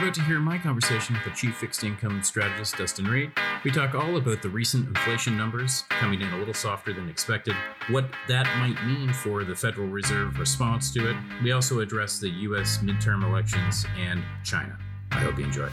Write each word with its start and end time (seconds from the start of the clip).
About 0.00 0.14
to 0.14 0.22
hear 0.22 0.40
my 0.40 0.56
conversation 0.56 1.14
with 1.14 1.24
the 1.24 1.30
chief 1.38 1.58
fixed 1.58 1.84
income 1.84 2.22
strategist, 2.22 2.74
Dustin 2.78 3.04
Reid. 3.04 3.32
We 3.64 3.70
talk 3.70 3.94
all 3.94 4.16
about 4.16 4.40
the 4.40 4.48
recent 4.48 4.88
inflation 4.88 5.36
numbers 5.36 5.84
coming 5.90 6.22
in 6.22 6.32
a 6.32 6.38
little 6.38 6.54
softer 6.54 6.94
than 6.94 7.10
expected, 7.10 7.54
what 7.90 8.06
that 8.26 8.46
might 8.60 8.82
mean 8.86 9.12
for 9.12 9.44
the 9.44 9.54
Federal 9.54 9.88
Reserve 9.88 10.38
response 10.38 10.90
to 10.94 11.10
it. 11.10 11.16
We 11.44 11.52
also 11.52 11.80
address 11.80 12.18
the 12.18 12.30
U.S. 12.30 12.78
midterm 12.78 13.28
elections 13.28 13.84
and 13.98 14.22
China. 14.42 14.78
I 15.12 15.18
hope 15.18 15.38
you 15.38 15.44
enjoy. 15.44 15.68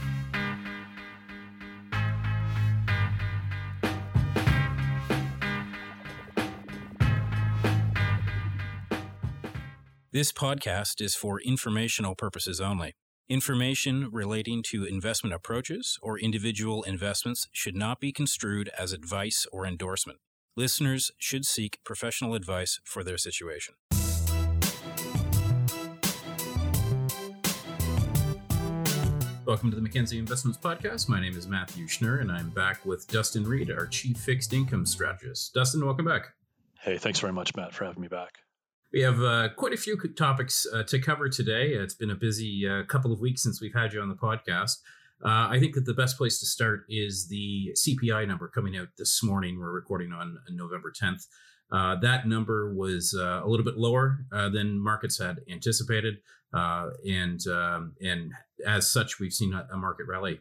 This 10.12 10.34
podcast 10.34 11.00
is 11.00 11.16
for 11.16 11.40
informational 11.40 12.14
purposes 12.14 12.60
only. 12.60 12.94
Information 13.30 14.08
relating 14.10 14.64
to 14.64 14.86
investment 14.86 15.34
approaches 15.34 16.00
or 16.02 16.18
individual 16.18 16.84
investments 16.84 17.50
should 17.52 17.76
not 17.76 18.00
be 18.00 18.14
construed 18.14 18.70
as 18.80 18.94
advice 18.94 19.46
or 19.52 19.66
endorsement. 19.68 20.20
Listeners 20.56 21.12
should 21.18 21.44
seek 21.44 21.78
professional 21.84 22.36
advice 22.36 22.80
for 22.86 23.04
their 23.04 23.18
situation. 23.18 23.74
Welcome 29.46 29.72
to 29.72 29.76
the 29.76 29.82
Mackenzie 29.82 30.20
Investments 30.20 30.58
Podcast. 30.58 31.10
My 31.10 31.20
name 31.20 31.36
is 31.36 31.48
Matthew 31.48 31.88
Schnurr, 31.88 32.22
and 32.22 32.32
I'm 32.32 32.50
back 32.52 32.86
with 32.86 33.10
Dustin 33.10 33.44
Reid, 33.44 33.70
our 33.70 33.88
Chief 33.88 34.16
Fixed 34.16 34.54
Income 34.54 34.86
Strategist. 34.86 35.54
Dustin, 35.54 35.86
welcome 35.86 36.06
back. 36.06 36.28
Hey, 36.80 36.98
thanks 36.98 37.20
very 37.20 37.34
much, 37.34 37.54
Matt, 37.58 37.74
for 37.74 37.84
having 37.84 38.02
me 38.02 38.08
back. 38.08 38.38
We 38.94 39.02
have 39.02 39.22
uh, 39.22 39.50
quite 39.58 39.74
a 39.74 39.78
few 39.78 39.98
topics 40.16 40.66
uh, 40.74 40.84
to 40.84 41.00
cover 41.00 41.28
today. 41.28 41.72
It's 41.74 41.94
been 41.94 42.10
a 42.10 42.16
busy 42.16 42.66
uh, 42.68 42.84
couple 42.84 43.12
of 43.12 43.20
weeks 43.20 43.44
since 43.44 43.60
we've 43.60 43.74
had 43.74 43.92
you 43.92 44.02
on 44.02 44.08
the 44.08 44.16
podcast. 44.16 44.78
Uh, 45.26 45.50
I 45.50 45.60
think 45.60 45.76
that 45.76 45.86
the 45.86 45.94
best 45.94 46.18
place 46.18 46.40
to 46.40 46.46
start 46.46 46.86
is 46.88 47.28
the 47.28 47.76
CPI 47.76 48.26
number 48.28 48.48
coming 48.48 48.78
out 48.78 48.88
this 48.98 49.22
morning. 49.22 49.60
We're 49.60 49.74
recording 49.74 50.14
on 50.14 50.38
November 50.50 50.94
10th. 50.94 51.28
Uh, 51.70 51.98
that 51.98 52.30
number 52.30 52.74
was 52.74 53.14
uh, 53.20 53.42
a 53.44 53.48
little 53.48 53.66
bit 53.66 53.78
lower 53.78 54.20
than 54.32 54.80
markets 54.80 55.20
had 55.20 55.42
anticipated, 55.52 56.20
and 56.54 57.46
um, 57.48 57.94
and 58.02 58.32
as 58.66 58.90
such, 58.90 59.20
we've 59.20 59.34
seen 59.34 59.54
a, 59.54 59.68
a 59.74 59.76
market 59.76 60.06
rally 60.08 60.40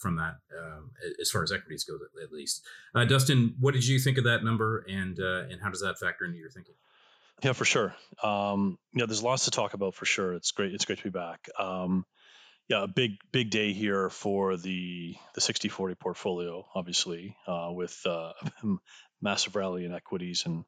from 0.00 0.14
that, 0.16 0.36
um, 0.56 0.92
as 1.20 1.32
far 1.32 1.42
as 1.42 1.50
equities 1.50 1.82
go, 1.82 1.98
at 2.22 2.30
least. 2.30 2.62
Dustin, 3.08 3.56
what 3.58 3.74
did 3.74 3.88
you 3.88 3.98
think 3.98 4.18
of 4.18 4.24
that 4.24 4.44
number, 4.44 4.84
and 4.88 5.18
and 5.18 5.60
how 5.60 5.68
does 5.68 5.80
that 5.80 5.98
factor 5.98 6.24
into 6.24 6.38
your 6.38 6.50
thinking? 6.50 6.74
Yeah, 7.42 7.52
for 7.52 7.64
sure. 7.64 7.94
Um, 8.22 8.78
yeah, 8.94 9.06
there's 9.06 9.22
lots 9.22 9.44
to 9.44 9.50
talk 9.50 9.74
about 9.74 9.94
for 9.94 10.04
sure. 10.04 10.32
It's 10.34 10.50
great. 10.50 10.74
It's 10.74 10.84
great 10.84 10.98
to 10.98 11.04
be 11.04 11.10
back. 11.10 11.48
Um, 11.58 12.04
yeah, 12.68 12.82
a 12.82 12.88
big 12.88 13.12
big 13.32 13.50
day 13.50 13.72
here 13.72 14.10
for 14.10 14.56
the 14.56 15.14
the 15.34 15.40
60-40 15.40 15.98
portfolio, 15.98 16.66
obviously, 16.74 17.36
uh, 17.46 17.70
with 17.70 17.98
uh, 18.04 18.32
massive 19.22 19.56
rally 19.56 19.84
in 19.84 19.94
equities 19.94 20.42
and 20.46 20.64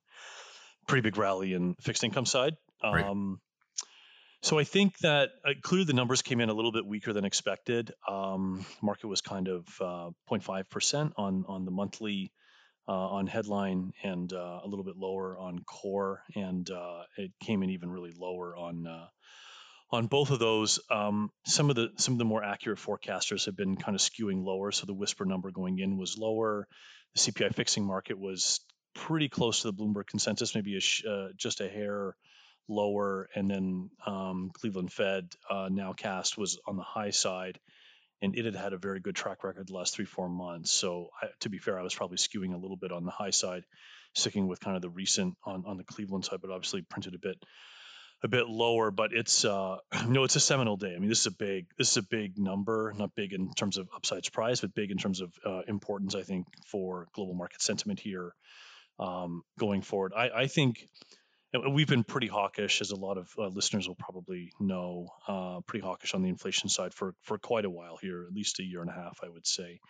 pretty 0.87 1.03
big 1.03 1.19
rally 1.19 1.53
in 1.53 1.75
fixed 1.81 2.05
income 2.05 2.27
side. 2.27 2.57
Um, 2.83 2.95
right. 2.95 3.39
So 4.43 4.59
I 4.59 4.65
think 4.65 4.97
that 4.99 5.31
uh, 5.45 5.51
clearly 5.61 5.85
the 5.85 5.93
numbers 5.93 6.23
came 6.23 6.41
in 6.41 6.49
a 6.49 6.55
little 6.55 6.73
bit 6.73 6.87
weaker 6.87 7.13
than 7.13 7.27
expected. 7.27 7.93
Um, 8.09 8.65
market 8.83 9.07
was 9.07 9.21
kind 9.21 9.49
of 9.49 9.67
uh, 9.81 10.11
0.5 10.31 10.71
percent 10.71 11.13
on 11.17 11.45
on 11.47 11.67
the 11.67 11.71
monthly 11.71 12.33
on 12.93 13.27
headline 13.27 13.93
and 14.03 14.33
uh, 14.33 14.61
a 14.63 14.67
little 14.67 14.85
bit 14.85 14.97
lower 14.97 15.39
on 15.39 15.61
core, 15.61 16.23
and 16.35 16.69
uh, 16.71 17.03
it 17.17 17.33
came 17.41 17.63
in 17.63 17.71
even 17.71 17.91
really 17.91 18.13
lower 18.19 18.57
on 18.57 18.87
on 19.93 20.07
both 20.07 20.31
of 20.31 20.39
those. 20.39 20.81
Um, 20.91 21.31
some 21.45 21.71
of 21.71 21.77
the 21.77 21.89
some 21.97 22.15
of 22.15 22.19
the 22.19 22.25
more 22.25 22.45
accurate 22.45 22.79
forecasters 22.79 23.47
have 23.47 23.57
been 23.57 23.77
kind 23.77 23.95
of 23.95 24.01
skewing 24.01 24.45
lower, 24.45 24.73
so 24.73 24.87
the 24.87 24.95
whisper 24.95 25.25
number 25.25 25.51
going 25.51 25.79
in 25.79 25.97
was 25.97 26.17
lower. 26.19 26.69
The 27.15 27.21
CPI 27.21 27.55
fixing 27.55 27.85
market 27.85 28.19
was 28.19 28.61
pretty 28.95 29.29
close 29.29 29.63
to 29.63 29.71
the 29.71 29.75
Bloomberg 29.75 30.07
consensus, 30.07 30.55
maybe 30.55 30.77
a 30.77 30.81
sh- 30.81 31.05
uh, 31.05 31.29
just 31.37 31.61
a 31.61 31.69
hair 31.69 32.17
lower, 32.69 33.29
and 33.35 33.51
then 33.51 33.91
um, 34.07 34.51
Cleveland 34.55 34.93
Fed 34.93 35.29
uh, 35.49 35.69
nowcast 35.71 36.39
was 36.39 36.59
on 36.67 36.77
the 36.77 36.83
high 36.83 37.11
side 37.11 37.59
and 38.23 38.37
it 38.37 38.45
had 38.45 38.55
had 38.55 38.73
a 38.73 38.79
very 38.79 39.01
good 39.01 39.17
track 39.17 39.45
record 39.45 39.67
the 39.67 39.75
last 39.75 39.95
three 39.95 40.05
four 40.05 40.29
months. 40.29 40.71
So 40.71 41.11
I, 41.21 41.29
to 41.41 41.49
be 41.49 41.59
fair, 41.59 41.79
I 41.79 41.83
was 41.83 41.95
probably 41.95 42.19
skewing 42.19 42.55
a 42.55 42.59
little 42.59 42.77
bit 42.77 42.93
on 42.93 43.05
the 43.05 43.11
high 43.11 43.31
side, 43.31 43.65
sticking 44.15 44.47
with 44.47 44.61
kind 44.61 44.77
of 44.77 44.83
the 44.83 44.91
recent 44.91 45.37
on 45.45 45.65
on 45.67 45.77
the 45.77 45.85
Cleveland 45.85 46.25
side, 46.25 46.41
but 46.41 46.51
obviously 46.51 46.83
printed 46.83 47.15
a 47.15 47.19
bit 47.19 47.43
a 48.23 48.29
bit 48.29 48.49
lower. 48.49 48.91
But 48.91 49.13
it's 49.13 49.45
uh, 49.45 49.79
no, 50.07 50.25
it's 50.25 50.37
a 50.37 50.41
seminal 50.41 50.77
day. 50.77 50.95
I 50.95 50.99
mean, 50.99 51.09
this 51.09 51.21
is 51.21 51.27
a 51.27 51.33
big 51.33 51.67
this 51.79 51.91
is 51.93 51.97
a 51.97 52.03
big 52.03 52.39
number, 52.39 52.93
not 52.97 53.15
big 53.15 53.33
in 53.33 53.53
terms 53.55 53.79
of 53.79 53.89
upside 53.95 54.25
surprise, 54.25 54.61
but 54.61 54.75
big 54.75 54.91
in 54.91 54.99
terms 54.99 55.21
of 55.21 55.33
uh, 55.45 55.63
importance. 55.67 56.15
I 56.15 56.23
think 56.23 56.47
for 56.67 57.09
global 57.15 57.35
market 57.35 57.63
sentiment 57.63 58.01
here 58.01 58.35
um, 58.99 59.43
going 59.59 59.83
forward. 59.83 60.13
I, 60.15 60.31
I 60.31 60.47
think 60.47 60.89
we've 61.71 61.89
been 61.89 62.05
pretty 62.05 62.29
hawkish, 62.29 62.81
as 62.81 62.91
a 62.91 62.97
lot 62.97 63.19
of 63.19 63.29
uh, 63.39 63.49
listeners 63.49 63.89
will 63.89 63.97
probably 63.97 64.53
know, 64.61 65.09
uh, 65.27 65.61
pretty 65.67 65.85
hawkish 65.85 66.15
on 66.15 66.23
the 66.23 66.29
inflation 66.29 66.69
side 66.69 66.95
for 66.95 67.15
for 67.23 67.39
quite 67.39 67.65
a 67.65 67.71
while 67.71 67.99
here, 68.01 68.25
at 68.27 68.33
least 68.33 68.61
a 68.61 68.65
year 68.65 68.81
and 68.81 68.91
a 68.91 68.95
half, 68.95 69.19
I 69.23 69.29
would 69.29 69.47
say. 69.47 69.81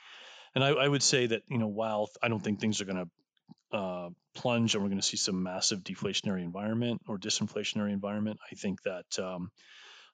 And 0.55 0.65
I, 0.65 0.71
I 0.71 0.89
would 0.89 1.03
say 1.03 1.27
that 1.27 1.43
you 1.49 1.59
know, 1.59 1.69
while 1.69 2.09
I 2.23 2.29
don't 2.29 2.41
think 2.41 2.61
things 2.61 2.81
are 2.81 2.87
going 2.87 3.05
to 3.73 3.77
uh, 3.77 4.09
plunge 4.35 4.75
and 4.75 4.83
we're 4.83 4.89
going 4.89 5.01
to 5.01 5.07
see 5.07 5.17
some 5.17 5.43
massive 5.43 5.81
deflationary 5.81 6.43
environment 6.43 7.03
or 7.07 7.19
disinflationary 7.19 7.93
environment, 7.93 8.41
I 8.51 8.55
think 8.55 8.83
that 8.83 9.19
um, 9.19 9.51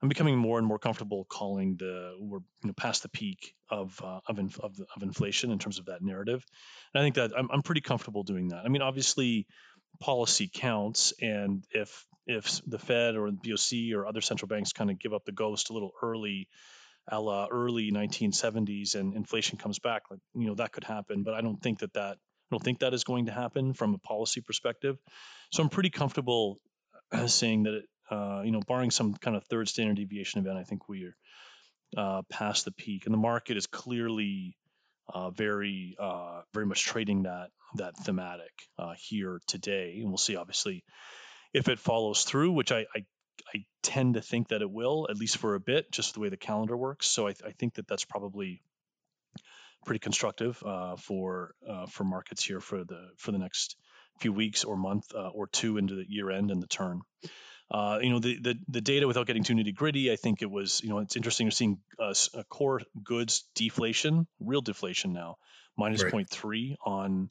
I'm 0.02 0.08
becoming 0.08 0.36
more 0.36 0.58
and 0.58 0.66
more 0.66 0.78
comfortable 0.78 1.24
calling 1.24 1.76
the 1.76 2.16
we're 2.18 2.38
you 2.38 2.68
know 2.68 2.74
past 2.76 3.02
the 3.02 3.08
peak 3.08 3.54
of 3.70 3.98
uh, 4.04 4.20
of, 4.28 4.38
inf- 4.38 4.60
of, 4.60 4.76
of 4.94 5.02
inflation 5.02 5.50
in 5.50 5.58
terms 5.58 5.78
of 5.78 5.86
that 5.86 6.02
narrative, 6.02 6.44
and 6.92 7.00
I 7.00 7.04
think 7.04 7.14
that 7.14 7.32
I'm, 7.36 7.48
I'm 7.50 7.62
pretty 7.62 7.80
comfortable 7.80 8.22
doing 8.22 8.48
that. 8.48 8.64
I 8.64 8.68
mean, 8.68 8.82
obviously 8.82 9.46
policy 10.00 10.50
counts, 10.52 11.12
and 11.20 11.64
if 11.70 12.06
if 12.26 12.60
the 12.66 12.78
Fed 12.78 13.16
or 13.16 13.30
the 13.30 13.36
BOC 13.36 13.96
or 13.96 14.06
other 14.06 14.20
central 14.20 14.48
banks 14.48 14.72
kind 14.72 14.90
of 14.90 14.98
give 14.98 15.14
up 15.14 15.24
the 15.24 15.32
ghost 15.32 15.70
a 15.70 15.72
little 15.72 15.92
early, 16.02 16.48
a 17.08 17.20
la 17.20 17.46
early 17.50 17.92
1970s, 17.92 18.94
and 18.94 19.14
inflation 19.14 19.58
comes 19.58 19.78
back, 19.78 20.02
like 20.10 20.20
you 20.34 20.46
know 20.46 20.54
that 20.56 20.72
could 20.72 20.84
happen. 20.84 21.22
But 21.22 21.34
I 21.34 21.40
don't 21.40 21.60
think 21.60 21.80
that 21.80 21.92
that 21.94 22.18
I 22.18 22.48
don't 22.54 22.62
think 22.62 22.80
that 22.80 22.94
is 22.94 23.04
going 23.04 23.26
to 23.26 23.32
happen 23.32 23.74
from 23.74 23.94
a 23.94 23.98
policy 23.98 24.40
perspective. 24.40 24.96
So 25.50 25.62
I'm 25.62 25.68
pretty 25.68 25.90
comfortable 25.90 26.60
uh, 27.12 27.26
saying 27.26 27.64
that 27.64 27.74
it, 27.74 27.84
uh, 28.10 28.42
you 28.44 28.52
know, 28.52 28.60
barring 28.66 28.90
some 28.90 29.14
kind 29.14 29.36
of 29.36 29.44
third 29.44 29.68
standard 29.68 29.96
deviation 29.96 30.40
event, 30.40 30.58
I 30.58 30.64
think 30.64 30.88
we 30.88 31.04
are 31.04 31.16
uh, 31.96 32.22
past 32.30 32.64
the 32.64 32.72
peak, 32.72 33.06
and 33.06 33.14
the 33.14 33.18
market 33.18 33.56
is 33.56 33.66
clearly 33.66 34.56
uh, 35.12 35.30
very 35.30 35.96
uh, 35.98 36.42
very 36.52 36.66
much 36.66 36.84
trading 36.84 37.24
that 37.24 37.50
that 37.76 37.96
thematic 37.96 38.52
uh, 38.78 38.94
here 38.98 39.40
today, 39.46 39.98
and 40.00 40.08
we'll 40.08 40.18
see 40.18 40.36
obviously 40.36 40.84
if 41.52 41.68
it 41.68 41.78
follows 41.78 42.24
through, 42.24 42.52
which 42.52 42.72
I, 42.72 42.86
I, 42.94 43.04
I 43.54 43.64
tend 43.82 44.14
to 44.14 44.20
think 44.20 44.48
that 44.48 44.62
it 44.62 44.70
will, 44.70 45.06
at 45.08 45.16
least 45.16 45.38
for 45.38 45.54
a 45.54 45.60
bit, 45.60 45.90
just 45.90 46.14
the 46.14 46.20
way 46.20 46.28
the 46.28 46.36
calendar 46.36 46.76
works. 46.76 47.06
So 47.06 47.26
I, 47.28 47.30
I 47.44 47.52
think 47.58 47.74
that 47.74 47.88
that's 47.88 48.04
probably 48.04 48.62
pretty 49.84 50.00
constructive 50.00 50.62
uh, 50.64 50.96
for 50.96 51.54
uh, 51.66 51.86
for 51.86 52.04
markets 52.04 52.44
here 52.44 52.60
for 52.60 52.84
the 52.84 53.08
for 53.16 53.32
the 53.32 53.38
next 53.38 53.76
few 54.20 54.32
weeks 54.32 54.64
or 54.64 54.76
month 54.76 55.14
uh, 55.14 55.28
or 55.28 55.46
two 55.46 55.78
into 55.78 55.94
the 55.94 56.04
year 56.08 56.30
end 56.30 56.50
and 56.50 56.62
the 56.62 56.66
turn. 56.66 57.00
Uh, 57.70 57.98
you 58.00 58.10
know 58.10 58.20
the, 58.20 58.38
the 58.38 58.58
the 58.68 58.80
data 58.80 59.06
without 59.06 59.26
getting 59.26 59.42
too 59.42 59.54
nitty 59.54 59.74
gritty. 59.74 60.12
I 60.12 60.16
think 60.16 60.40
it 60.40 60.50
was 60.50 60.80
you 60.82 60.88
know 60.88 60.98
it's 60.98 61.16
interesting. 61.16 61.46
You're 61.46 61.52
seeing 61.52 61.78
uh, 61.98 62.14
core 62.48 62.82
goods 63.02 63.44
deflation, 63.56 64.26
real 64.38 64.60
deflation 64.60 65.12
now, 65.12 65.38
minus 65.76 66.02
right. 66.02 66.12
0.3 66.12 66.76
on 66.84 67.28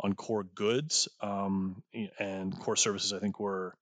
on 0.00 0.14
core 0.14 0.44
goods 0.44 1.08
um, 1.20 1.82
and 2.18 2.58
core 2.58 2.76
services. 2.76 3.12
I 3.12 3.18
think 3.18 3.38
were 3.38 3.76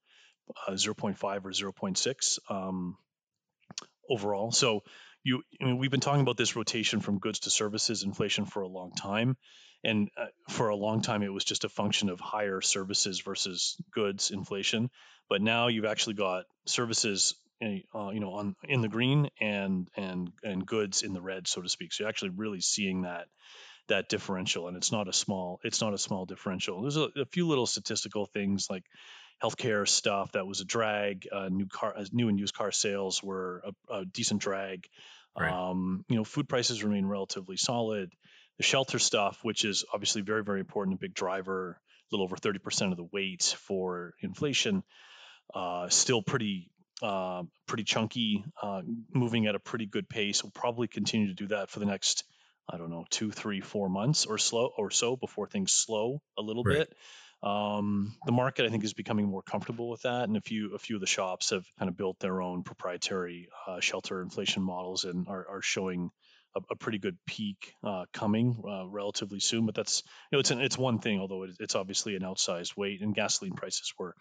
uh, 0.66 0.72
0.5 0.72 1.22
or 1.22 1.72
0.6 1.72 2.38
um, 2.50 2.96
overall. 4.10 4.50
So 4.52 4.82
you 5.24 5.42
I 5.60 5.64
mean, 5.64 5.78
we've 5.78 5.90
been 5.90 6.00
talking 6.00 6.20
about 6.20 6.36
this 6.36 6.56
rotation 6.56 7.00
from 7.00 7.18
goods 7.18 7.40
to 7.40 7.50
services 7.50 8.02
inflation 8.02 8.44
for 8.44 8.62
a 8.62 8.68
long 8.68 8.92
time. 8.92 9.36
And 9.84 10.10
uh, 10.16 10.26
for 10.48 10.68
a 10.68 10.76
long 10.76 11.02
time 11.02 11.22
it 11.22 11.32
was 11.32 11.44
just 11.44 11.64
a 11.64 11.68
function 11.68 12.08
of 12.08 12.20
higher 12.20 12.60
services 12.60 13.20
versus 13.20 13.76
goods 13.92 14.30
inflation. 14.30 14.90
But 15.28 15.42
now 15.42 15.68
you've 15.68 15.84
actually 15.84 16.14
got 16.14 16.44
services 16.66 17.34
eh, 17.60 17.80
uh, 17.94 18.10
you 18.10 18.20
know 18.20 18.32
on 18.34 18.56
in 18.64 18.80
the 18.80 18.88
green 18.88 19.28
and 19.40 19.88
and 19.96 20.30
and 20.42 20.66
goods 20.66 21.02
in 21.02 21.12
the 21.14 21.22
red 21.22 21.48
so 21.48 21.62
to 21.62 21.68
speak. 21.68 21.92
So 21.92 22.04
you're 22.04 22.08
actually 22.08 22.30
really 22.30 22.60
seeing 22.60 23.02
that 23.02 23.26
that 23.88 24.08
differential. 24.08 24.68
And 24.68 24.76
it's 24.76 24.92
not 24.92 25.08
a 25.08 25.12
small 25.12 25.60
it's 25.64 25.80
not 25.80 25.94
a 25.94 25.98
small 25.98 26.26
differential. 26.26 26.82
There's 26.82 26.96
a, 26.96 27.08
a 27.16 27.26
few 27.26 27.48
little 27.48 27.66
statistical 27.66 28.26
things 28.26 28.68
like 28.70 28.84
healthcare 29.42 29.88
stuff 29.88 30.32
that 30.32 30.46
was 30.46 30.60
a 30.60 30.64
drag 30.64 31.26
uh, 31.32 31.48
new 31.48 31.66
car 31.66 31.94
uh, 31.96 32.04
new 32.12 32.28
and 32.28 32.38
used 32.38 32.54
car 32.54 32.72
sales 32.72 33.22
were 33.22 33.62
a, 33.64 33.94
a 33.94 34.04
decent 34.04 34.40
drag 34.40 34.86
right. 35.38 35.52
um, 35.52 36.04
you 36.08 36.16
know 36.16 36.24
food 36.24 36.48
prices 36.48 36.84
remain 36.84 37.06
relatively 37.06 37.56
solid 37.56 38.12
the 38.58 38.62
shelter 38.62 38.98
stuff 38.98 39.38
which 39.42 39.64
is 39.64 39.84
obviously 39.92 40.22
very 40.22 40.44
very 40.44 40.60
important 40.60 40.94
a 40.94 40.98
big 40.98 41.14
driver 41.14 41.80
a 42.10 42.14
little 42.14 42.24
over 42.24 42.36
30% 42.36 42.90
of 42.90 42.96
the 42.98 43.08
weight 43.12 43.56
for 43.58 44.12
inflation 44.20 44.82
uh, 45.54 45.88
still 45.88 46.22
pretty 46.22 46.70
uh, 47.02 47.42
pretty 47.66 47.82
chunky, 47.82 48.44
uh, 48.62 48.80
moving 49.12 49.46
at 49.46 49.56
a 49.56 49.58
pretty 49.58 49.86
good 49.86 50.08
pace. 50.08 50.42
We'll 50.42 50.52
probably 50.52 50.86
continue 50.86 51.28
to 51.28 51.34
do 51.34 51.48
that 51.48 51.68
for 51.68 51.80
the 51.80 51.86
next, 51.86 52.24
I 52.70 52.78
don't 52.78 52.90
know, 52.90 53.04
two, 53.10 53.32
three, 53.32 53.60
four 53.60 53.88
months 53.88 54.24
or 54.24 54.38
slow 54.38 54.70
or 54.76 54.90
so 54.90 55.16
before 55.16 55.48
things 55.48 55.72
slow 55.72 56.22
a 56.38 56.42
little 56.42 56.62
right. 56.62 56.78
bit. 56.78 56.94
Um, 57.42 58.14
the 58.24 58.32
market, 58.32 58.66
I 58.66 58.68
think, 58.68 58.84
is 58.84 58.94
becoming 58.94 59.26
more 59.26 59.42
comfortable 59.42 59.90
with 59.90 60.02
that, 60.02 60.24
and 60.24 60.36
a 60.36 60.40
few 60.40 60.74
a 60.74 60.78
few 60.78 60.96
of 60.96 61.00
the 61.00 61.08
shops 61.08 61.50
have 61.50 61.64
kind 61.78 61.88
of 61.88 61.96
built 61.96 62.20
their 62.20 62.40
own 62.40 62.62
proprietary 62.62 63.48
uh, 63.66 63.80
shelter 63.80 64.22
inflation 64.22 64.62
models 64.62 65.04
and 65.04 65.26
are, 65.28 65.46
are 65.48 65.62
showing 65.62 66.10
a, 66.54 66.60
a 66.70 66.76
pretty 66.76 66.98
good 66.98 67.16
peak 67.26 67.74
uh, 67.82 68.04
coming 68.12 68.62
uh, 68.64 68.86
relatively 68.86 69.40
soon. 69.40 69.66
But 69.66 69.74
that's 69.74 70.04
you 70.30 70.36
know 70.36 70.40
it's 70.40 70.52
an, 70.52 70.60
it's 70.60 70.78
one 70.78 71.00
thing, 71.00 71.18
although 71.18 71.46
it's 71.58 71.74
obviously 71.74 72.14
an 72.14 72.22
outsized 72.22 72.76
weight. 72.76 73.00
And 73.02 73.14
gasoline 73.14 73.54
prices 73.54 73.92
were 73.98 74.14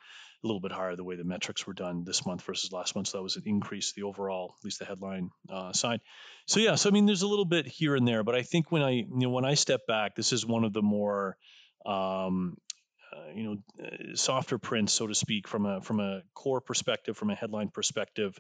a 0.44 0.48
little 0.48 0.60
bit 0.60 0.72
higher 0.72 0.96
the 0.96 1.04
way 1.04 1.16
the 1.16 1.24
metrics 1.24 1.68
were 1.68 1.74
done 1.74 2.04
this 2.04 2.26
month 2.26 2.42
versus 2.44 2.72
last 2.72 2.96
month. 2.96 3.10
So 3.10 3.20
that 3.20 3.24
was 3.24 3.36
an 3.36 3.44
increase 3.46 3.94
the 3.94 4.04
overall, 4.04 4.56
at 4.58 4.66
least 4.66 4.80
the 4.80 4.86
headline 4.86 5.30
uh, 5.48 5.74
side. 5.74 6.02
So 6.48 6.60
yeah, 6.60 6.74
so 6.74 6.90
I 6.90 6.92
mean, 6.92 7.06
there's 7.06 7.22
a 7.22 7.28
little 7.28 7.46
bit 7.46 7.68
here 7.68 7.96
and 7.96 8.08
there, 8.08 8.24
but 8.24 8.34
I 8.34 8.42
think 8.42 8.72
when 8.72 8.82
I 8.82 8.92
you 8.92 9.08
know 9.10 9.30
when 9.30 9.46
I 9.46 9.54
step 9.54 9.82
back, 9.88 10.16
this 10.16 10.34
is 10.34 10.44
one 10.44 10.64
of 10.64 10.74
the 10.74 10.82
more 10.82 11.38
um, 11.86 12.58
uh, 13.14 13.32
you 13.36 13.44
know 13.44 13.58
uh, 13.84 14.16
softer 14.16 14.58
prints, 14.58 14.94
so 14.94 15.08
to 15.08 15.16
speak, 15.16 15.48
from 15.48 15.66
a 15.66 15.82
from 15.82 16.00
a 16.00 16.22
core 16.34 16.62
perspective, 16.62 17.18
from 17.18 17.30
a 17.30 17.36
headline 17.36 17.70
perspective, 17.70 18.40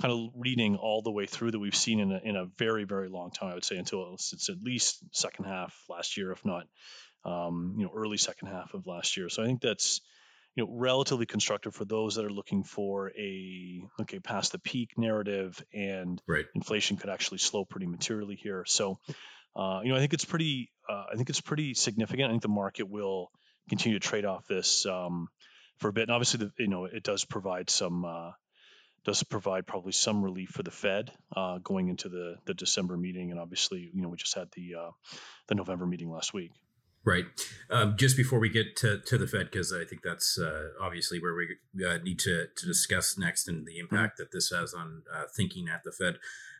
kind 0.00 0.12
of 0.12 0.30
reading 0.36 0.76
all 0.76 1.02
the 1.02 1.10
way 1.10 1.26
through 1.26 1.50
that 1.50 1.58
we've 1.58 1.74
seen 1.74 2.00
in 2.00 2.12
a, 2.12 2.20
in 2.22 2.36
a 2.36 2.46
very 2.58 2.84
very 2.84 3.08
long 3.08 3.30
time. 3.30 3.50
I 3.50 3.54
would 3.54 3.64
say 3.64 3.76
until 3.76 4.16
since 4.18 4.48
at 4.48 4.62
least 4.62 5.02
second 5.12 5.46
half 5.46 5.74
last 5.88 6.16
year, 6.16 6.32
if 6.32 6.44
not 6.44 6.66
um, 7.24 7.74
you 7.78 7.84
know 7.84 7.92
early 7.94 8.16
second 8.16 8.48
half 8.48 8.74
of 8.74 8.86
last 8.86 9.16
year. 9.16 9.28
So 9.28 9.42
I 9.42 9.46
think 9.46 9.60
that's 9.60 10.00
you 10.54 10.64
know 10.64 10.70
relatively 10.72 11.26
constructive 11.26 11.74
for 11.74 11.84
those 11.84 12.16
that 12.16 12.24
are 12.24 12.32
looking 12.32 12.64
for 12.64 13.10
a 13.18 13.82
okay 14.02 14.20
past 14.20 14.52
the 14.52 14.58
peak 14.58 14.90
narrative 14.96 15.62
and 15.72 16.20
right. 16.26 16.44
inflation 16.54 16.96
could 16.96 17.10
actually 17.10 17.38
slow 17.38 17.64
pretty 17.64 17.86
materially 17.86 18.36
here. 18.36 18.64
So 18.66 18.98
uh, 19.56 19.80
you 19.82 19.90
know 19.90 19.96
I 19.96 20.00
think 20.00 20.14
it's 20.14 20.24
pretty 20.24 20.70
uh, 20.88 21.06
I 21.12 21.16
think 21.16 21.30
it's 21.30 21.40
pretty 21.40 21.74
significant. 21.74 22.28
I 22.28 22.30
think 22.30 22.42
the 22.42 22.48
market 22.48 22.88
will 22.88 23.30
continue 23.68 23.98
to 23.98 24.08
trade 24.08 24.24
off 24.24 24.46
this 24.46 24.86
um, 24.86 25.28
for 25.78 25.88
a 25.88 25.92
bit. 25.92 26.02
And 26.02 26.10
obviously, 26.10 26.46
the, 26.46 26.52
you 26.58 26.68
know, 26.68 26.84
it 26.84 27.02
does 27.02 27.24
provide 27.24 27.70
some 27.70 28.04
uh, 28.04 28.32
does 29.04 29.22
provide 29.22 29.66
probably 29.66 29.92
some 29.92 30.22
relief 30.22 30.50
for 30.50 30.62
the 30.62 30.70
Fed 30.70 31.10
uh, 31.36 31.58
going 31.58 31.88
into 31.88 32.08
the 32.08 32.36
the 32.44 32.54
December 32.54 32.96
meeting. 32.96 33.30
And 33.30 33.40
obviously, 33.40 33.90
you 33.92 34.02
know, 34.02 34.08
we 34.08 34.16
just 34.16 34.34
had 34.34 34.48
the 34.52 34.74
uh, 34.74 34.90
the 35.48 35.54
November 35.54 35.86
meeting 35.86 36.10
last 36.10 36.32
week. 36.34 36.52
Right. 37.04 37.24
Um, 37.68 37.96
just 37.96 38.16
before 38.16 38.38
we 38.38 38.48
get 38.48 38.76
to, 38.76 39.00
to 39.00 39.18
the 39.18 39.26
Fed, 39.26 39.50
because 39.50 39.72
I 39.72 39.84
think 39.84 40.02
that's 40.02 40.38
uh, 40.38 40.68
obviously 40.80 41.18
where 41.18 41.34
we 41.34 41.84
uh, 41.84 41.98
need 41.98 42.20
to, 42.20 42.46
to 42.54 42.66
discuss 42.66 43.18
next 43.18 43.48
and 43.48 43.66
the 43.66 43.72
mm-hmm. 43.72 43.94
impact 43.94 44.18
that 44.18 44.30
this 44.30 44.50
has 44.50 44.72
on 44.72 45.02
uh, 45.12 45.24
thinking 45.34 45.68
at 45.68 45.82
the 45.82 45.90
Fed. 45.90 46.18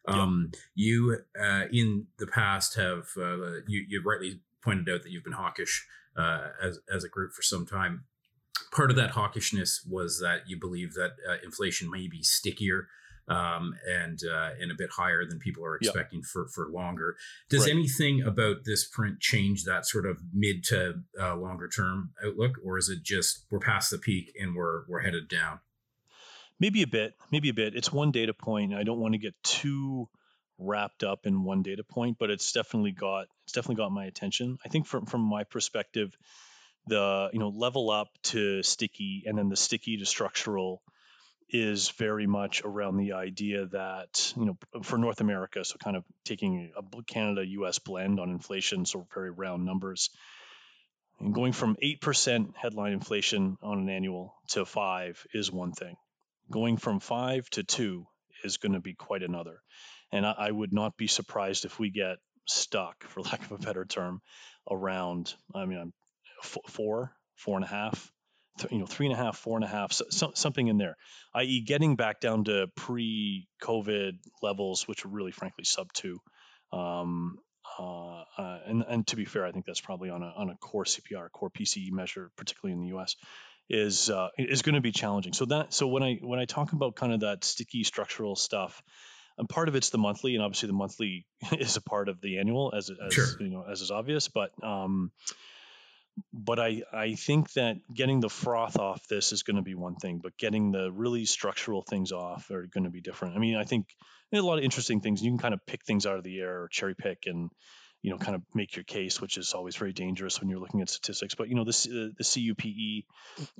Um, 0.08 0.50
yeah. 0.52 0.60
You, 0.74 1.18
uh, 1.40 1.64
in 1.72 2.06
the 2.18 2.26
past, 2.26 2.74
have 2.74 3.10
uh, 3.16 3.60
you, 3.68 3.86
you 3.88 4.02
rightly 4.04 4.40
pointed 4.62 4.92
out 4.92 5.04
that 5.04 5.12
you've 5.12 5.22
been 5.22 5.32
hawkish 5.32 5.86
uh, 6.16 6.48
as 6.62 6.78
as 6.92 7.04
a 7.04 7.08
group 7.08 7.32
for 7.32 7.42
some 7.42 7.66
time. 7.66 8.04
Part 8.70 8.90
of 8.90 8.96
that 8.96 9.12
hawkishness 9.12 9.86
was 9.88 10.20
that 10.20 10.42
you 10.46 10.58
believe 10.58 10.94
that 10.94 11.12
uh, 11.28 11.36
inflation 11.44 11.90
may 11.90 12.08
be 12.08 12.22
stickier 12.22 12.88
um, 13.28 13.74
and 13.88 14.20
uh, 14.24 14.50
and 14.60 14.70
a 14.70 14.74
bit 14.74 14.90
higher 14.90 15.24
than 15.24 15.38
people 15.38 15.64
are 15.64 15.76
expecting 15.76 16.20
yep. 16.20 16.26
for 16.26 16.48
for 16.48 16.68
longer. 16.68 17.16
Does 17.48 17.62
right. 17.62 17.70
anything 17.70 18.22
about 18.22 18.64
this 18.64 18.86
print 18.88 19.20
change 19.20 19.64
that 19.64 19.86
sort 19.86 20.06
of 20.06 20.20
mid 20.32 20.64
to 20.64 21.02
uh, 21.20 21.36
longer 21.36 21.68
term 21.68 22.10
outlook, 22.24 22.58
or 22.64 22.78
is 22.78 22.88
it 22.88 23.02
just 23.02 23.46
we're 23.50 23.60
past 23.60 23.90
the 23.90 23.98
peak 23.98 24.32
and 24.40 24.54
we're 24.54 24.82
we're 24.88 25.00
headed 25.00 25.28
down? 25.28 25.60
Maybe 26.58 26.82
a 26.82 26.86
bit, 26.86 27.14
maybe 27.30 27.48
a 27.48 27.54
bit. 27.54 27.74
It's 27.74 27.92
one 27.92 28.10
data 28.10 28.34
point. 28.34 28.74
I 28.74 28.82
don't 28.84 29.00
want 29.00 29.14
to 29.14 29.18
get 29.18 29.34
too 29.42 30.08
wrapped 30.58 31.02
up 31.02 31.26
in 31.26 31.44
one 31.44 31.62
data 31.62 31.84
point, 31.84 32.16
but 32.18 32.30
it's 32.30 32.52
definitely 32.52 32.92
got 32.92 33.26
it's 33.44 33.52
definitely 33.52 33.76
got 33.76 33.92
my 33.92 34.04
attention. 34.04 34.58
I 34.64 34.68
think 34.68 34.86
from 34.86 35.06
from 35.06 35.22
my 35.22 35.44
perspective, 35.44 36.16
the 36.86 37.30
you 37.32 37.38
know 37.38 37.48
level 37.48 37.90
up 37.90 38.08
to 38.24 38.62
sticky 38.62 39.24
and 39.26 39.36
then 39.36 39.48
the 39.48 39.56
sticky 39.56 39.98
to 39.98 40.06
structural 40.06 40.82
is 41.52 41.90
very 41.90 42.26
much 42.26 42.62
around 42.64 42.96
the 42.96 43.12
idea 43.12 43.66
that 43.66 44.32
you 44.36 44.46
know 44.46 44.82
for 44.82 44.98
North 44.98 45.20
America, 45.20 45.64
so 45.64 45.76
kind 45.76 45.96
of 45.96 46.04
taking 46.24 46.72
a 46.76 47.02
Canada 47.02 47.46
U.S. 47.46 47.78
blend 47.78 48.18
on 48.18 48.30
inflation, 48.30 48.86
so 48.86 49.06
very 49.14 49.30
round 49.30 49.64
numbers, 49.64 50.10
and 51.20 51.34
going 51.34 51.52
from 51.52 51.76
eight 51.82 52.00
percent 52.00 52.54
headline 52.56 52.92
inflation 52.92 53.58
on 53.62 53.78
an 53.78 53.88
annual 53.90 54.34
to 54.48 54.64
five 54.64 55.24
is 55.34 55.52
one 55.52 55.72
thing. 55.72 55.96
Going 56.50 56.78
from 56.78 57.00
five 57.00 57.48
to 57.50 57.62
two 57.62 58.06
is 58.44 58.56
going 58.56 58.72
to 58.72 58.80
be 58.80 58.94
quite 58.94 59.22
another. 59.22 59.60
And 60.12 60.26
I, 60.26 60.34
I 60.38 60.50
would 60.50 60.72
not 60.72 60.96
be 60.96 61.06
surprised 61.06 61.64
if 61.64 61.78
we 61.78 61.90
get 61.90 62.18
stuck, 62.46 63.04
for 63.04 63.20
lack 63.22 63.42
of 63.44 63.52
a 63.52 63.58
better 63.58 63.84
term, 63.84 64.20
around, 64.70 65.34
I 65.54 65.64
mean, 65.64 65.92
four, 66.42 67.12
four 67.36 67.56
and 67.56 67.64
a 67.64 67.68
half, 67.68 68.12
you 68.70 68.78
know, 68.78 68.86
three 68.86 69.06
and 69.06 69.14
a 69.14 69.18
half, 69.18 69.38
four 69.38 69.56
and 69.56 69.64
a 69.64 69.68
half, 69.68 69.92
so, 69.92 70.32
something 70.34 70.68
in 70.68 70.76
there, 70.76 70.96
i.e., 71.34 71.64
getting 71.66 71.96
back 71.96 72.20
down 72.20 72.44
to 72.44 72.68
pre-COVID 72.76 74.12
levels, 74.42 74.86
which 74.86 75.04
are 75.04 75.08
really, 75.08 75.32
frankly, 75.32 75.64
sub 75.64 75.92
two. 75.92 76.18
Um, 76.72 77.38
uh, 77.78 78.22
uh, 78.38 78.58
and, 78.66 78.84
and 78.86 79.06
to 79.06 79.16
be 79.16 79.24
fair, 79.24 79.46
I 79.46 79.52
think 79.52 79.64
that's 79.64 79.80
probably 79.80 80.10
on 80.10 80.22
a 80.22 80.26
on 80.36 80.50
a 80.50 80.56
core 80.56 80.84
CPR, 80.84 81.30
core 81.32 81.50
PCE 81.50 81.90
measure, 81.90 82.30
particularly 82.36 82.74
in 82.74 82.82
the 82.82 82.88
U.S. 82.88 83.16
is 83.70 84.10
uh, 84.10 84.28
is 84.36 84.62
going 84.62 84.74
to 84.74 84.80
be 84.80 84.92
challenging. 84.92 85.32
So 85.32 85.46
that 85.46 85.72
so 85.72 85.86
when 85.86 86.02
I 86.02 86.18
when 86.20 86.38
I 86.38 86.44
talk 86.44 86.72
about 86.72 86.96
kind 86.96 87.12
of 87.12 87.20
that 87.20 87.44
sticky 87.44 87.84
structural 87.84 88.36
stuff, 88.36 88.82
and 89.38 89.48
part 89.48 89.68
of 89.68 89.74
it's 89.74 89.90
the 89.90 89.98
monthly, 89.98 90.34
and 90.34 90.44
obviously 90.44 90.68
the 90.68 90.74
monthly 90.74 91.26
is 91.58 91.76
a 91.76 91.80
part 91.80 92.08
of 92.08 92.20
the 92.20 92.38
annual, 92.38 92.72
as, 92.76 92.90
as 92.90 93.14
sure. 93.14 93.26
you 93.40 93.50
know, 93.50 93.64
as 93.70 93.80
is 93.80 93.90
obvious. 93.90 94.28
But 94.28 94.50
um, 94.62 95.10
but 96.32 96.58
I 96.58 96.82
I 96.92 97.14
think 97.14 97.52
that 97.54 97.76
getting 97.92 98.20
the 98.20 98.28
froth 98.28 98.78
off 98.78 99.06
this 99.08 99.32
is 99.32 99.42
going 99.42 99.56
to 99.56 99.62
be 99.62 99.74
one 99.74 99.96
thing, 99.96 100.20
but 100.22 100.36
getting 100.36 100.72
the 100.72 100.90
really 100.90 101.24
structural 101.24 101.82
things 101.82 102.12
off 102.12 102.50
are 102.50 102.66
going 102.66 102.84
to 102.84 102.90
be 102.90 103.00
different. 103.00 103.36
I 103.36 103.38
mean, 103.38 103.56
I 103.56 103.64
think 103.64 103.86
a 104.32 104.40
lot 104.40 104.58
of 104.58 104.64
interesting 104.64 105.00
things. 105.00 105.22
You 105.22 105.30
can 105.30 105.38
kind 105.38 105.54
of 105.54 105.64
pick 105.66 105.84
things 105.84 106.06
out 106.06 106.16
of 106.16 106.24
the 106.24 106.40
air 106.40 106.62
or 106.62 106.68
cherry 106.68 106.94
pick 106.94 107.24
and 107.26 107.50
you 108.02 108.10
know 108.10 108.18
kind 108.18 108.34
of 108.34 108.42
make 108.52 108.74
your 108.74 108.84
case, 108.84 109.20
which 109.20 109.36
is 109.36 109.54
always 109.54 109.76
very 109.76 109.92
dangerous 109.92 110.40
when 110.40 110.50
you're 110.50 110.58
looking 110.58 110.80
at 110.80 110.90
statistics. 110.90 111.36
But 111.36 111.48
you 111.48 111.54
know 111.54 111.64
the 111.64 112.12
the 112.18 112.24
CUPE 112.24 113.06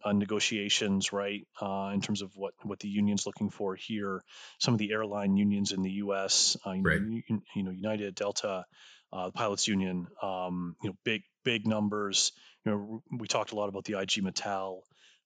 uh, 0.04 0.12
negotiations, 0.12 1.12
right, 1.12 1.46
uh, 1.60 1.92
in 1.94 2.00
terms 2.00 2.22
of 2.22 2.32
what 2.34 2.52
what 2.62 2.80
the 2.80 2.88
union's 2.88 3.24
looking 3.24 3.50
for 3.50 3.76
here. 3.76 4.22
Some 4.58 4.74
of 4.74 4.78
the 4.78 4.92
airline 4.92 5.36
unions 5.36 5.70
in 5.70 5.82
the 5.82 5.92
U.S., 5.92 6.56
uh, 6.66 6.72
you, 6.72 6.82
right. 6.82 7.00
know, 7.00 7.20
you, 7.28 7.42
you, 7.54 7.62
know 7.62 7.70
United, 7.70 8.16
Delta, 8.16 8.64
uh, 9.12 9.26
the 9.26 9.32
pilots 9.32 9.68
union, 9.68 10.08
um, 10.20 10.74
you 10.82 10.90
know 10.90 10.96
big 11.04 11.22
big 11.44 11.66
numbers. 11.66 12.32
You 12.66 12.72
know 12.72 13.02
we 13.16 13.28
talked 13.28 13.52
a 13.52 13.56
lot 13.56 13.68
about 13.68 13.84
the 13.84 13.98
IG 13.98 14.24
Metall. 14.24 14.80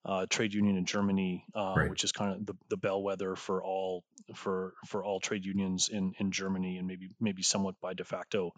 Uh, 0.05 0.25
trade 0.31 0.55
union 0.55 0.77
in 0.77 0.85
Germany, 0.85 1.45
uh, 1.53 1.75
right. 1.77 1.91
which 1.91 2.05
is 2.05 2.13
kind 2.13 2.33
of 2.33 2.47
the, 2.47 2.55
the 2.69 2.77
bellwether 2.77 3.35
for 3.35 3.61
all 3.61 4.05
for 4.37 4.75
for 4.87 5.03
all 5.03 5.19
trade 5.19 5.45
unions 5.45 5.89
in 5.89 6.13
in 6.21 6.31
Germany, 6.31 6.79
and 6.79 6.87
maybe 6.87 7.09
maybe 7.19 7.43
somewhat 7.43 7.75
by 7.81 7.93
de 7.93 8.05
facto 8.05 8.53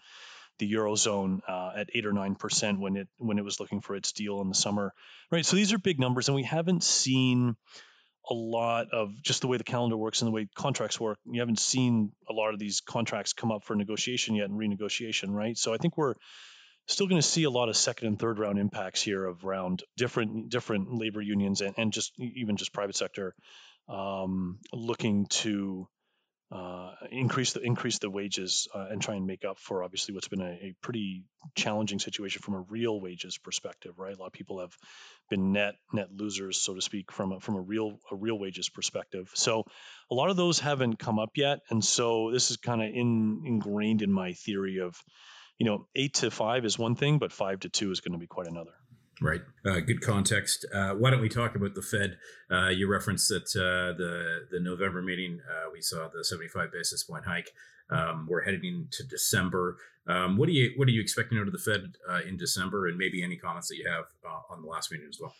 the 0.58 0.72
eurozone 0.72 1.40
uh, 1.48 1.72
at 1.76 1.90
eight 1.94 2.06
or 2.06 2.12
nine 2.12 2.34
percent 2.34 2.80
when 2.80 2.96
it 2.96 3.08
when 3.18 3.38
it 3.38 3.44
was 3.44 3.60
looking 3.60 3.80
for 3.80 3.96
its 3.96 4.12
deal 4.12 4.40
in 4.40 4.48
the 4.48 4.54
summer, 4.54 4.92
right? 5.30 5.44
So 5.44 5.56
these 5.56 5.72
are 5.72 5.78
big 5.78 5.98
numbers, 5.98 6.28
and 6.28 6.36
we 6.36 6.42
haven't 6.42 6.82
seen 6.82 7.56
a 8.30 8.34
lot 8.34 8.88
of 8.92 9.10
just 9.22 9.40
the 9.40 9.46
way 9.48 9.56
the 9.56 9.64
calendar 9.64 9.96
works 9.96 10.20
and 10.20 10.26
the 10.26 10.32
way 10.32 10.48
contracts 10.54 11.00
work. 11.00 11.18
You 11.24 11.40
haven't 11.40 11.58
seen 11.58 12.12
a 12.28 12.32
lot 12.32 12.52
of 12.52 12.58
these 12.58 12.80
contracts 12.80 13.32
come 13.32 13.50
up 13.50 13.64
for 13.64 13.74
negotiation 13.74 14.34
yet 14.34 14.50
and 14.50 14.58
renegotiation, 14.58 15.30
right? 15.30 15.56
So 15.56 15.72
I 15.72 15.78
think 15.78 15.96
we're 15.96 16.14
still 16.86 17.06
going 17.06 17.20
to 17.20 17.26
see 17.26 17.44
a 17.44 17.50
lot 17.50 17.68
of 17.68 17.76
second 17.76 18.08
and 18.08 18.18
third 18.18 18.38
round 18.38 18.58
impacts 18.58 19.02
here 19.02 19.24
of 19.24 19.44
around 19.44 19.82
different 19.96 20.50
different 20.50 20.92
labor 20.92 21.22
unions 21.22 21.60
and, 21.60 21.74
and 21.76 21.92
just 21.92 22.12
even 22.18 22.56
just 22.56 22.72
private 22.72 22.96
sector 22.96 23.34
um, 23.88 24.58
looking 24.72 25.26
to 25.26 25.88
uh, 26.50 26.92
increase 27.10 27.52
the 27.52 27.60
increase 27.60 27.98
the 27.98 28.08
wages 28.08 28.68
uh, 28.74 28.86
and 28.90 29.02
try 29.02 29.16
and 29.16 29.26
make 29.26 29.44
up 29.44 29.58
for 29.58 29.84
obviously 29.84 30.14
what's 30.14 30.28
been 30.28 30.40
a, 30.40 30.50
a, 30.50 30.74
pretty 30.80 31.24
challenging 31.54 31.98
situation 31.98 32.40
from 32.40 32.54
a 32.54 32.60
real 32.60 32.98
wages 32.98 33.36
perspective, 33.36 33.98
right? 33.98 34.16
A 34.16 34.18
lot 34.18 34.28
of 34.28 34.32
people 34.32 34.60
have 34.60 34.74
been 35.28 35.52
net 35.52 35.74
net 35.92 36.08
losers, 36.10 36.56
so 36.56 36.72
to 36.72 36.80
speak, 36.80 37.12
from 37.12 37.32
a, 37.32 37.40
from 37.40 37.56
a 37.56 37.60
real 37.60 37.98
a 38.10 38.16
real 38.16 38.38
wages 38.38 38.70
perspective. 38.70 39.30
So 39.34 39.64
a 40.10 40.14
lot 40.14 40.30
of 40.30 40.36
those 40.36 40.58
haven't 40.58 40.98
come 40.98 41.18
up 41.18 41.32
yet, 41.36 41.58
and 41.68 41.84
so 41.84 42.30
this 42.32 42.50
is 42.50 42.56
kind 42.56 42.80
of 42.80 42.88
in, 42.94 43.42
ingrained 43.44 44.00
in 44.00 44.10
my 44.10 44.32
theory 44.32 44.78
of, 44.78 44.96
you 45.58 45.66
know, 45.66 45.86
eight 45.94 46.14
to 46.14 46.30
five 46.30 46.64
is 46.64 46.78
one 46.78 46.94
thing, 46.94 47.18
but 47.18 47.30
five 47.30 47.60
to 47.60 47.68
two 47.68 47.90
is 47.90 48.00
going 48.00 48.12
to 48.12 48.18
be 48.18 48.26
quite 48.26 48.46
another. 48.46 48.72
Right. 49.20 49.40
Uh, 49.64 49.80
good 49.80 50.00
context. 50.00 50.64
Uh, 50.72 50.90
why 50.90 51.10
don't 51.10 51.20
we 51.20 51.28
talk 51.28 51.56
about 51.56 51.74
the 51.74 51.82
Fed? 51.82 52.18
Uh, 52.50 52.68
you 52.68 52.88
referenced 52.88 53.28
that 53.28 53.48
uh, 53.56 53.96
the 53.96 54.46
the 54.50 54.60
November 54.60 55.02
meeting, 55.02 55.40
uh, 55.50 55.70
we 55.72 55.80
saw 55.80 56.08
the 56.08 56.24
75 56.24 56.70
basis 56.72 57.02
point 57.02 57.24
hike. 57.24 57.50
Um, 57.90 58.26
we're 58.30 58.42
heading 58.42 58.64
into 58.64 59.02
December. 59.08 59.76
Um, 60.06 60.36
what 60.36 60.46
do 60.46 60.52
you 60.52 60.72
what 60.76 60.86
are 60.86 60.92
you 60.92 61.00
expecting 61.00 61.38
out 61.38 61.46
of 61.46 61.52
the 61.52 61.58
Fed 61.58 61.94
uh, 62.08 62.20
in 62.28 62.36
December, 62.36 62.86
and 62.86 62.96
maybe 62.96 63.24
any 63.24 63.36
comments 63.36 63.68
that 63.68 63.76
you 63.76 63.88
have 63.88 64.04
on 64.50 64.62
the 64.62 64.68
last 64.68 64.92
meeting 64.92 65.08
as 65.08 65.18
well? 65.20 65.34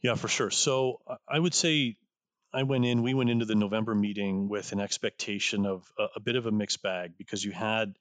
Yeah, 0.00 0.14
for 0.14 0.28
sure. 0.28 0.50
So 0.50 1.00
I 1.28 1.38
would 1.38 1.54
say 1.54 1.96
I 2.52 2.62
went 2.62 2.86
in, 2.86 3.02
we 3.02 3.14
went 3.14 3.30
into 3.30 3.44
the 3.44 3.56
November 3.56 3.94
meeting 3.94 4.48
with 4.48 4.72
an 4.72 4.80
expectation 4.80 5.66
of 5.66 5.84
a, 5.98 6.06
a 6.16 6.20
bit 6.20 6.36
of 6.36 6.46
a 6.46 6.50
mixed 6.52 6.82
bag 6.82 7.12
because 7.18 7.44
you 7.44 7.52
had 7.52 7.94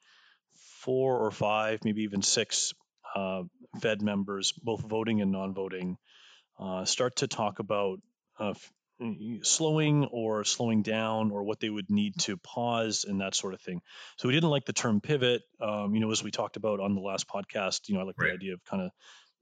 four 0.56 1.18
or 1.18 1.32
five, 1.32 1.84
maybe 1.84 2.04
even 2.04 2.22
six 2.22 2.74
uh, 3.16 3.44
Fed 3.82 4.02
members, 4.02 4.52
both 4.52 4.82
voting 4.82 5.22
and 5.22 5.32
non-voting, 5.32 5.98
uh, 6.60 6.86
start 6.86 7.18
to 7.18 7.28
talk 7.28 7.60
about 7.60 8.00
uh, 8.40 8.54
slowing 9.44 10.06
or 10.06 10.44
slowing 10.44 10.82
down 10.82 11.32
or 11.32 11.44
what 11.44 11.60
they 11.60 11.70
would 11.70 11.90
need 11.90 12.14
to 12.20 12.38
pause 12.38 13.06
and 13.08 13.22
that 13.22 13.36
sort 13.36 13.54
of 13.54 13.62
thing. 13.62 13.82
So 14.18 14.28
we 14.28 14.34
didn't 14.34 14.50
like 14.50 14.66
the 14.66 14.74
term 14.74 15.02
pivot. 15.02 15.44
Um, 15.62 15.94
you 15.94 16.02
know, 16.02 16.12
as 16.12 16.24
we 16.24 16.32
talked 16.32 16.58
about 16.58 16.80
on 16.80 16.96
the 16.96 17.02
last 17.02 17.28
podcast, 17.28 17.90
you 17.90 17.96
know, 17.96 18.02
I 18.02 18.04
like 18.06 18.20
right. 18.20 18.30
the 18.30 18.34
idea 18.34 18.54
of 18.54 18.66
kind 18.66 18.84
of 18.84 18.92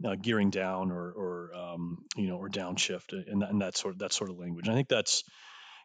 uh, 0.06 0.16
gearing 0.22 0.50
down 0.50 0.92
or, 0.92 1.10
or 1.12 1.52
um, 1.56 2.04
you 2.18 2.28
know, 2.28 2.36
or 2.36 2.50
downshift 2.50 3.14
and 3.14 3.42
that, 3.42 3.50
and 3.50 3.62
that 3.62 3.78
sort 3.78 3.94
of, 3.94 4.00
that 4.00 4.12
sort 4.12 4.30
of 4.30 4.38
language. 4.38 4.68
And 4.68 4.74
I 4.74 4.78
think 4.78 4.90
that's, 4.90 5.24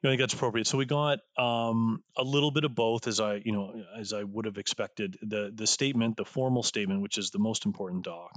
I 0.03 0.09
think 0.09 0.21
that's 0.21 0.33
appropriate. 0.33 0.67
So 0.67 0.79
we 0.79 0.87
got 0.87 1.19
um, 1.37 2.03
a 2.17 2.25
little 2.25 2.51
bit 2.51 2.65
of 2.65 2.75
both, 2.75 3.07
as 3.07 3.21
I, 3.21 3.35
you 3.45 3.53
know, 3.53 3.85
as 3.99 4.15
I 4.15 4.23
would 4.23 4.47
have 4.47 4.57
expected. 4.57 5.19
The 5.21 5.53
the 5.55 5.67
statement, 5.67 6.17
the 6.17 6.25
formal 6.25 6.63
statement, 6.63 7.03
which 7.03 7.19
is 7.19 7.31
the 7.31 7.39
most 7.39 7.67
important 7.67 8.05
doc, 8.05 8.33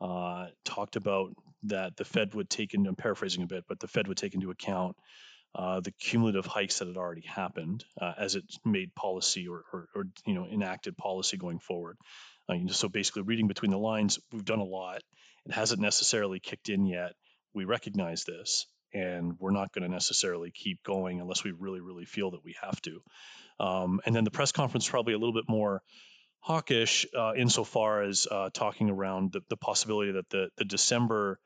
uh, 0.00 0.46
talked 0.64 0.94
about 0.94 1.32
that 1.64 1.96
the 1.96 2.04
Fed 2.04 2.34
would 2.34 2.48
take 2.48 2.74
into, 2.74 2.90
I'm 2.90 2.96
paraphrasing 2.96 3.42
a 3.42 3.46
bit, 3.46 3.64
but 3.68 3.80
the 3.80 3.88
Fed 3.88 4.06
would 4.06 4.18
take 4.18 4.34
into 4.34 4.50
account 4.50 4.96
uh, 5.54 5.80
the 5.80 5.92
cumulative 5.92 6.46
hikes 6.46 6.78
that 6.78 6.88
had 6.88 6.96
already 6.96 7.22
happened 7.22 7.84
uh, 8.00 8.12
as 8.18 8.34
it 8.34 8.44
made 8.64 8.94
policy 8.94 9.46
or, 9.48 9.64
or, 9.72 9.88
or, 9.94 10.04
you 10.26 10.34
know 10.34 10.46
enacted 10.46 10.96
policy 10.96 11.36
going 11.36 11.58
forward. 11.58 11.96
Uh, 12.48 12.56
so 12.68 12.88
basically, 12.88 13.22
reading 13.22 13.48
between 13.48 13.70
the 13.70 13.78
lines, 13.78 14.18
we've 14.32 14.44
done 14.44 14.58
a 14.58 14.64
lot. 14.64 15.02
It 15.46 15.52
hasn't 15.52 15.80
necessarily 15.80 16.40
kicked 16.40 16.68
in 16.68 16.86
yet. 16.86 17.12
We 17.54 17.64
recognize 17.64 18.24
this, 18.24 18.66
and 18.94 19.34
we're 19.38 19.50
not 19.50 19.72
going 19.72 19.82
to 19.82 19.90
necessarily 19.90 20.50
keep 20.50 20.82
going 20.84 21.20
unless 21.20 21.44
we 21.44 21.50
really, 21.50 21.80
really 21.80 22.04
feel 22.04 22.30
that 22.30 22.44
we 22.44 22.54
have 22.62 22.80
to. 22.82 23.02
Um, 23.60 24.00
and 24.06 24.14
then 24.14 24.24
the 24.24 24.30
press 24.30 24.52
conference 24.52 24.88
probably 24.88 25.14
a 25.14 25.18
little 25.18 25.34
bit 25.34 25.48
more 25.48 25.82
hawkish 26.38 27.06
uh, 27.16 27.32
insofar 27.34 28.02
as 28.02 28.26
uh, 28.30 28.50
talking 28.52 28.90
around 28.90 29.32
the, 29.32 29.40
the, 29.48 29.56
possibility 29.56 30.12
that 30.12 30.28
the, 30.30 30.48
the 30.58 30.64
December 30.64 31.38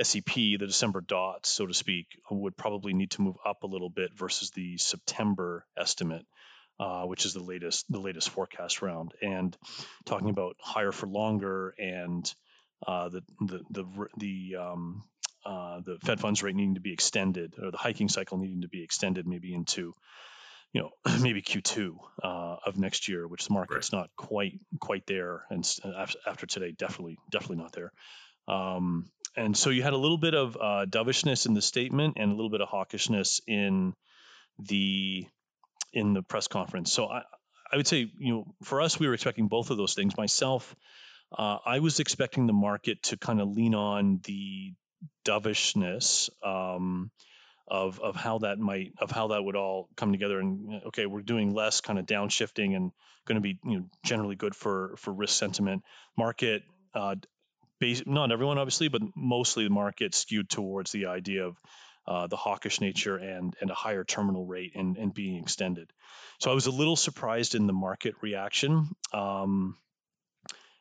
SEP, 0.00 0.34
the 0.34 0.58
December 0.58 1.00
dots, 1.00 1.48
so 1.48 1.66
to 1.66 1.74
speak, 1.74 2.06
would 2.30 2.56
probably 2.56 2.92
need 2.92 3.10
to 3.12 3.22
move 3.22 3.36
up 3.44 3.62
a 3.62 3.66
little 3.66 3.90
bit 3.90 4.10
versus 4.14 4.50
the 4.50 4.76
September 4.78 5.66
estimate, 5.76 6.26
uh, 6.80 7.04
which 7.04 7.24
is 7.24 7.34
the 7.34 7.42
latest 7.42 7.84
the 7.90 8.00
latest 8.00 8.30
forecast 8.30 8.82
round, 8.82 9.12
and 9.22 9.56
talking 10.04 10.30
about 10.30 10.56
higher 10.60 10.92
for 10.92 11.06
longer 11.06 11.74
and 11.78 12.32
uh, 12.86 13.08
the 13.08 13.22
the 13.40 13.60
the 13.70 13.84
the 14.16 14.56
um, 14.56 15.04
uh, 15.44 15.80
the 15.80 15.98
Fed 16.04 16.20
funds 16.20 16.42
rate 16.42 16.54
needing 16.54 16.74
to 16.74 16.80
be 16.80 16.92
extended 16.92 17.54
or 17.62 17.70
the 17.70 17.76
hiking 17.76 18.08
cycle 18.08 18.38
needing 18.38 18.62
to 18.62 18.68
be 18.68 18.82
extended 18.82 19.26
maybe 19.26 19.54
into 19.54 19.94
you 20.72 20.80
know 20.80 20.90
maybe 21.20 21.42
Q2 21.42 21.96
uh, 22.22 22.56
of 22.66 22.78
next 22.78 23.08
year, 23.08 23.26
which 23.26 23.46
the 23.46 23.54
market's 23.54 23.92
right. 23.92 24.00
not 24.00 24.10
quite 24.16 24.60
quite 24.80 25.06
there, 25.06 25.44
and 25.50 25.68
after, 25.96 26.18
after 26.26 26.46
today, 26.46 26.72
definitely 26.72 27.18
definitely 27.30 27.58
not 27.58 27.72
there. 27.72 27.92
Um, 28.48 29.10
and 29.36 29.56
so 29.56 29.70
you 29.70 29.82
had 29.82 29.92
a 29.92 29.98
little 29.98 30.18
bit 30.18 30.34
of 30.34 30.56
uh, 30.60 30.84
dovishness 30.84 31.46
in 31.46 31.54
the 31.54 31.62
statement 31.62 32.14
and 32.18 32.30
a 32.30 32.34
little 32.34 32.50
bit 32.50 32.60
of 32.60 32.68
hawkishness 32.68 33.40
in 33.46 33.94
the 34.58 35.26
in 35.92 36.12
the 36.14 36.22
press 36.22 36.48
conference. 36.48 36.92
So 36.92 37.06
I 37.06 37.22
I 37.70 37.76
would 37.76 37.86
say 37.86 38.10
you 38.18 38.34
know 38.34 38.54
for 38.62 38.80
us 38.80 38.98
we 38.98 39.06
were 39.06 39.14
expecting 39.14 39.48
both 39.48 39.70
of 39.70 39.76
those 39.76 39.94
things. 39.94 40.16
Myself, 40.16 40.74
uh, 41.36 41.58
I 41.64 41.80
was 41.80 42.00
expecting 42.00 42.46
the 42.46 42.52
market 42.52 43.02
to 43.04 43.16
kind 43.16 43.40
of 43.40 43.48
lean 43.48 43.74
on 43.74 44.20
the 44.24 44.74
dovishness. 45.24 46.30
Um, 46.42 47.10
of 47.68 48.00
of 48.00 48.16
how 48.16 48.38
that 48.38 48.58
might 48.58 48.92
of 48.98 49.10
how 49.10 49.28
that 49.28 49.42
would 49.42 49.56
all 49.56 49.88
come 49.96 50.12
together 50.12 50.38
and 50.40 50.82
okay 50.86 51.06
we're 51.06 51.22
doing 51.22 51.54
less 51.54 51.80
kind 51.80 51.98
of 51.98 52.06
downshifting 52.06 52.76
and 52.76 52.92
going 53.26 53.36
to 53.36 53.40
be 53.40 53.58
you 53.64 53.78
know 53.78 53.84
generally 54.04 54.36
good 54.36 54.54
for 54.54 54.94
for 54.98 55.12
risk 55.12 55.38
sentiment 55.38 55.82
market 56.16 56.62
uh, 56.94 57.14
base, 57.80 58.02
not 58.04 58.32
everyone 58.32 58.58
obviously 58.58 58.88
but 58.88 59.02
mostly 59.16 59.64
the 59.64 59.70
market 59.70 60.14
skewed 60.14 60.48
towards 60.50 60.92
the 60.92 61.06
idea 61.06 61.46
of 61.46 61.56
uh, 62.06 62.26
the 62.26 62.36
hawkish 62.36 62.80
nature 62.80 63.16
and 63.16 63.54
and 63.60 63.70
a 63.70 63.74
higher 63.74 64.04
terminal 64.04 64.44
rate 64.44 64.72
and 64.74 64.96
and 64.96 65.14
being 65.14 65.40
extended 65.40 65.90
so 66.40 66.50
I 66.50 66.54
was 66.54 66.66
a 66.66 66.72
little 66.72 66.96
surprised 66.96 67.54
in 67.54 67.66
the 67.66 67.72
market 67.72 68.16
reaction 68.20 68.88
um, 69.14 69.76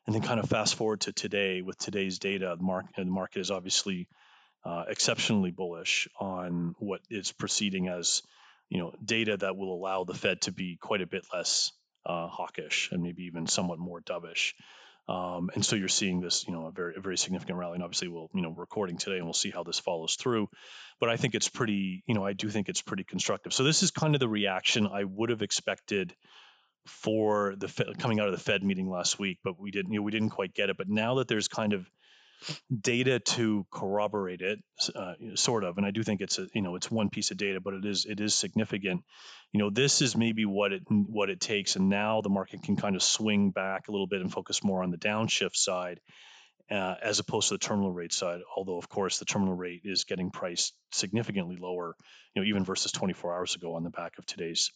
and 0.05 0.15
then 0.15 0.22
kind 0.22 0.39
of 0.39 0.50
fast 0.50 0.75
forward 0.75 1.01
to 1.01 1.12
today 1.12 1.62
with 1.62 1.77
today's 1.77 2.20
data 2.20 2.55
the 2.58 2.63
market 2.63 2.96
the 2.96 3.05
market 3.05 3.39
is 3.39 3.51
obviously 3.51 4.08
uh, 4.63 4.84
exceptionally 4.88 5.51
bullish 5.51 6.08
on 6.20 6.75
what 6.79 7.01
is 7.10 7.31
proceeding 7.31 7.88
as 7.88 8.22
you 8.70 8.77
know 8.77 8.93
data 9.03 9.38
that 9.38 9.55
will 9.55 9.74
allow 9.74 10.03
the 10.03 10.13
Fed 10.13 10.41
to 10.41 10.51
be 10.51 10.77
quite 10.79 11.01
a 11.01 11.08
bit 11.08 11.25
less 11.34 11.72
uh, 12.05 12.27
hawkish 12.27 12.89
and 12.91 13.03
maybe 13.03 13.24
even 13.24 13.48
somewhat 13.48 13.79
more 13.79 14.01
dovish. 14.01 14.53
Um, 15.08 15.50
and 15.53 15.65
so 15.65 15.75
you're 15.75 15.88
seeing 15.88 16.22
this, 16.22 16.48
you 16.48 16.53
know, 16.53 16.67
a 16.67 16.72
very, 16.72 16.96
a 16.96 17.01
very 17.01 17.17
significant 17.17 17.58
rally. 17.58 17.75
And 17.75 17.84
obviously, 17.84 18.08
we'll, 18.08 18.29
you 18.34 18.41
know, 18.41 18.53
recording 18.55 18.98
today, 18.98 19.17
and 19.17 19.25
we'll 19.25 19.34
see 19.34 19.50
how 19.50 19.63
this 19.63 19.79
follows 19.79 20.15
through. 20.15 20.48
But 21.00 21.10
I 21.10 21.17
think 21.17 21.36
it's 21.36 21.50
pretty, 21.50 22.03
you 22.08 22.13
know, 22.13 22.25
I 22.25 22.34
do 22.34 22.50
think 22.50 22.70
it's 22.70 22.81
pretty 22.81 23.03
constructive. 23.03 23.51
So 23.51 23.63
this 23.63 23.84
is 23.84 23.91
kind 23.91 24.15
of 24.15 24.20
the 24.20 24.29
reaction 24.29 24.88
I 24.88 25.03
would 25.03 25.31
have 25.31 25.41
expected 25.41 26.13
for 26.88 27.55
the 27.57 27.67
Fed, 27.67 27.97
coming 28.00 28.19
out 28.19 28.27
of 28.27 28.33
the 28.33 28.39
Fed 28.39 28.63
meeting 28.63 28.89
last 28.89 29.19
week, 29.19 29.39
but 29.43 29.59
we 29.59 29.71
didn't, 29.71 29.91
you 29.91 30.00
know, 30.00 30.03
we 30.03 30.11
didn't 30.11 30.31
quite 30.31 30.53
get 30.53 30.69
it. 30.69 30.77
But 30.77 30.89
now 30.89 31.15
that 31.15 31.27
there's 31.27 31.47
kind 31.47 31.73
of 31.73 31.89
data 32.81 33.19
to 33.19 33.65
corroborate 33.71 34.41
it, 34.41 34.59
uh, 34.95 35.13
sort 35.35 35.63
of. 35.63 35.77
And 35.77 35.85
I 35.85 35.91
do 35.91 36.03
think 36.03 36.21
it's 36.21 36.39
a 36.39 36.47
you 36.53 36.61
know 36.61 36.75
it's 36.75 36.89
one 36.89 37.09
piece 37.09 37.31
of 37.31 37.38
data, 37.38 37.59
but 37.61 37.73
it 37.73 37.85
is 37.85 38.05
it 38.05 38.19
is 38.19 38.33
significant. 38.33 39.03
You 39.51 39.59
know, 39.59 39.69
this 39.69 40.01
is 40.01 40.15
maybe 40.15 40.45
what 40.45 40.71
it 40.71 40.83
what 40.89 41.29
it 41.29 41.39
takes, 41.39 41.75
and 41.75 41.89
now 41.89 42.21
the 42.21 42.29
market 42.29 42.63
can 42.63 42.75
kind 42.75 42.95
of 42.95 43.03
swing 43.03 43.51
back 43.51 43.88
a 43.88 43.91
little 43.91 44.07
bit 44.07 44.21
and 44.21 44.31
focus 44.31 44.63
more 44.63 44.83
on 44.83 44.91
the 44.91 44.97
downshift 44.97 45.55
side. 45.55 46.00
Uh, 46.69 46.95
as 47.03 47.19
opposed 47.19 47.50
to 47.50 47.55
the 47.55 47.57
terminal 47.57 47.91
rate 47.91 48.13
side, 48.13 48.39
although 48.55 48.77
of 48.77 48.88
course 48.88 49.19
the 49.19 49.25
terminal 49.25 49.53
rate 49.53 49.81
is 49.83 50.05
getting 50.05 50.31
priced 50.31 50.73
significantly 50.93 51.57
lower, 51.59 51.97
you 52.33 52.41
know, 52.41 52.47
even 52.47 52.63
versus 52.63 52.93
24 52.93 53.35
hours 53.35 53.55
ago 53.55 53.75
on 53.75 53.83
the 53.83 53.89
back 53.89 54.13
of 54.17 54.25
today's, 54.25 54.71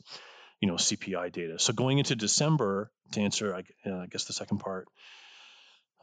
you 0.59 0.67
know, 0.67 0.75
CPI 0.75 1.31
data. 1.31 1.59
So 1.59 1.73
going 1.73 1.99
into 1.99 2.15
December, 2.15 2.91
to 3.11 3.21
answer, 3.21 3.53
I, 3.53 3.89
uh, 3.89 3.97
I 3.99 4.07
guess 4.07 4.25
the 4.25 4.33
second 4.33 4.59
part, 4.59 4.87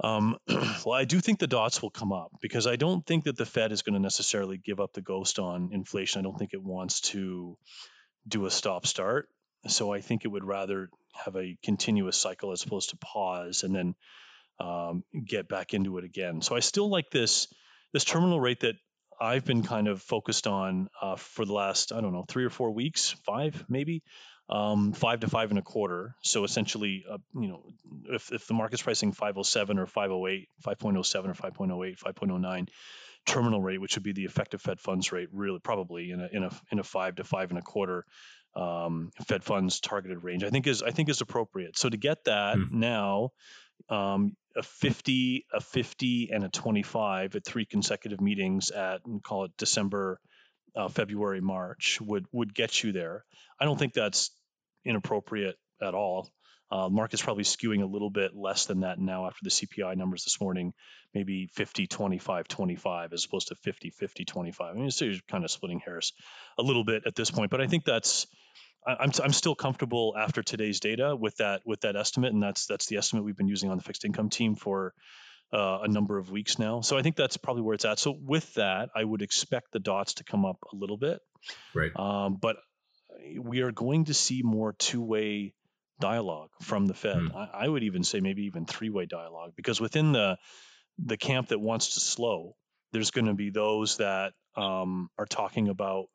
um, 0.03 0.37
well, 0.49 0.93
I 0.93 1.05
do 1.05 1.21
think 1.21 1.39
the 1.39 1.47
dots 1.47 1.83
will 1.83 1.91
come 1.91 2.13
up 2.13 2.33
because 2.41 2.67
I 2.67 2.77
don't 2.77 3.07
think 3.07 3.25
that 3.25 3.37
the 3.37 3.47
Fed 3.47 3.73
is 3.73 3.83
going 3.83 3.95
to 3.95 4.01
necessarily 4.01 4.59
give 4.59 4.81
up 4.81 4.93
the 4.93 5.03
ghost 5.03 5.39
on 5.39 5.71
inflation. 5.73 6.21
I 6.21 6.23
don't 6.23 6.39
think 6.39 6.55
it 6.55 6.63
wants 6.63 7.01
to 7.13 7.57
do 8.27 8.47
a 8.47 8.51
stop 8.51 8.87
start. 8.87 9.29
So 9.69 9.93
I 9.93 10.01
think 10.01 10.25
it 10.25 10.29
would 10.29 10.45
rather 10.45 10.91
have 11.25 11.37
a 11.37 11.57
continuous 11.63 12.17
cycle 12.17 12.53
as 12.53 12.65
opposed 12.65 12.91
to 12.91 12.97
pause 12.97 13.63
and 13.63 13.75
then 13.75 13.95
um, 14.59 15.05
get 15.27 15.49
back 15.49 15.75
into 15.75 15.99
it 15.99 16.05
again. 16.05 16.41
So 16.41 16.57
I 16.57 16.61
still 16.61 16.89
like 16.89 17.11
this 17.11 17.49
this 17.93 18.05
terminal 18.05 18.41
rate 18.41 18.61
that 18.61 18.75
I've 19.21 19.45
been 19.45 19.63
kind 19.63 19.87
of 19.87 20.03
focused 20.03 20.47
on 20.47 20.89
uh, 21.01 21.17
for 21.17 21.45
the 21.45 21.53
last 21.53 21.93
I 21.93 22.01
don't 22.01 22.13
know 22.13 22.25
three 22.27 22.45
or 22.45 22.51
four 22.51 22.73
weeks, 22.73 23.15
five 23.25 23.65
maybe, 23.69 24.03
um, 24.53 24.93
five 24.93 25.21
to 25.21 25.29
five 25.29 25.49
and 25.51 25.59
a 25.59 25.63
quarter. 25.63 26.15
So 26.23 26.45
essentially, 26.45 27.05
uh, 27.11 27.19
you 27.35 27.49
know, 27.49 27.63
if, 28.11 28.31
if 28.33 28.47
the 28.47 28.55
market's 28.55 28.83
pricing 28.83 29.13
507 29.13 29.79
or 29.79 29.87
508, 29.87 30.49
5.07 30.63 31.25
or 31.29 31.33
5.08, 31.33 31.99
5.09 31.99 32.69
terminal 33.25 33.63
rate, 33.63 33.81
which 33.81 33.97
would 33.97 34.03
be 34.03 34.13
the 34.13 34.25
effective 34.25 34.61
Fed 34.61 34.79
funds 34.79 35.11
rate, 35.11 35.29
really 35.33 35.59
probably 35.59 36.11
in 36.11 36.21
a 36.21 36.29
in 36.33 36.43
a 36.43 36.51
in 36.71 36.79
a 36.81 36.83
five 36.83 37.15
to 37.17 37.25
five 37.25 37.51
and 37.51 37.59
a 37.59 37.63
quarter 37.63 38.05
um, 38.55 39.11
Fed 39.27 39.43
funds 39.43 39.81
targeted 39.81 40.23
range, 40.23 40.45
I 40.45 40.51
think 40.51 40.67
is 40.67 40.83
I 40.83 40.91
think 40.91 41.09
is 41.09 41.23
appropriate. 41.23 41.79
So 41.79 41.89
to 41.89 41.97
get 41.97 42.25
that 42.25 42.59
mm. 42.59 42.73
now, 42.73 43.31
um, 43.89 44.37
a 44.55 44.63
50, 44.63 45.47
a 45.55 45.61
50, 45.61 46.31
and 46.31 46.45
a 46.45 46.49
25 46.51 47.37
at 47.37 47.45
three 47.45 47.65
consecutive 47.65 48.21
meetings 48.21 48.71
at 48.71 49.01
call 49.23 49.45
it 49.45 49.53
December 49.57 50.21
uh, 50.77 50.89
February, 50.89 51.41
March 51.41 52.01
would 52.03 52.27
would 52.33 52.55
get 52.55 52.83
you 52.83 52.93
there. 52.93 53.25
I 53.59 53.65
don't 53.65 53.79
think 53.79 53.95
that's 53.95 54.31
inappropriate 54.85 55.57
at 55.81 55.95
all. 55.95 56.29
Uh, 56.71 56.89
market's 56.89 57.23
probably 57.23 57.45
skewing 57.45 57.83
a 57.83 57.87
little 57.87 58.09
bit 58.09 58.35
less 58.35 58.65
than 58.65 58.81
that 58.81 58.99
now 58.99 59.27
after 59.27 59.41
the 59.43 59.51
CPI 59.51 59.95
numbers 59.95 60.25
this 60.25 60.41
morning, 60.41 60.73
maybe 61.13 61.47
50, 61.53 61.87
25, 61.87 62.49
25 62.49 63.13
as 63.13 63.27
opposed 63.27 63.49
to 63.49 63.55
50, 63.57 63.91
50, 63.91 64.25
25. 64.25 64.75
I 64.75 64.79
mean, 64.79 64.91
so 64.91 65.05
you're 65.05 65.21
kind 65.29 65.45
of 65.45 65.51
splitting 65.51 65.81
hairs 65.81 66.15
a 66.59 66.63
little 66.63 66.85
bit 66.85 67.03
at 67.07 67.15
this 67.15 67.31
point, 67.31 67.51
but 67.51 67.61
I 67.61 67.67
think 67.67 67.85
that's 67.85 68.27
I'm, 68.87 69.13
I'm 69.23 69.33
still 69.33 69.55
comfortable 69.55 70.15
after 70.19 70.43
today's 70.43 70.81
data 70.81 71.15
with 71.15 71.37
that 71.37 71.63
with 71.65 71.83
that 71.83 71.95
estimate, 71.95 72.33
and 72.33 72.43
that's 72.43 72.67
that's 72.67 72.87
the 72.87 72.97
estimate 72.97 73.25
we've 73.25 73.37
been 73.37 73.49
using 73.49 73.71
on 73.71 73.77
the 73.77 73.85
fixed 73.85 74.05
income 74.05 74.29
team 74.29 74.55
for 74.57 74.93
uh, 75.53 75.81
a 75.83 75.89
number 75.89 76.19
of 76.19 76.31
weeks 76.31 76.59
now. 76.59 76.81
So 76.81 76.97
I 76.99 77.03
think 77.03 77.17
that's 77.17 77.37
probably 77.37 77.63
where 77.63 77.75
it's 77.75 77.85
at. 77.85 77.99
So 77.99 78.17
with 78.19 78.55
that, 78.55 78.91
I 78.95 79.05
would 79.05 79.23
expect 79.23 79.73
the 79.73 79.79
dots 79.79 80.15
to 80.15 80.25
come 80.25 80.45
up 80.45 80.57
a 80.73 80.77
little 80.77 80.97
bit. 80.97 81.21
Right. 81.75 81.93
Um, 81.95 82.39
but 82.41 82.57
we 83.39 83.61
are 83.61 83.73
going 83.73 84.07
to 84.07 84.15
see 84.15 84.43
more 84.43 84.73
two-way 84.73 85.55
dialogue 86.01 86.51
from 86.61 86.87
the 86.87 86.95
Fed. 86.95 87.17
Mm. 87.17 87.35
I, 87.35 87.65
I, 87.65 87.69
would 87.69 87.83
even 87.85 88.05
say 88.05 88.21
maybe 88.21 88.45
even 88.45 88.67
three-way 88.67 89.07
dialogue 89.07 89.53
because 89.57 89.81
within 89.81 90.13
the 90.13 90.37
the 90.99 91.17
camp 91.17 91.49
that 91.49 91.61
wants 91.61 91.95
to 91.95 92.01
slow, 92.01 92.57
there's 92.93 93.11
going 93.11 93.27
to 93.27 93.35
be 93.35 93.51
those 93.51 93.97
that 93.97 94.33
um, 94.57 95.09
are 95.19 95.27
talking 95.27 95.69
about 95.69 96.07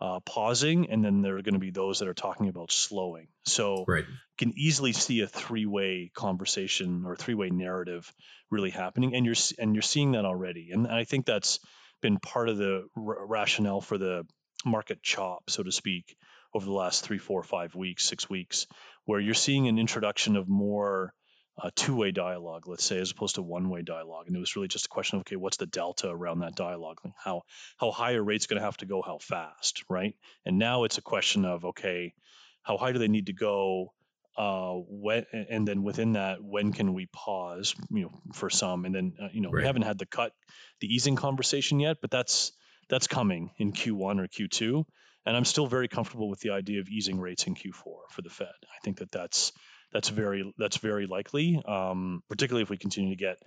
uh, 0.00 0.20
pausing, 0.20 0.90
and 0.90 1.04
then 1.04 1.22
there 1.22 1.36
are 1.36 1.42
going 1.42 1.54
to 1.54 1.60
be 1.60 1.70
those 1.70 2.00
that 2.00 2.08
are 2.08 2.14
talking 2.14 2.48
about 2.48 2.72
slowing. 2.72 3.28
So 3.44 3.84
right. 3.86 4.04
you 4.04 4.14
can 4.36 4.52
easily 4.56 4.92
see 4.92 5.20
a 5.20 5.28
three-way 5.28 6.10
conversation 6.14 7.04
or 7.06 7.14
three-way 7.16 7.50
narrative 7.50 8.12
really 8.50 8.70
happening, 8.70 9.14
and 9.14 9.24
you're 9.24 9.36
and 9.58 9.74
you're 9.74 9.82
seeing 9.82 10.12
that 10.12 10.24
already. 10.24 10.70
And 10.72 10.86
I 10.88 11.04
think 11.04 11.24
that's 11.24 11.60
been 12.00 12.18
part 12.18 12.48
of 12.48 12.58
the 12.58 12.88
r- 12.96 13.26
rationale 13.26 13.80
for 13.80 13.96
the 13.96 14.26
market 14.64 15.02
chop, 15.02 15.48
so 15.48 15.62
to 15.62 15.72
speak, 15.72 16.16
over 16.54 16.64
the 16.64 16.72
last 16.72 17.04
three, 17.04 17.18
four, 17.18 17.42
five 17.42 17.74
weeks, 17.74 18.04
six 18.04 18.28
weeks, 18.28 18.66
where 19.04 19.20
you're 19.20 19.34
seeing 19.34 19.68
an 19.68 19.78
introduction 19.78 20.36
of 20.36 20.48
more 20.48 21.14
uh, 21.60 21.70
two-way 21.74 22.12
dialogue, 22.12 22.66
let's 22.66 22.84
say, 22.84 22.98
as 22.98 23.10
opposed 23.10 23.34
to 23.34 23.42
one-way 23.42 23.82
dialogue. 23.82 24.26
And 24.26 24.36
it 24.36 24.40
was 24.40 24.56
really 24.56 24.68
just 24.68 24.86
a 24.86 24.88
question 24.88 25.16
of, 25.16 25.20
okay, 25.22 25.36
what's 25.36 25.58
the 25.58 25.66
delta 25.66 26.08
around 26.08 26.40
that 26.40 26.54
dialogue? 26.54 26.98
Like 27.04 27.14
how 27.22 27.42
how 27.76 27.90
high 27.90 28.14
are 28.14 28.22
rates 28.22 28.46
going 28.46 28.58
to 28.58 28.64
have 28.64 28.76
to 28.78 28.86
go? 28.86 29.02
How 29.02 29.18
fast, 29.18 29.84
right? 29.88 30.14
And 30.46 30.58
now 30.58 30.84
it's 30.84 30.98
a 30.98 31.02
question 31.02 31.44
of, 31.44 31.64
okay, 31.66 32.14
how 32.62 32.78
high 32.78 32.92
do 32.92 32.98
they 32.98 33.08
need 33.08 33.26
to 33.26 33.34
go? 33.34 33.92
Uh, 34.34 34.72
when 34.88 35.26
and 35.50 35.68
then 35.68 35.82
within 35.82 36.12
that, 36.12 36.42
when 36.42 36.72
can 36.72 36.94
we 36.94 37.06
pause? 37.06 37.74
You 37.90 38.04
know, 38.04 38.20
for 38.32 38.48
some, 38.48 38.86
and 38.86 38.94
then 38.94 39.12
uh, 39.22 39.28
you 39.30 39.42
know, 39.42 39.50
right. 39.50 39.60
we 39.60 39.66
haven't 39.66 39.82
had 39.82 39.98
the 39.98 40.06
cut, 40.06 40.32
the 40.80 40.86
easing 40.86 41.16
conversation 41.16 41.80
yet, 41.80 41.98
but 42.00 42.10
that's 42.10 42.52
that's 42.88 43.06
coming 43.06 43.50
in 43.58 43.72
Q1 43.72 44.20
or 44.20 44.28
Q2. 44.28 44.84
And 45.24 45.36
I'm 45.36 45.44
still 45.44 45.66
very 45.66 45.88
comfortable 45.88 46.28
with 46.28 46.40
the 46.40 46.50
idea 46.50 46.80
of 46.80 46.88
easing 46.88 47.20
rates 47.20 47.46
in 47.46 47.54
Q4 47.54 48.10
for 48.10 48.22
the 48.22 48.30
Fed. 48.30 48.48
I 48.48 48.80
think 48.82 48.98
that 48.98 49.12
that's 49.12 49.52
that's 49.92 50.08
very 50.08 50.52
that's 50.58 50.78
very 50.78 51.06
likely, 51.06 51.62
um, 51.66 52.22
particularly 52.28 52.62
if 52.62 52.70
we 52.70 52.78
continue 52.78 53.10
to 53.10 53.16
get 53.16 53.38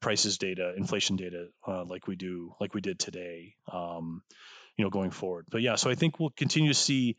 prices 0.00 0.38
data, 0.38 0.74
inflation 0.76 1.16
data, 1.16 1.46
uh, 1.66 1.84
like 1.84 2.06
we 2.06 2.16
do, 2.16 2.54
like 2.60 2.74
we 2.74 2.80
did 2.80 2.98
today, 2.98 3.54
um, 3.72 4.22
you 4.76 4.84
know, 4.84 4.90
going 4.90 5.10
forward. 5.10 5.46
But 5.50 5.62
yeah, 5.62 5.76
so 5.76 5.88
I 5.88 5.94
think 5.94 6.18
we'll 6.18 6.30
continue 6.36 6.70
to 6.70 6.78
see. 6.78 7.16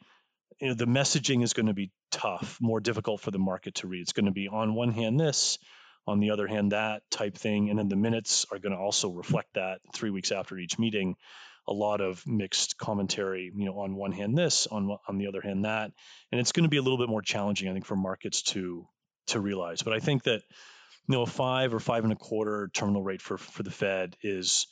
You 0.62 0.70
know, 0.70 0.74
the 0.74 0.86
messaging 0.86 1.44
is 1.44 1.52
going 1.52 1.66
to 1.66 1.74
be 1.74 1.92
tough, 2.12 2.60
more 2.62 2.80
difficult 2.80 3.20
for 3.20 3.32
the 3.32 3.40
market 3.40 3.76
to 3.76 3.88
read. 3.88 4.02
It's 4.02 4.14
going 4.14 4.28
to 4.28 4.32
be 4.32 4.48
on 4.48 4.74
one 4.74 4.92
hand 4.92 5.20
this, 5.20 5.58
on 6.08 6.22
the 6.22 6.32
other 6.32 6.48
hand 6.48 6.72
that 6.72 7.02
type 7.12 7.38
thing, 7.38 7.70
and 7.70 7.78
then 7.78 7.90
the 7.90 7.98
minutes 7.98 8.46
are 8.52 8.60
going 8.60 8.72
to 8.72 8.80
also 8.80 9.10
reflect 9.10 9.56
that 9.56 9.80
three 9.94 10.12
weeks 10.12 10.32
after 10.32 10.58
each 10.58 10.80
meeting 10.80 11.16
a 11.68 11.74
lot 11.74 12.02
of 12.02 12.26
mixed 12.28 12.78
commentary, 12.78 13.52
you 13.56 13.66
know, 13.66 13.80
on 13.80 13.96
one 13.96 14.12
hand 14.12 14.38
this, 14.38 14.68
on 14.68 14.98
on 15.08 15.18
the 15.18 15.28
other 15.28 15.42
hand 15.42 15.66
that, 15.66 15.92
and 16.32 16.42
it's 16.42 16.52
going 16.52 16.64
to 16.64 16.70
be 16.70 16.78
a 16.78 16.82
little 16.82 16.98
bit 16.98 17.10
more 17.10 17.22
challenging, 17.22 17.70
I 17.70 17.74
think, 17.74 17.86
for 17.86 17.96
markets 17.96 18.44
to 18.44 18.88
to 19.28 19.40
realize. 19.40 19.82
But 19.82 19.94
I 19.94 20.00
think 20.00 20.24
that 20.24 20.42
you 21.08 21.16
know 21.16 21.24
a 21.24 21.28
five 21.28 21.74
or 21.74 21.80
five 21.80 22.04
and 22.04 22.14
a 22.14 22.18
quarter 22.18 22.70
terminal 22.74 23.04
rate 23.04 23.22
for 23.22 23.38
for 23.38 23.64
the 23.64 23.72
Fed 23.72 24.16
is 24.22 24.68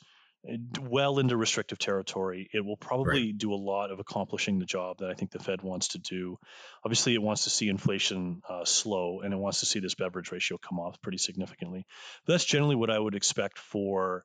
well 0.80 1.18
into 1.18 1.36
restrictive 1.36 1.78
territory. 1.78 2.48
It 2.52 2.64
will 2.64 2.76
probably 2.76 3.26
right. 3.26 3.38
do 3.38 3.54
a 3.54 3.56
lot 3.56 3.90
of 3.90 3.98
accomplishing 3.98 4.58
the 4.58 4.66
job 4.66 4.98
that 4.98 5.10
I 5.10 5.14
think 5.14 5.30
the 5.30 5.38
Fed 5.38 5.62
wants 5.62 5.88
to 5.88 5.98
do. 5.98 6.38
Obviously, 6.84 7.14
it 7.14 7.22
wants 7.22 7.44
to 7.44 7.50
see 7.50 7.68
inflation 7.68 8.42
uh, 8.48 8.64
slow 8.64 9.20
and 9.20 9.32
it 9.32 9.38
wants 9.38 9.60
to 9.60 9.66
see 9.66 9.80
this 9.80 9.94
Beveridge 9.94 10.32
ratio 10.32 10.58
come 10.58 10.78
off 10.78 11.00
pretty 11.00 11.18
significantly. 11.18 11.86
But 12.26 12.34
that's 12.34 12.44
generally 12.44 12.76
what 12.76 12.90
I 12.90 12.98
would 12.98 13.14
expect 13.14 13.58
for 13.58 14.24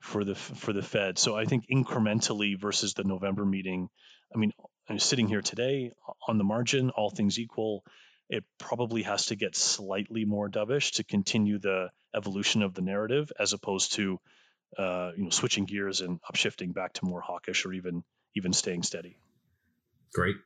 for 0.00 0.24
the 0.24 0.34
for 0.34 0.72
the 0.72 0.82
Fed. 0.82 1.18
So 1.18 1.36
I 1.36 1.44
think 1.44 1.64
incrementally 1.72 2.58
versus 2.58 2.94
the 2.94 3.04
November 3.04 3.44
meeting. 3.44 3.88
I 4.34 4.38
mean, 4.38 4.52
I'm 4.88 4.98
sitting 4.98 5.28
here 5.28 5.42
today 5.42 5.92
on 6.26 6.38
the 6.38 6.44
margin, 6.44 6.90
all 6.90 7.10
things 7.10 7.38
equal, 7.38 7.84
it 8.28 8.44
probably 8.58 9.02
has 9.02 9.26
to 9.26 9.36
get 9.36 9.56
slightly 9.56 10.24
more 10.24 10.48
dovish 10.48 10.92
to 10.94 11.04
continue 11.04 11.58
the 11.58 11.90
evolution 12.14 12.62
of 12.62 12.74
the 12.74 12.82
narrative, 12.82 13.32
as 13.38 13.52
opposed 13.52 13.94
to 13.94 14.20
uh, 14.76 15.12
you 15.16 15.24
know 15.24 15.30
switching 15.30 15.64
gears 15.64 16.00
and 16.02 16.20
upshifting 16.22 16.74
back 16.74 16.92
to 16.94 17.04
more 17.04 17.20
hawkish 17.20 17.64
or 17.64 17.72
even 17.72 18.04
even 18.36 18.52
staying 18.52 18.82
steady. 18.82 19.18
Great. 20.14 20.36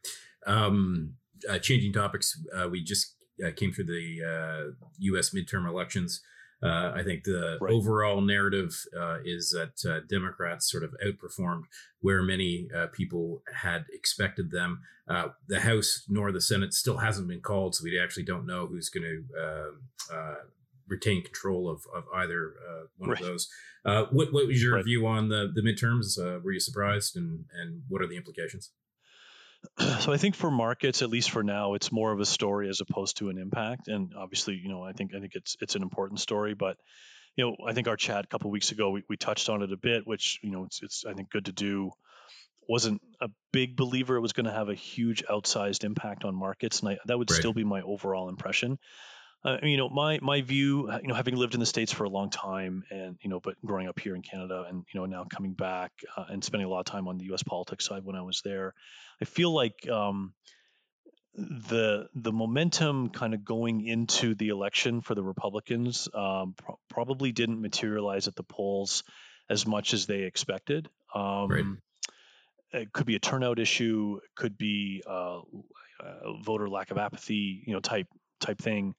Um, 0.46 1.14
uh, 1.48 1.58
changing 1.58 1.92
topics, 1.92 2.40
uh, 2.54 2.68
we 2.68 2.82
just 2.82 3.14
uh, 3.44 3.50
came 3.54 3.72
through 3.72 3.86
the 3.86 4.74
U.S. 4.98 5.34
Uh, 5.34 5.38
midterm 5.38 5.68
elections. 5.68 6.20
Uh, 6.62 6.92
I 6.94 7.02
think 7.02 7.24
the 7.24 7.58
right. 7.60 7.72
overall 7.72 8.20
narrative 8.20 8.76
uh, 8.96 9.18
is 9.24 9.50
that 9.50 9.90
uh, 9.90 10.00
Democrats 10.08 10.70
sort 10.70 10.84
of 10.84 10.94
outperformed 11.04 11.64
where 12.00 12.22
many 12.22 12.68
uh, 12.76 12.86
people 12.92 13.42
had 13.52 13.84
expected 13.92 14.52
them. 14.52 14.80
Uh, 15.08 15.28
the 15.48 15.60
House 15.60 16.04
nor 16.08 16.30
the 16.30 16.40
Senate 16.40 16.72
still 16.72 16.98
hasn't 16.98 17.26
been 17.26 17.40
called, 17.40 17.74
so 17.74 17.84
we 17.84 17.98
actually 17.98 18.22
don't 18.22 18.46
know 18.46 18.66
who's 18.66 18.88
going 18.88 19.02
to 19.02 19.42
um, 19.42 19.80
uh, 20.12 20.34
retain 20.86 21.22
control 21.22 21.68
of, 21.68 21.82
of 21.94 22.04
either 22.14 22.54
one 22.96 23.10
right. 23.10 23.20
of 23.20 23.26
those. 23.26 23.48
what, 23.84 24.32
what 24.32 24.46
was 24.46 24.62
your 24.62 24.76
right. 24.76 24.84
view 24.84 25.06
on 25.06 25.28
the, 25.28 25.50
the 25.52 25.62
midterms? 25.62 26.16
were 26.42 26.52
you 26.52 26.60
surprised, 26.60 27.16
and, 27.16 27.44
and 27.60 27.82
what 27.88 28.02
are 28.02 28.06
the 28.06 28.16
implications? 28.16 28.70
so 30.00 30.12
I 30.12 30.16
think 30.16 30.34
for 30.34 30.50
markets, 30.50 31.02
at 31.02 31.10
least 31.10 31.30
for 31.30 31.42
now, 31.42 31.74
it's 31.74 31.92
more 31.92 32.12
of 32.12 32.20
a 32.20 32.26
story 32.26 32.68
as 32.68 32.80
opposed 32.80 33.18
to 33.18 33.28
an 33.28 33.38
impact. 33.38 33.88
And 33.88 34.12
obviously, 34.16 34.54
you 34.54 34.68
know, 34.68 34.82
I 34.82 34.92
think 34.92 35.14
I 35.14 35.20
think 35.20 35.34
it's 35.34 35.56
it's 35.60 35.74
an 35.74 35.82
important 35.82 36.20
story. 36.20 36.54
But 36.54 36.76
you 37.36 37.44
know, 37.44 37.56
I 37.66 37.72
think 37.72 37.88
our 37.88 37.96
chat 37.96 38.24
a 38.24 38.28
couple 38.28 38.50
weeks 38.50 38.72
ago 38.72 38.90
we, 38.90 39.02
we 39.08 39.16
touched 39.16 39.48
on 39.48 39.62
it 39.62 39.72
a 39.72 39.76
bit, 39.76 40.06
which 40.06 40.38
you 40.42 40.50
know 40.50 40.64
it's 40.64 40.82
it's 40.82 41.04
I 41.06 41.14
think 41.14 41.30
good 41.30 41.46
to 41.46 41.52
do. 41.52 41.90
Wasn't 42.68 43.02
a 43.20 43.28
big 43.52 43.76
believer 43.76 44.16
it 44.16 44.20
was 44.20 44.32
going 44.32 44.46
to 44.46 44.52
have 44.52 44.68
a 44.68 44.74
huge 44.74 45.24
outsized 45.24 45.82
impact 45.84 46.24
on 46.24 46.34
markets, 46.34 46.80
and 46.80 46.90
I, 46.90 46.98
that 47.06 47.18
would 47.18 47.30
right. 47.30 47.38
still 47.38 47.52
be 47.52 47.64
my 47.64 47.82
overall 47.82 48.28
impression. 48.28 48.78
Uh, 49.44 49.56
you 49.62 49.76
know, 49.76 49.88
my 49.88 50.20
my 50.22 50.40
view, 50.40 50.88
uh, 50.90 50.98
you 51.02 51.08
know, 51.08 51.14
having 51.14 51.34
lived 51.34 51.54
in 51.54 51.60
the 51.60 51.66
states 51.66 51.92
for 51.92 52.04
a 52.04 52.08
long 52.08 52.30
time, 52.30 52.84
and 52.90 53.16
you 53.22 53.28
know, 53.28 53.40
but 53.40 53.56
growing 53.64 53.88
up 53.88 53.98
here 53.98 54.14
in 54.14 54.22
Canada, 54.22 54.64
and 54.68 54.84
you 54.92 55.00
know, 55.00 55.06
now 55.06 55.24
coming 55.24 55.52
back 55.52 55.90
uh, 56.16 56.24
and 56.28 56.44
spending 56.44 56.66
a 56.66 56.70
lot 56.70 56.80
of 56.80 56.86
time 56.86 57.08
on 57.08 57.18
the 57.18 57.24
U.S. 57.26 57.42
politics 57.42 57.84
side 57.84 58.04
when 58.04 58.14
I 58.14 58.22
was 58.22 58.40
there, 58.44 58.72
I 59.20 59.24
feel 59.24 59.52
like 59.52 59.88
um, 59.88 60.32
the 61.34 62.08
the 62.14 62.32
momentum 62.32 63.08
kind 63.08 63.34
of 63.34 63.44
going 63.44 63.84
into 63.84 64.36
the 64.36 64.50
election 64.50 65.00
for 65.00 65.16
the 65.16 65.24
Republicans 65.24 66.08
um, 66.14 66.54
pro- 66.56 66.78
probably 66.88 67.32
didn't 67.32 67.60
materialize 67.60 68.28
at 68.28 68.36
the 68.36 68.44
polls 68.44 69.02
as 69.50 69.66
much 69.66 69.92
as 69.92 70.06
they 70.06 70.20
expected. 70.20 70.88
Um, 71.14 71.48
right. 71.48 71.64
It 72.74 72.92
could 72.92 73.06
be 73.06 73.16
a 73.16 73.18
turnout 73.18 73.58
issue. 73.58 74.20
It 74.22 74.30
could 74.34 74.56
be 74.56 75.02
uh, 75.06 75.40
voter 76.42 76.68
lack 76.68 76.90
of 76.90 76.98
apathy, 76.98 77.62
you 77.66 77.74
know, 77.74 77.80
type 77.80 78.06
type 78.40 78.58
thing. 78.58 78.94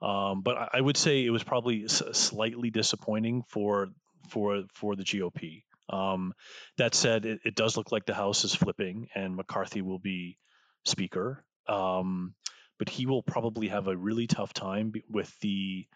Um, 0.00 0.42
but 0.42 0.56
I, 0.56 0.68
I, 0.74 0.80
would 0.80 0.96
say 0.96 1.24
it 1.24 1.30
was 1.30 1.42
probably 1.42 1.84
s- 1.84 2.02
slightly 2.12 2.70
disappointing 2.70 3.42
for 3.48 3.88
for 4.28 4.62
for 4.74 4.94
the 4.94 5.02
GOP. 5.02 5.64
Um, 5.90 6.34
that 6.76 6.94
said, 6.94 7.24
it, 7.24 7.40
it, 7.44 7.54
does 7.54 7.76
look 7.76 7.90
like 7.90 8.04
the 8.04 8.14
House 8.14 8.44
is 8.44 8.54
flipping, 8.54 9.08
and 9.14 9.34
McCarthy 9.34 9.82
will 9.82 9.98
be 9.98 10.36
Speaker. 10.84 11.44
Um, 11.66 12.34
but 12.78 12.88
he 12.88 13.06
will 13.06 13.22
probably 13.22 13.68
have 13.68 13.88
a 13.88 13.96
really 13.96 14.26
tough 14.26 14.52
time 14.52 14.92
with 15.10 15.32
the 15.40 15.86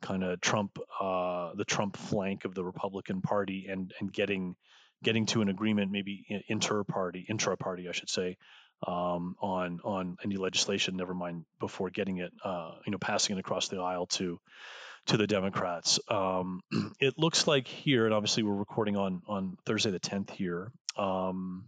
kind 0.00 0.24
of 0.24 0.40
Trump, 0.40 0.78
uh, 1.00 1.52
the 1.54 1.64
Trump 1.64 1.96
flank 1.96 2.44
of 2.44 2.54
the 2.54 2.64
Republican 2.64 3.20
Party, 3.22 3.66
and 3.70 3.92
and 4.00 4.12
getting 4.12 4.56
getting 5.04 5.26
to 5.26 5.42
an 5.42 5.48
agreement, 5.48 5.92
maybe 5.92 6.24
inter 6.48 6.82
party, 6.82 7.24
intra 7.28 7.56
party, 7.56 7.88
I 7.88 7.92
should 7.92 8.08
say, 8.08 8.38
um, 8.86 9.36
on 9.40 9.80
on 9.84 10.16
any 10.24 10.36
legislation. 10.36 10.96
Never 10.96 11.14
mind 11.14 11.44
before 11.60 11.90
getting 11.90 12.18
it, 12.18 12.32
uh, 12.44 12.72
you 12.86 12.92
know, 12.92 12.98
passing 12.98 13.36
it 13.36 13.40
across 13.40 13.68
the 13.68 13.78
aisle 13.78 14.06
to 14.06 14.40
to 15.06 15.16
the 15.16 15.26
Democrats. 15.26 15.98
Um, 16.08 16.62
it 17.00 17.18
looks 17.18 17.46
like 17.46 17.68
here, 17.68 18.04
and 18.06 18.14
obviously 18.14 18.42
we're 18.42 18.54
recording 18.54 18.96
on 18.96 19.22
on 19.26 19.56
Thursday 19.64 19.90
the 19.90 20.00
10th 20.00 20.30
here. 20.30 20.72
Um, 20.96 21.66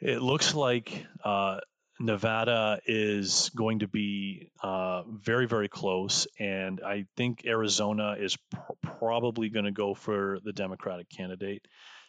it 0.00 0.22
looks 0.22 0.54
like 0.54 1.04
uh, 1.24 1.58
Nevada 2.00 2.80
is 2.86 3.50
going 3.54 3.80
to 3.80 3.88
be 3.88 4.50
uh, 4.62 5.02
very, 5.08 5.46
very 5.46 5.68
close. 5.68 6.26
And 6.38 6.80
I 6.80 7.06
think 7.16 7.44
Arizona 7.44 8.16
is 8.18 8.36
pr- 8.36 8.72
probably 8.98 9.48
going 9.48 9.64
to 9.64 9.72
go 9.72 9.94
for 9.94 10.38
the 10.44 10.52
Democratic 10.52 11.08
candidate. 11.10 11.66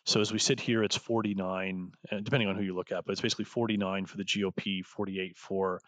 So 0.10 0.22
as 0.22 0.34
we 0.34 0.39
sit 0.39 0.60
here, 0.60 0.84
it's 0.84 0.95
49, 0.95 1.91
uh, 2.12 2.19
depending 2.24 2.50
on 2.50 2.56
who 2.56 2.63
you 2.63 2.76
look 2.76 2.91
at, 2.91 3.06
but 3.06 3.12
it's 3.12 3.22
basically 3.22 3.45
49 3.45 4.08
for 4.08 4.17
the 4.17 4.24
GOP, 4.24 4.84
48 4.84 5.38
for 5.38 5.82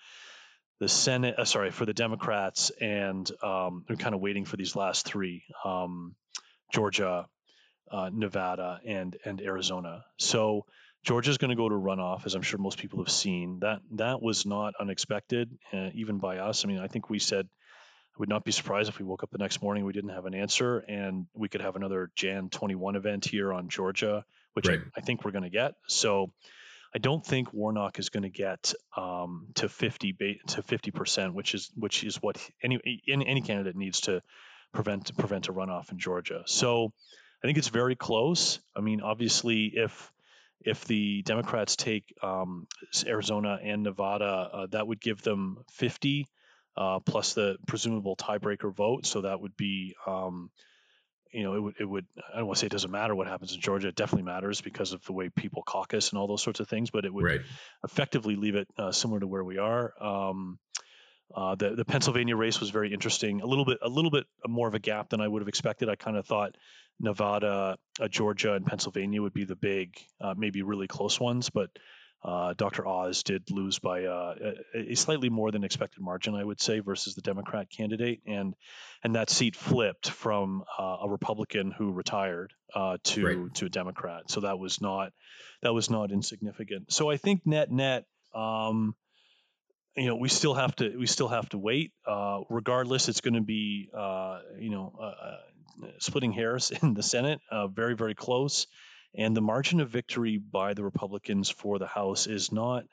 the 0.80 0.88
Senate, 0.88 1.40
uh, 1.40 1.46
sorry, 1.46 1.72
for 1.72 1.88
the 1.88 1.94
Democrats, 1.94 2.70
and 2.80 3.30
um, 3.42 3.84
they're 3.88 3.98
kind 3.98 4.14
of 4.14 4.22
waiting 4.22 4.46
for 4.46 4.58
these 4.58 4.76
last 4.76 5.08
three 5.08 5.44
um, 5.66 6.16
Georgia, 6.72 7.28
uh, 7.92 8.12
Nevada, 8.14 8.80
and 8.86 9.18
and 9.26 9.42
Arizona. 9.42 10.06
So 10.20 10.68
Georgia's 11.04 11.40
going 11.40 11.50
to 11.50 11.56
go 11.56 11.68
to 11.68 11.76
runoff, 11.76 12.28
as 12.28 12.36
I'm 12.36 12.44
sure 12.44 12.60
most 12.60 12.78
people 12.78 13.00
have 13.00 13.12
seen. 13.12 13.60
That 13.62 13.80
that 13.94 14.22
was 14.22 14.46
not 14.46 14.76
unexpected, 14.80 15.50
uh, 15.74 15.90
even 15.96 16.20
by 16.20 16.38
us. 16.38 16.64
I 16.64 16.68
mean, 16.68 16.78
I 16.78 16.88
think 16.88 17.10
we 17.10 17.18
said 17.18 17.48
I 18.16 18.20
would 18.20 18.30
not 18.30 18.44
be 18.44 18.52
surprised 18.52 18.90
if 18.90 19.00
we 19.00 19.06
woke 19.06 19.24
up 19.24 19.32
the 19.32 19.38
next 19.38 19.62
morning 19.62 19.86
we 19.86 19.94
didn't 19.94 20.12
have 20.12 20.26
an 20.26 20.34
answer, 20.34 20.80
and 20.80 21.28
we 21.34 21.50
could 21.50 21.62
have 21.62 21.76
another 21.76 22.12
Jan 22.16 22.50
21 22.50 22.96
event 22.96 23.26
here 23.26 23.54
on 23.54 23.70
Georgia, 23.70 24.26
which 24.54 24.68
right. 24.68 24.80
I, 24.96 25.02
think 25.02 25.24
we're 25.24 25.32
going 25.32 25.44
to 25.44 25.50
get. 25.50 25.76
So 25.88 26.32
I 26.94 27.00
don't 27.00 27.26
think 27.26 27.54
Warnock 27.54 28.00
is 28.00 28.10
going 28.10 28.24
to 28.24 28.30
get 28.30 28.74
um, 28.98 29.48
to 29.56 29.70
50 29.70 30.40
to 30.48 30.62
50 30.62 30.92
percent, 30.92 31.34
which 31.34 31.56
is 31.56 31.72
which 31.76 32.04
is 32.04 32.18
what 32.18 32.38
any 32.62 32.80
any 33.08 33.42
candidate 33.42 33.76
needs 33.76 34.02
to 34.02 34.22
prevent 34.74 35.16
prevent 35.18 35.48
a 35.48 35.54
runoff 35.54 35.92
in 35.92 35.98
Georgia. 35.98 36.44
So 36.48 36.92
I 37.42 37.48
think 37.48 37.58
it's 37.58 37.70
very 37.70 37.96
close. 37.96 38.60
I 38.76 38.82
mean, 38.82 39.02
obviously, 39.02 39.72
if 39.74 40.12
if 40.64 40.86
the 40.86 41.22
Democrats 41.24 41.76
take 41.76 42.14
um, 42.22 42.68
Arizona 43.06 43.58
and 43.64 43.84
Nevada, 43.84 44.50
uh, 44.54 44.68
that 44.72 44.86
would 44.86 45.02
give 45.02 45.22
them 45.22 45.64
50 45.72 46.28
uh, 46.78 47.00
plus 47.00 47.34
the 47.34 47.58
presumable 47.68 48.16
tiebreaker 48.16 48.74
vote. 48.74 49.06
So 49.06 49.22
that 49.22 49.42
would 49.42 49.56
be, 49.58 49.96
um, 50.08 50.50
you 51.32 51.44
know, 51.44 51.56
it 51.56 51.60
would, 51.60 51.76
it 51.80 51.86
would, 51.86 52.06
I 52.34 52.38
don't 52.38 52.48
want 52.48 52.58
to 52.58 52.60
say 52.62 52.68
it 52.68 52.72
doesn't 52.72 52.92
matter 52.92 53.16
what 53.16 53.28
happens 53.28 53.54
in 53.54 53.62
Georgia. 53.62 53.90
It 53.90 53.96
definitely 53.96 54.24
matters 54.24 54.62
because 54.62 54.92
of 54.94 55.04
the 55.06 55.14
way 55.14 55.30
people 55.30 55.64
caucus 55.64 56.10
and 56.10 56.20
all 56.20 56.28
those 56.28 56.44
sorts 56.44 56.60
of 56.60 56.68
things, 56.68 56.90
but 56.90 57.06
it 57.06 57.14
would 57.14 57.24
right. 57.24 57.42
effectively 57.84 58.36
leave 58.36 58.56
it 58.56 58.68
uh, 58.78 58.92
similar 58.92 59.20
to 59.20 59.28
where 59.28 59.44
we 59.44 59.58
are. 59.58 59.94
Um, 60.02 60.60
uh, 61.34 61.56
the 61.56 61.76
the 61.76 61.86
Pennsylvania 61.86 62.36
race 62.36 62.60
was 62.60 62.72
very 62.72 62.94
interesting. 62.94 63.40
A 63.40 63.46
little 63.46 63.64
bit 63.64 63.78
a 63.82 63.88
little 63.88 64.12
bit 64.12 64.26
more 64.46 64.68
of 64.68 64.74
a 64.74 64.80
gap 64.80 65.10
than 65.10 65.22
I 65.22 65.28
would 65.30 65.42
have 65.42 65.48
expected. 65.48 65.88
I 65.88 65.96
kind 65.96 66.18
of 66.18 66.26
thought 66.26 66.58
Nevada, 67.00 67.78
uh, 68.00 68.08
Georgia, 68.08 68.54
and 68.54 68.66
Pennsylvania 68.66 69.22
would 69.22 69.34
be 69.34 69.46
the 69.46 69.56
big, 69.56 69.96
uh, 70.20 70.36
maybe 70.38 70.62
really 70.62 70.88
close 70.88 71.20
ones, 71.20 71.50
but 71.50 71.70
uh, 72.24 72.54
Dr. 72.54 72.88
Oz 72.88 73.24
did 73.24 73.50
lose 73.50 73.80
by 73.80 74.06
uh, 74.06 74.36
a, 74.76 74.92
a, 74.92 74.96
slightly 74.96 75.30
more 75.30 75.50
than 75.50 75.64
expected 75.64 76.02
margin, 76.02 76.36
I 76.36 76.44
would 76.44 76.62
say, 76.62 76.80
versus 76.80 77.16
the 77.16 77.22
Democrat 77.22 77.70
candidate, 77.70 78.22
and 78.28 78.54
and 79.04 79.16
that 79.16 79.32
seat 79.32 79.56
flipped 79.56 80.08
from 80.08 80.64
uh, 80.78 80.98
a 81.02 81.10
Republican 81.10 81.72
who 81.72 81.92
retired 81.92 82.54
uh, 82.76 82.98
to 83.06 83.26
right. 83.26 83.56
to 83.56 83.66
a 83.66 83.70
Democrat. 83.70 84.30
So 84.30 84.42
that 84.42 84.60
was 84.60 84.82
not 84.82 85.14
that 85.64 85.74
was 85.74 85.90
not 85.90 86.12
insignificant. 86.12 86.94
So 86.94 87.10
I 87.10 87.18
think 87.18 87.46
net 87.46 87.72
net. 87.72 88.06
Um, 88.36 88.96
you 89.98 90.06
know, 90.06 90.16
we 90.16 90.30
still 90.30 90.54
have 90.54 90.76
to 90.78 90.96
we 90.98 91.08
still 91.08 91.28
have 91.28 91.50
to 91.50 91.58
wait. 91.58 91.92
Uh, 92.06 92.42
regardless, 92.50 93.10
it's 93.10 93.22
going 93.22 93.34
to 93.34 93.42
be 93.42 93.90
uh, 93.98 94.40
you 94.60 94.70
know 94.70 94.94
splitting 95.98 96.34
hairs 96.34 96.72
in 96.84 96.94
the 96.94 97.04
Senate, 97.04 97.42
very 97.74 97.96
very 97.96 98.14
close. 98.14 98.68
And 99.16 99.36
the 99.36 99.42
margin 99.42 99.80
of 99.82 99.90
victory 99.90 100.38
by 100.38 100.74
the 100.74 100.84
Republicans 100.84 101.50
for 101.50 101.80
the 101.80 101.88
House 101.88 102.28
is 102.28 102.52
not 102.52 102.86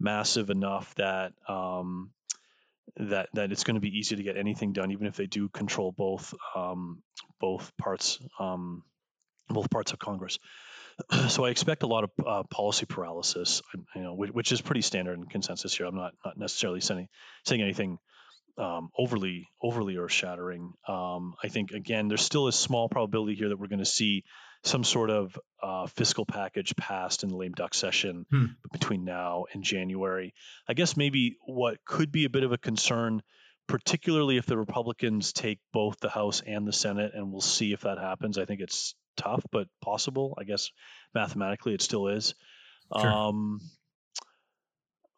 massive 0.00 0.50
enough 0.50 0.94
that 0.94 1.32
um, 1.48 2.10
that 2.96 3.28
that 3.34 3.52
it's 3.52 3.64
going 3.64 3.74
to 3.74 3.80
be 3.80 3.98
easy 3.98 4.16
to 4.16 4.22
get 4.22 4.36
anything 4.36 4.72
done, 4.72 4.90
even 4.92 5.06
if 5.06 5.16
they 5.16 5.26
do 5.26 5.48
control 5.48 5.92
both 5.92 6.34
um, 6.54 7.02
both 7.40 7.76
parts 7.76 8.18
um, 8.38 8.82
both 9.48 9.70
parts 9.70 9.92
of 9.92 9.98
Congress. 9.98 10.38
so 11.28 11.44
I 11.44 11.50
expect 11.50 11.82
a 11.82 11.86
lot 11.86 12.04
of 12.04 12.10
uh, 12.26 12.42
policy 12.44 12.86
paralysis, 12.86 13.62
you 13.94 14.02
know, 14.02 14.14
which, 14.14 14.30
which, 14.30 14.52
is 14.52 14.60
pretty 14.60 14.82
standard 14.82 15.16
in 15.18 15.26
consensus 15.26 15.76
here. 15.76 15.86
I'm 15.86 15.96
not 15.96 16.14
not 16.24 16.36
necessarily 16.36 16.80
saying 16.80 17.08
saying 17.44 17.62
anything 17.62 17.98
um, 18.56 18.90
overly 18.98 19.48
overly 19.62 19.96
earth 19.96 20.12
shattering. 20.12 20.72
Um, 20.86 21.34
I 21.42 21.48
think 21.48 21.70
again, 21.70 22.08
there's 22.08 22.22
still 22.22 22.48
a 22.48 22.52
small 22.52 22.88
probability 22.88 23.36
here 23.36 23.50
that 23.50 23.58
we're 23.58 23.68
going 23.68 23.78
to 23.78 23.84
see 23.84 24.24
some 24.62 24.84
sort 24.84 25.10
of 25.10 25.38
uh, 25.62 25.86
fiscal 25.86 26.24
package 26.26 26.74
passed 26.76 27.22
in 27.22 27.28
the 27.28 27.36
lame 27.36 27.52
duck 27.52 27.74
session 27.74 28.26
hmm. 28.30 28.46
between 28.72 29.04
now 29.04 29.44
and 29.52 29.62
January. 29.62 30.34
I 30.68 30.74
guess 30.74 30.96
maybe 30.96 31.36
what 31.44 31.84
could 31.84 32.12
be 32.12 32.24
a 32.24 32.30
bit 32.30 32.44
of 32.44 32.52
a 32.52 32.58
concern, 32.58 33.22
particularly 33.66 34.36
if 34.36 34.46
the 34.46 34.58
Republicans 34.58 35.32
take 35.32 35.58
both 35.72 35.98
the 36.00 36.08
House 36.08 36.42
and 36.46 36.66
the 36.66 36.72
Senate, 36.72 37.12
and 37.14 37.30
we'll 37.30 37.40
see 37.40 37.72
if 37.72 37.82
that 37.82 37.98
happens. 37.98 38.38
I 38.38 38.44
think 38.44 38.60
it's 38.60 38.94
tough, 39.16 39.44
but 39.50 39.68
possible. 39.82 40.34
I 40.38 40.44
guess 40.44 40.70
mathematically 41.14 41.74
it 41.74 41.82
still 41.82 42.08
is. 42.08 42.34
Sure. 42.96 43.06
Um, 43.06 43.60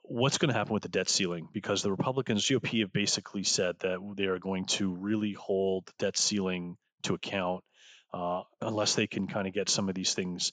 what's 0.03 0.38
going 0.38 0.48
to 0.48 0.59
happen 0.59 0.74
with 0.74 0.83
the 0.83 0.88
debt 0.88 1.09
ceiling 1.09 1.48
because 1.53 1.83
the 1.83 1.90
Republicans, 1.90 2.44
GOP, 2.44 2.81
have 2.81 2.92
basically 2.92 3.44
said 3.44 3.76
that 3.81 3.98
they 4.16 4.24
are 4.24 4.40
going 4.40 4.64
to 4.64 4.92
really 4.92 5.33
hold 5.33 5.87
the 5.87 5.92
debt 6.00 6.16
ceiling 6.16 6.76
to 7.05 7.14
account 7.14 7.62
uh, 8.12 8.42
unless 8.61 8.94
they 8.94 9.07
can 9.07 9.27
kind 9.27 9.46
of 9.46 9.55
get 9.55 9.68
some 9.68 9.88
of 9.88 9.94
these 9.94 10.14
things, 10.14 10.53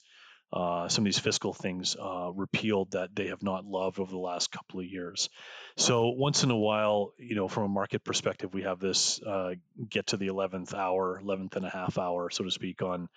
uh, 0.52 0.88
some 0.88 1.02
of 1.02 1.06
these 1.06 1.18
fiscal 1.18 1.52
things 1.52 1.96
uh, 2.00 2.30
repealed 2.34 2.92
that 2.92 3.14
they 3.14 3.28
have 3.28 3.42
not 3.42 3.64
loved 3.64 3.98
over 3.98 4.10
the 4.10 4.18
last 4.18 4.50
couple 4.50 4.80
of 4.80 4.86
years. 4.86 5.28
So 5.76 6.08
once 6.08 6.44
in 6.44 6.50
a 6.50 6.56
while, 6.56 7.12
you 7.18 7.34
know, 7.34 7.48
from 7.48 7.64
a 7.64 7.68
market 7.68 8.04
perspective, 8.04 8.54
we 8.54 8.62
have 8.62 8.78
this 8.78 9.20
uh, 9.22 9.54
get 9.88 10.08
to 10.08 10.16
the 10.16 10.28
11th 10.28 10.74
hour, 10.74 11.20
11th 11.22 11.56
and 11.56 11.66
a 11.66 11.70
half 11.70 11.98
hour, 11.98 12.30
so 12.30 12.44
to 12.44 12.50
speak, 12.50 12.82
on 12.82 13.08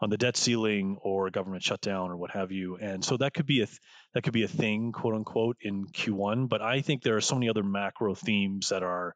on 0.00 0.08
the 0.08 0.16
debt 0.16 0.36
ceiling 0.36 0.96
or 1.02 1.30
government 1.30 1.62
shutdown 1.62 2.10
or 2.10 2.16
what 2.16 2.30
have 2.30 2.52
you. 2.52 2.76
And 2.76 3.04
so 3.04 3.16
that 3.18 3.34
could 3.34 3.46
be 3.46 3.60
a 3.60 3.66
th- 3.66 3.80
that 4.14 4.22
could 4.22 4.32
be 4.32 4.44
a 4.44 4.48
thing, 4.48 4.92
quote 4.92 5.14
unquote, 5.14 5.58
in 5.60 5.86
Q1. 5.86 6.48
But 6.48 6.62
I 6.62 6.80
think 6.80 7.02
there 7.02 7.16
are 7.16 7.20
so 7.20 7.34
many 7.34 7.48
other 7.48 7.62
macro 7.62 8.14
themes 8.14 8.70
that 8.70 8.82
are 8.82 9.14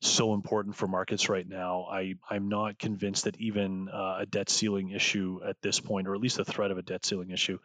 so 0.00 0.34
important 0.34 0.76
for 0.76 0.86
markets 0.86 1.28
right 1.28 1.48
now. 1.48 1.86
I 1.90 2.14
I'm 2.30 2.48
not 2.48 2.78
convinced 2.78 3.24
that 3.24 3.40
even 3.40 3.88
uh, 3.88 4.18
a 4.20 4.26
debt 4.26 4.50
ceiling 4.50 4.90
issue 4.90 5.40
at 5.46 5.56
this 5.62 5.80
point, 5.80 6.08
or 6.08 6.14
at 6.14 6.20
least 6.20 6.36
the 6.36 6.44
threat 6.44 6.70
of 6.70 6.78
a 6.78 6.82
debt 6.82 7.04
ceiling 7.04 7.30
issue, 7.30 7.58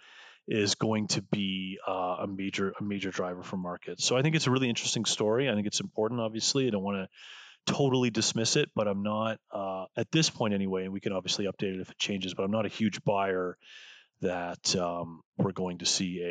is 0.48 0.76
going 0.76 1.08
to 1.08 1.22
be 1.22 1.80
uh, 1.88 2.18
a 2.22 2.28
major 2.28 2.74
a 2.80 2.84
major 2.84 3.12
driver 3.12 3.44
for 3.44 3.58
markets. 3.58 4.06
So 4.06 4.18
I 4.18 4.22
think 4.22 4.36
it's 4.36 4.48
a 4.48 4.52
really 4.52 4.70
interesting 4.70 5.06
story. 5.06 5.50
I 5.50 5.54
think 5.54 5.68
it's 5.68 5.80
important. 5.80 6.22
Obviously, 6.22 6.68
I 6.68 6.70
don't 6.72 6.84
want 6.84 6.98
to 6.98 7.74
totally 7.74 8.10
dismiss 8.10 8.56
it, 8.56 8.70
but 8.76 8.88
I'm 8.88 9.04
not 9.04 9.39
uh, 9.52 9.86
at 9.96 10.12
this 10.12 10.30
point 10.30 10.54
anyway. 10.54 10.86
And 10.86 10.94
we 10.94 11.00
can 11.00 11.13
obviously 11.13 11.46
update 11.46 11.76
it 11.76 11.82
if 11.82 11.92
it 11.92 11.98
changes. 12.00 12.34
But 12.34 12.44
I'm 12.44 12.52
not 12.52 12.65
a 12.65 12.70
huge 12.70 13.04
buyer 13.04 13.58
that 14.22 14.76
um, 14.76 15.22
we're 15.38 15.52
going 15.52 15.80
to 15.80 15.86
see 15.86 16.22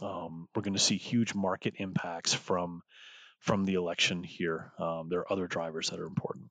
a 0.00 0.04
um, 0.04 0.48
we're 0.54 0.62
going 0.62 0.74
to 0.74 0.80
see 0.80 0.96
huge 0.96 1.34
market 1.34 1.74
impacts 1.78 2.32
from 2.32 2.82
from 3.40 3.64
the 3.64 3.74
election 3.74 4.22
here. 4.22 4.72
Um, 4.78 5.08
there 5.08 5.20
are 5.20 5.32
other 5.32 5.46
drivers 5.46 5.90
that 5.90 5.98
are 5.98 6.06
important. 6.06 6.46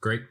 Great. 0.00 0.22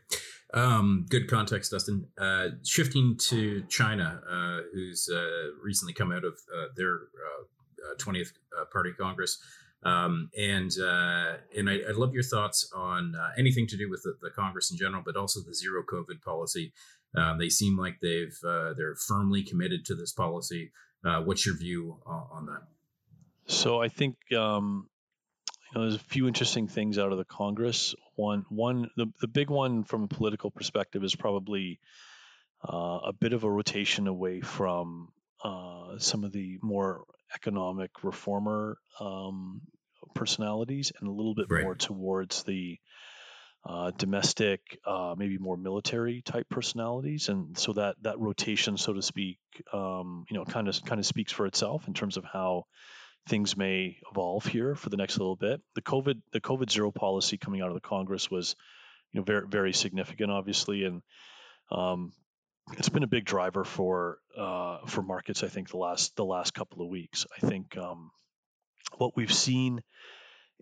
Um, 0.53 1.05
good 1.09 1.29
context, 1.29 1.71
Dustin. 1.71 2.07
Uh, 2.17 2.49
shifting 2.65 3.17
to 3.29 3.63
China, 3.69 4.21
uh, 4.29 4.61
who's 4.73 5.09
uh, 5.13 5.51
recently 5.63 5.93
come 5.93 6.11
out 6.11 6.23
of 6.23 6.33
uh, 6.53 6.67
their 6.75 6.99
20th 7.99 8.31
uh, 8.57 8.61
uh, 8.61 8.65
Party 8.71 8.91
Congress. 8.97 9.37
Um, 9.83 10.29
and 10.37 10.71
and 11.55 11.69
I, 11.69 11.79
would 11.87 11.97
love 11.97 12.13
your 12.13 12.23
thoughts 12.23 12.69
on 12.75 13.15
anything 13.37 13.67
to 13.67 13.77
do 13.77 13.89
with 13.89 14.01
the, 14.03 14.15
the, 14.21 14.31
Congress 14.31 14.71
in 14.71 14.77
general, 14.77 15.03
but 15.05 15.15
also 15.15 15.39
the 15.45 15.53
zero 15.53 15.83
COVID 15.83 16.21
policy. 16.23 16.73
they 17.37 17.49
seem 17.49 17.77
like 17.77 17.99
they've 18.01 18.35
they're 18.41 18.95
firmly 19.07 19.43
committed 19.43 19.85
to 19.85 19.95
this 19.95 20.11
policy. 20.11 20.71
what's 21.03 21.45
your 21.45 21.55
view 21.55 21.99
on 22.05 22.47
that? 22.47 22.63
So 23.45 23.81
I 23.81 23.87
think 23.87 24.15
um, 24.35 24.89
you 25.71 25.75
know, 25.75 25.81
there's 25.81 25.95
a 25.95 25.99
few 26.05 26.27
interesting 26.27 26.67
things 26.67 26.97
out 26.97 27.11
of 27.11 27.17
the 27.17 27.25
Congress. 27.25 27.95
One, 28.15 28.45
one, 28.49 28.89
the, 28.95 29.07
the 29.21 29.27
big 29.27 29.49
one 29.49 29.83
from 29.83 30.03
a 30.03 30.07
political 30.07 30.51
perspective 30.51 31.03
is 31.03 31.15
probably 31.15 31.79
uh, 32.67 32.99
a 33.05 33.13
bit 33.13 33.33
of 33.33 33.43
a 33.43 33.51
rotation 33.51 34.07
away 34.07 34.41
from 34.41 35.09
uh, 35.43 35.99
some 35.99 36.23
of 36.23 36.31
the 36.31 36.57
more 36.61 37.03
economic 37.35 37.91
reformer 38.03 38.77
um, 38.99 39.61
personalities 40.15 40.91
and 40.99 41.07
a 41.07 41.11
little 41.11 41.35
bit 41.35 41.47
right. 41.49 41.63
more 41.63 41.75
towards 41.75 42.43
the 42.43 42.77
uh, 43.65 43.91
domestic, 43.97 44.61
uh, 44.85 45.13
maybe 45.17 45.37
more 45.37 45.57
military 45.57 46.21
type 46.21 46.47
personalities, 46.49 47.27
and 47.27 47.57
so 47.57 47.73
that 47.73 47.95
that 48.01 48.17
rotation, 48.17 48.77
so 48.77 48.93
to 48.93 49.01
speak, 49.01 49.39
um, 49.73 50.25
you 50.29 50.37
know, 50.37 50.45
kind 50.45 50.69
of 50.69 50.85
kind 50.85 50.99
of 50.99 51.05
speaks 51.05 51.33
for 51.33 51.45
itself 51.45 51.87
in 51.87 51.93
terms 51.93 52.15
of 52.15 52.23
how 52.23 52.63
things 53.27 53.57
may 53.57 53.97
evolve 54.11 54.45
here 54.45 54.75
for 54.75 54.89
the 54.89 54.97
next 54.97 55.17
little 55.17 55.35
bit. 55.35 55.61
The 55.75 55.81
COVID 55.81 56.21
the 56.31 56.41
COVID 56.41 56.71
zero 56.71 56.91
policy 56.91 57.37
coming 57.37 57.61
out 57.61 57.69
of 57.69 57.75
the 57.75 57.81
Congress 57.81 58.31
was, 58.31 58.55
you 59.11 59.19
know, 59.19 59.23
very 59.23 59.47
very 59.47 59.73
significant, 59.73 60.31
obviously, 60.31 60.83
and 60.83 61.01
um, 61.71 62.13
it's 62.73 62.89
been 62.89 63.03
a 63.03 63.07
big 63.07 63.25
driver 63.25 63.63
for 63.63 64.17
uh, 64.37 64.79
for 64.87 65.01
markets. 65.01 65.43
I 65.43 65.47
think 65.47 65.69
the 65.69 65.77
last 65.77 66.15
the 66.15 66.25
last 66.25 66.53
couple 66.53 66.81
of 66.81 66.89
weeks. 66.89 67.25
I 67.35 67.45
think 67.47 67.77
um, 67.77 68.11
what 68.97 69.15
we've 69.15 69.33
seen 69.33 69.81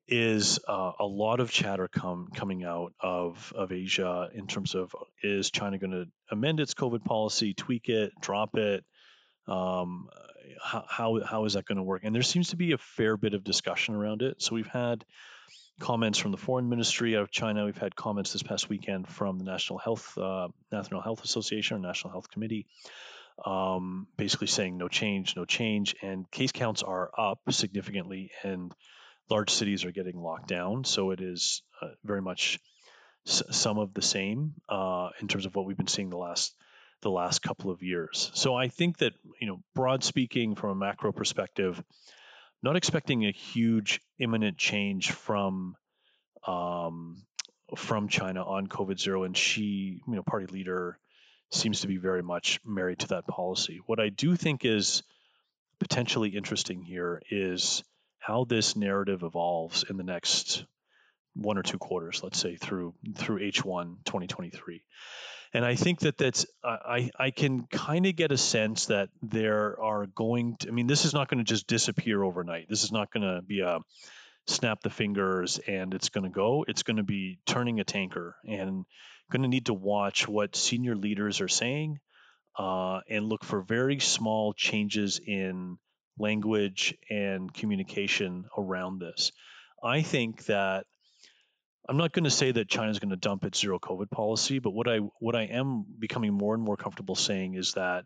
is 0.08 0.60
uh, 0.68 0.92
a 1.00 1.06
lot 1.06 1.40
of 1.40 1.50
chatter 1.50 1.88
come 1.88 2.28
coming 2.36 2.64
out 2.64 2.94
of 3.00 3.54
of 3.56 3.72
Asia 3.72 4.30
in 4.34 4.48
terms 4.48 4.76
of 4.76 4.96
is 5.24 5.50
China 5.50 5.78
going 5.78 5.92
to 5.92 6.06
amend 6.32 6.60
its 6.60 6.74
COVID 6.74 7.04
policy, 7.04 7.54
tweak 7.54 7.90
it, 7.90 8.12
drop 8.22 8.56
it? 8.56 8.84
Um, 9.48 10.10
how, 10.62 10.86
how, 10.88 11.20
how 11.24 11.46
is 11.46 11.54
that 11.54 11.66
going 11.66 11.78
to 11.78 11.84
work? 11.84 12.02
And 12.04 12.14
there 12.14 12.24
seems 12.24 12.50
to 12.50 12.56
be 12.56 12.72
a 12.72 12.78
fair 12.78 13.18
bit 13.18 13.34
of 13.34 13.44
discussion 13.44 13.96
around 13.96 14.22
it. 14.22 14.42
So 14.42 14.56
we've 14.56 14.68
had 14.68 15.06
comments 15.80 16.18
from 16.18 16.32
the 16.32 16.38
foreign 16.38 16.70
ministry 16.70 17.16
out 17.16 17.24
of 17.24 17.32
China. 17.32 17.66
We've 17.66 17.78
had 17.78 17.96
comments 17.96 18.34
this 18.34 18.44
past 18.44 18.70
weekend 18.70 19.08
from 19.08 19.38
the 19.38 19.44
National 19.44 19.80
Health 19.80 20.18
uh, 20.18 20.48
National 20.72 21.02
Health 21.02 21.24
Association 21.24 21.78
or 21.78 21.80
National 21.80 22.12
Health 22.12 22.30
Committee, 22.30 22.66
um, 23.46 24.08
basically 24.18 24.48
saying 24.48 24.78
no 24.78 24.88
change, 24.88 25.36
no 25.36 25.46
change. 25.46 25.96
And 26.02 26.30
case 26.32 26.52
counts 26.52 26.84
are 26.84 27.10
up 27.18 27.40
significantly, 27.50 28.32
and 28.44 28.72
large 29.30 29.50
cities 29.50 29.86
are 29.86 29.92
getting 29.92 30.18
locked 30.18 30.48
down. 30.48 30.84
So 30.86 31.12
it 31.12 31.22
is 31.22 31.62
uh, 31.82 31.88
very 32.04 32.22
much 32.22 32.60
some 33.26 33.80
of 33.80 33.94
the 33.94 34.04
same 34.04 34.54
uh, 34.70 35.10
in 35.20 35.28
terms 35.28 35.46
of 35.46 35.56
what 35.56 35.66
we've 35.66 35.78
been 35.78 35.88
seeing 35.88 36.10
the 36.10 36.18
last 36.18 36.56
the 37.02 37.12
last 37.12 37.42
couple 37.42 37.72
of 37.72 37.84
years. 37.84 38.32
So 38.34 38.56
I 38.56 38.68
think 38.68 38.98
that, 39.00 39.14
you 39.40 39.48
know, 39.48 39.62
broad 39.74 40.04
speaking 40.04 40.56
from 40.56 40.72
a 40.72 40.76
macro 40.76 41.12
perspective, 41.12 41.82
not 42.64 42.76
expecting 42.76 43.26
a 43.26 43.32
huge 43.32 44.02
imminent 44.20 44.58
change 44.58 45.12
from 45.12 45.76
um, 46.48 47.24
from 47.76 48.08
China 48.08 48.44
on 48.44 48.68
COVID 48.68 49.00
zero. 49.00 49.24
And 49.24 49.36
Xi, 49.36 50.02
you 50.08 50.16
know, 50.16 50.24
party 50.24 50.46
leader 50.48 50.98
seems 51.52 51.82
to 51.82 51.88
be 51.88 51.98
very 51.98 52.24
much 52.24 52.60
married 52.66 53.00
to 53.00 53.08
that 53.10 53.28
policy. 53.28 53.82
What 53.86 54.00
I 54.00 54.10
do 54.10 54.36
think 54.36 54.66
is 54.66 55.04
potentially 55.80 56.30
interesting 56.30 56.82
here 56.82 57.22
is 57.30 57.84
how 58.20 58.46
this 58.46 58.76
narrative 58.76 59.24
evolves 59.24 59.86
in 59.90 59.98
the 59.98 60.04
next 60.04 60.66
one 61.36 61.58
or 61.58 61.64
two 61.64 61.78
quarters, 61.78 62.22
let's 62.24 62.40
say 62.40 62.56
through 62.56 62.94
through 63.16 63.40
H1 63.40 63.98
2023. 64.06 64.84
And 65.56 65.64
I 65.64 65.76
think 65.76 66.00
that 66.00 66.18
that's 66.18 66.46
I 66.66 67.10
I 67.18 67.32
can 67.32 67.66
kind 67.68 68.06
of 68.06 68.18
get 68.18 68.34
a 68.34 68.38
sense 68.38 68.88
that 68.88 69.08
there 69.22 69.80
are 69.80 70.06
going 70.06 70.58
to 70.58 70.68
I 70.68 70.72
mean 70.72 70.86
this 70.86 71.06
is 71.06 71.14
not 71.14 71.30
going 71.30 71.38
to 71.38 71.46
just 71.46 71.66
disappear 71.66 72.22
overnight. 72.22 72.68
This 72.68 72.84
is 72.84 72.92
not 72.92 73.10
going 73.10 73.24
to 73.24 73.42
be 73.42 73.62
a 73.62 73.80
snap 74.48 74.82
the 74.82 74.90
fingers 74.90 75.62
and 75.66 75.94
it's 75.94 76.10
going 76.10 76.26
to 76.26 76.30
go. 76.30 76.66
It's 76.68 76.84
going 76.84 76.98
to 76.98 77.04
be 77.04 77.40
turning 77.46 77.80
a 77.80 77.86
tanker 77.86 78.36
and 78.46 78.84
going 79.32 79.44
to 79.44 79.48
need 79.48 79.68
to 79.68 79.74
watch 79.74 80.28
what 80.28 80.58
senior 80.58 80.94
leaders 80.94 81.40
are 81.40 81.48
saying 81.48 82.00
uh, 82.60 83.00
and 83.10 83.30
look 83.30 83.46
for 83.46 83.62
very 83.62 84.02
small 84.02 84.52
changes 84.52 85.22
in 85.26 85.78
language 86.20 86.98
and 87.10 87.54
communication 87.54 88.44
around 88.58 89.00
this. 89.00 89.32
I 89.82 90.02
think 90.02 90.48
that 90.48 90.86
I'm 91.88 91.98
not 91.98 92.14
going 92.14 92.24
to 92.24 92.32
say 92.32 92.52
that 92.52 92.68
China 92.68 92.90
is 92.90 93.00
going 93.00 93.12
to 93.12 93.16
dump 93.16 93.46
its 93.46 93.60
zero 93.60 93.80
COVID 93.80 94.10
policy, 94.10 94.60
but 94.60 94.72
what 94.72 94.88
I 94.88 94.98
what 95.20 95.36
I 95.36 95.44
am 95.44 95.86
becoming 96.00 96.34
more 96.34 96.54
and 96.56 96.64
more 96.64 96.78
comfortable 96.78 97.16
saying 97.16 97.56
is 97.56 97.74
that 97.74 98.06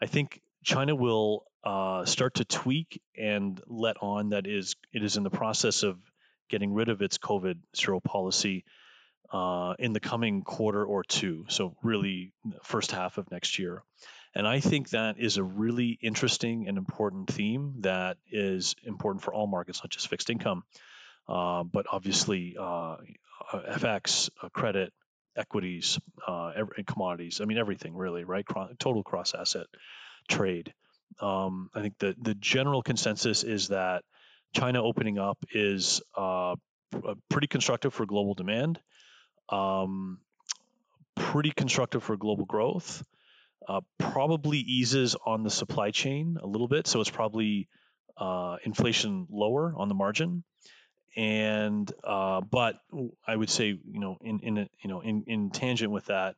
I 0.00 0.06
think 0.06 0.40
China 0.62 0.94
will 0.94 1.44
uh, 1.62 2.04
start 2.04 2.34
to 2.34 2.44
tweak 2.44 3.00
and 3.18 3.60
let 3.66 3.96
on 4.02 4.30
that 4.30 4.46
is 4.46 4.76
it 4.92 5.02
is 5.02 5.16
in 5.16 5.22
the 5.22 5.30
process 5.30 5.82
of 5.82 5.98
getting 6.50 6.74
rid 6.74 6.88
of 6.90 7.00
its 7.00 7.16
COVID 7.18 7.56
zero 7.74 8.00
policy 8.00 8.64
uh, 9.32 9.74
in 9.78 9.92
the 9.92 10.00
coming 10.00 10.42
quarter 10.42 10.84
or 10.84 11.02
two. 11.02 11.46
So 11.48 11.76
really, 11.82 12.32
first 12.62 12.92
half 12.92 13.16
of 13.16 13.30
next 13.30 13.58
year. 13.58 13.82
And 14.34 14.46
I 14.46 14.60
think 14.60 14.90
that 14.90 15.18
is 15.18 15.36
a 15.36 15.44
really 15.44 15.98
interesting 16.02 16.68
and 16.68 16.76
important 16.76 17.28
theme 17.30 17.76
that 17.80 18.16
is 18.30 18.74
important 18.82 19.22
for 19.22 19.32
all 19.32 19.46
markets, 19.46 19.80
not 19.82 19.90
just 19.90 20.08
fixed 20.08 20.28
income, 20.28 20.64
uh, 21.28 21.62
but 21.64 21.86
obviously 21.90 22.56
uh, 22.58 22.96
FX, 23.52 24.30
uh, 24.42 24.48
credit, 24.50 24.92
equities, 25.36 25.98
uh, 26.26 26.52
every, 26.54 26.84
commodities. 26.84 27.40
I 27.40 27.44
mean, 27.44 27.58
everything 27.58 27.94
really, 27.94 28.24
right? 28.24 28.44
Total 28.78 29.02
cross 29.02 29.34
asset 29.34 29.66
trade. 30.28 30.72
Um, 31.20 31.70
I 31.74 31.80
think 31.80 31.98
the 31.98 32.14
the 32.20 32.34
general 32.34 32.82
consensus 32.82 33.44
is 33.44 33.68
that 33.68 34.02
China 34.54 34.82
opening 34.82 35.18
up 35.18 35.38
is 35.52 36.00
uh, 36.16 36.56
pretty 37.28 37.46
constructive 37.46 37.94
for 37.94 38.06
global 38.06 38.34
demand, 38.34 38.80
um, 39.48 40.18
pretty 41.14 41.50
constructive 41.50 42.02
for 42.02 42.16
global 42.16 42.44
growth. 42.44 43.02
Uh, 43.66 43.80
probably 43.98 44.58
eases 44.58 45.16
on 45.24 45.42
the 45.42 45.50
supply 45.50 45.90
chain 45.90 46.36
a 46.42 46.46
little 46.46 46.68
bit, 46.68 46.86
so 46.86 47.00
it's 47.00 47.10
probably 47.10 47.66
uh, 48.18 48.56
inflation 48.64 49.26
lower 49.30 49.72
on 49.76 49.88
the 49.88 49.94
margin. 49.94 50.44
And 51.16 51.90
uh, 52.02 52.40
but 52.40 52.80
I 53.26 53.36
would 53.36 53.50
say 53.50 53.66
you 53.66 54.00
know 54.00 54.18
in 54.20 54.40
in 54.40 54.58
a, 54.58 54.68
you 54.82 54.90
know 54.90 55.00
in, 55.00 55.24
in 55.26 55.50
tangent 55.50 55.92
with 55.92 56.06
that, 56.06 56.36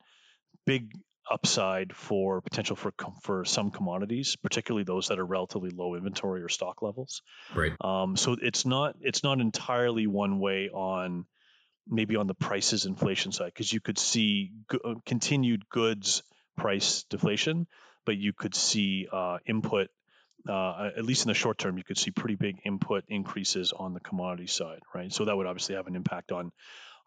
big 0.67 0.93
upside 1.31 1.95
for 1.95 2.41
potential 2.41 2.77
for 2.77 2.93
for 3.23 3.45
some 3.45 3.71
commodities, 3.71 4.37
particularly 4.37 4.85
those 4.85 5.09
that 5.09 5.19
are 5.19 5.27
relatively 5.27 5.71
low 5.71 5.95
inventory 5.95 6.43
or 6.43 6.49
stock 6.49 6.83
levels. 6.83 7.23
Right. 7.55 7.73
Um, 7.81 8.17
so 8.17 8.37
it's 8.41 8.67
not 8.67 8.97
it's 9.01 9.23
not 9.23 9.41
entirely 9.41 10.07
one 10.07 10.39
way 10.39 10.69
on 10.69 11.27
maybe 11.89 12.17
on 12.17 12.27
the 12.27 12.35
prices 12.35 12.87
inflation 12.87 13.33
side 13.33 13.53
because 13.55 13.73
you 13.73 13.81
could 13.81 13.99
see 13.99 14.53
uh, 14.73 14.95
continued 15.05 15.69
goods 15.69 16.23
price 16.57 17.05
deflation, 17.05 17.67
but 18.05 18.17
you 18.17 18.33
could 18.33 18.55
see 18.55 19.09
uh, 19.13 19.39
input. 19.47 19.89
Uh, 20.49 20.91
at 20.97 21.05
least 21.05 21.25
in 21.25 21.29
the 21.29 21.35
short 21.35 21.59
term, 21.59 21.79
you 21.79 21.85
could 21.85 21.99
see 21.99 22.11
pretty 22.11 22.37
big 22.37 22.61
input 22.65 23.05
increases 23.09 23.73
on 23.73 23.95
the 23.95 24.01
commodity 24.01 24.47
side, 24.47 24.81
right? 24.95 25.13
So 25.13 25.25
that 25.25 25.37
would 25.37 25.47
obviously 25.47 25.75
have 25.75 25.87
an 25.87 25.97
impact 25.97 26.33
on 26.33 26.53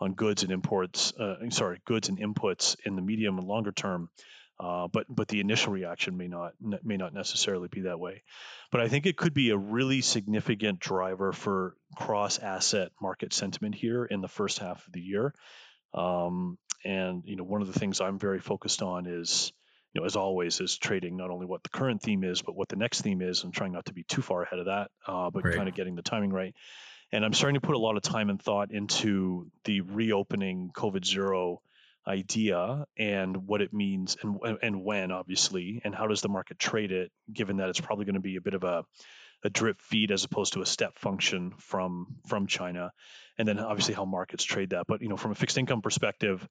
on 0.02 0.14
goods 0.14 0.44
and 0.44 0.52
imports, 0.52 1.14
uh, 1.20 1.50
sorry, 1.50 1.82
goods 1.86 2.08
and 2.08 2.20
inputs 2.20 2.78
in 2.86 2.96
the 2.96 3.02
medium 3.02 3.38
and 3.38 3.48
longer 3.48 3.72
term. 3.72 4.10
Uh, 4.60 4.88
but 4.92 5.06
but 5.10 5.30
the 5.30 5.40
initial 5.40 5.72
reaction 5.72 6.18
may 6.18 6.28
not 6.28 6.54
may 6.84 6.98
not 6.98 7.14
necessarily 7.14 7.70
be 7.70 7.82
that 7.82 8.00
way. 8.00 8.24
But 8.72 8.82
I 8.82 8.90
think 8.90 9.06
it 9.06 9.16
could 9.16 9.34
be 9.34 9.52
a 9.52 9.58
really 9.58 10.02
significant 10.02 10.80
driver 10.80 11.32
for 11.32 11.76
cross 11.96 12.40
asset 12.40 12.92
market 13.02 13.34
sentiment 13.34 13.76
here 13.76 14.04
in 14.04 14.20
the 14.20 14.28
first 14.28 14.60
half 14.60 14.86
of 14.86 14.92
the 14.92 15.02
year. 15.02 15.34
Um, 15.94 16.58
and 16.84 17.24
you 17.26 17.38
know 17.38 17.44
one 17.44 17.62
of 17.62 17.72
the 17.72 17.80
things 17.80 18.02
I'm 18.02 18.20
very 18.20 18.40
focused 18.40 18.82
on 18.82 19.06
is 19.08 19.54
you 19.94 20.02
know 20.02 20.06
as 20.06 20.16
always 20.16 20.60
is 20.60 20.78
trading 20.78 21.18
not 21.18 21.30
only 21.30 21.46
what 21.46 21.64
the 21.64 21.70
current 21.70 22.02
theme 22.02 22.24
is 22.24 22.42
but 22.42 22.56
what 22.56 22.70
the 22.70 22.76
next 22.76 23.02
theme 23.02 23.22
is 23.22 23.44
and 23.44 23.54
trying 23.54 23.72
not 23.72 23.86
to 23.86 23.94
be 23.94 24.04
too 24.04 24.22
far 24.22 24.44
ahead 24.44 24.60
of 24.60 24.66
that, 24.66 24.92
uh, 25.08 25.30
but 25.30 25.44
right. 25.44 25.56
kind 25.56 25.70
of 25.70 25.76
getting 25.76 25.96
the 25.96 26.02
timing 26.02 26.32
right. 26.32 26.54
And 27.12 27.26
I'm 27.26 27.34
starting 27.34 27.60
to 27.60 27.66
put 27.66 27.76
a 27.76 27.80
lot 27.80 27.98
of 27.98 28.04
time 28.04 28.30
and 28.30 28.40
thought 28.40 28.72
into 28.72 29.50
the 29.64 29.82
reopening 29.82 30.72
COVID 30.76 31.06
zero 31.06 31.62
idea 32.08 32.86
and 32.98 33.48
what 33.48 33.62
it 33.62 33.74
means 33.74 34.18
and 34.24 34.40
and 34.64 34.84
when 34.84 35.12
obviously 35.12 35.82
and 35.84 35.94
how 35.94 36.08
does 36.08 36.22
the 36.22 36.30
market 36.30 36.58
trade 36.58 36.92
it 36.92 37.12
given 37.32 37.58
that 37.58 37.70
it's 37.70 37.80
probably 37.80 38.06
going 38.06 38.16
to 38.16 38.22
be 38.22 38.38
a 38.38 38.42
bit 38.42 38.54
of 38.54 38.64
a 38.64 38.84
a 39.44 39.50
drip 39.50 39.80
feed 39.82 40.12
as 40.12 40.24
opposed 40.24 40.54
to 40.54 40.62
a 40.62 40.66
step 40.66 40.98
function 40.98 41.54
from 41.58 42.08
from 42.28 42.48
China 42.48 42.92
and 43.38 43.48
then 43.48 43.60
obviously 43.60 43.94
how 43.94 44.06
markets 44.06 44.44
trade 44.44 44.72
that 44.72 44.88
but 44.88 45.02
you 45.02 45.10
know 45.10 45.18
from 45.18 45.32
a 45.32 45.36
fixed 45.36 45.58
income 45.58 45.82
perspective 45.82 46.48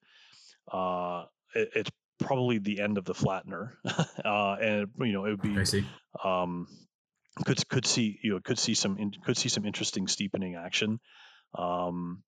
uh, 0.70 1.24
it, 1.54 1.70
it's 1.74 1.90
probably 2.18 2.58
the 2.58 2.80
end 2.80 2.98
of 2.98 3.04
the 3.04 3.14
flattener 3.14 3.72
uh, 4.24 4.56
and 4.60 4.88
you 5.00 5.12
know 5.12 5.24
it 5.24 5.30
would 5.30 5.42
be 5.42 5.58
I 5.58 5.64
see. 5.64 5.86
um, 6.22 6.66
could 7.44 7.68
could 7.68 7.86
see 7.86 8.18
you 8.22 8.32
know 8.32 8.40
could 8.40 8.58
see 8.58 8.74
some 8.74 8.98
could 9.24 9.36
see 9.36 9.48
some 9.48 9.64
interesting 9.64 10.08
steepening 10.08 10.56
action. 10.56 11.00
Um, 11.54 12.22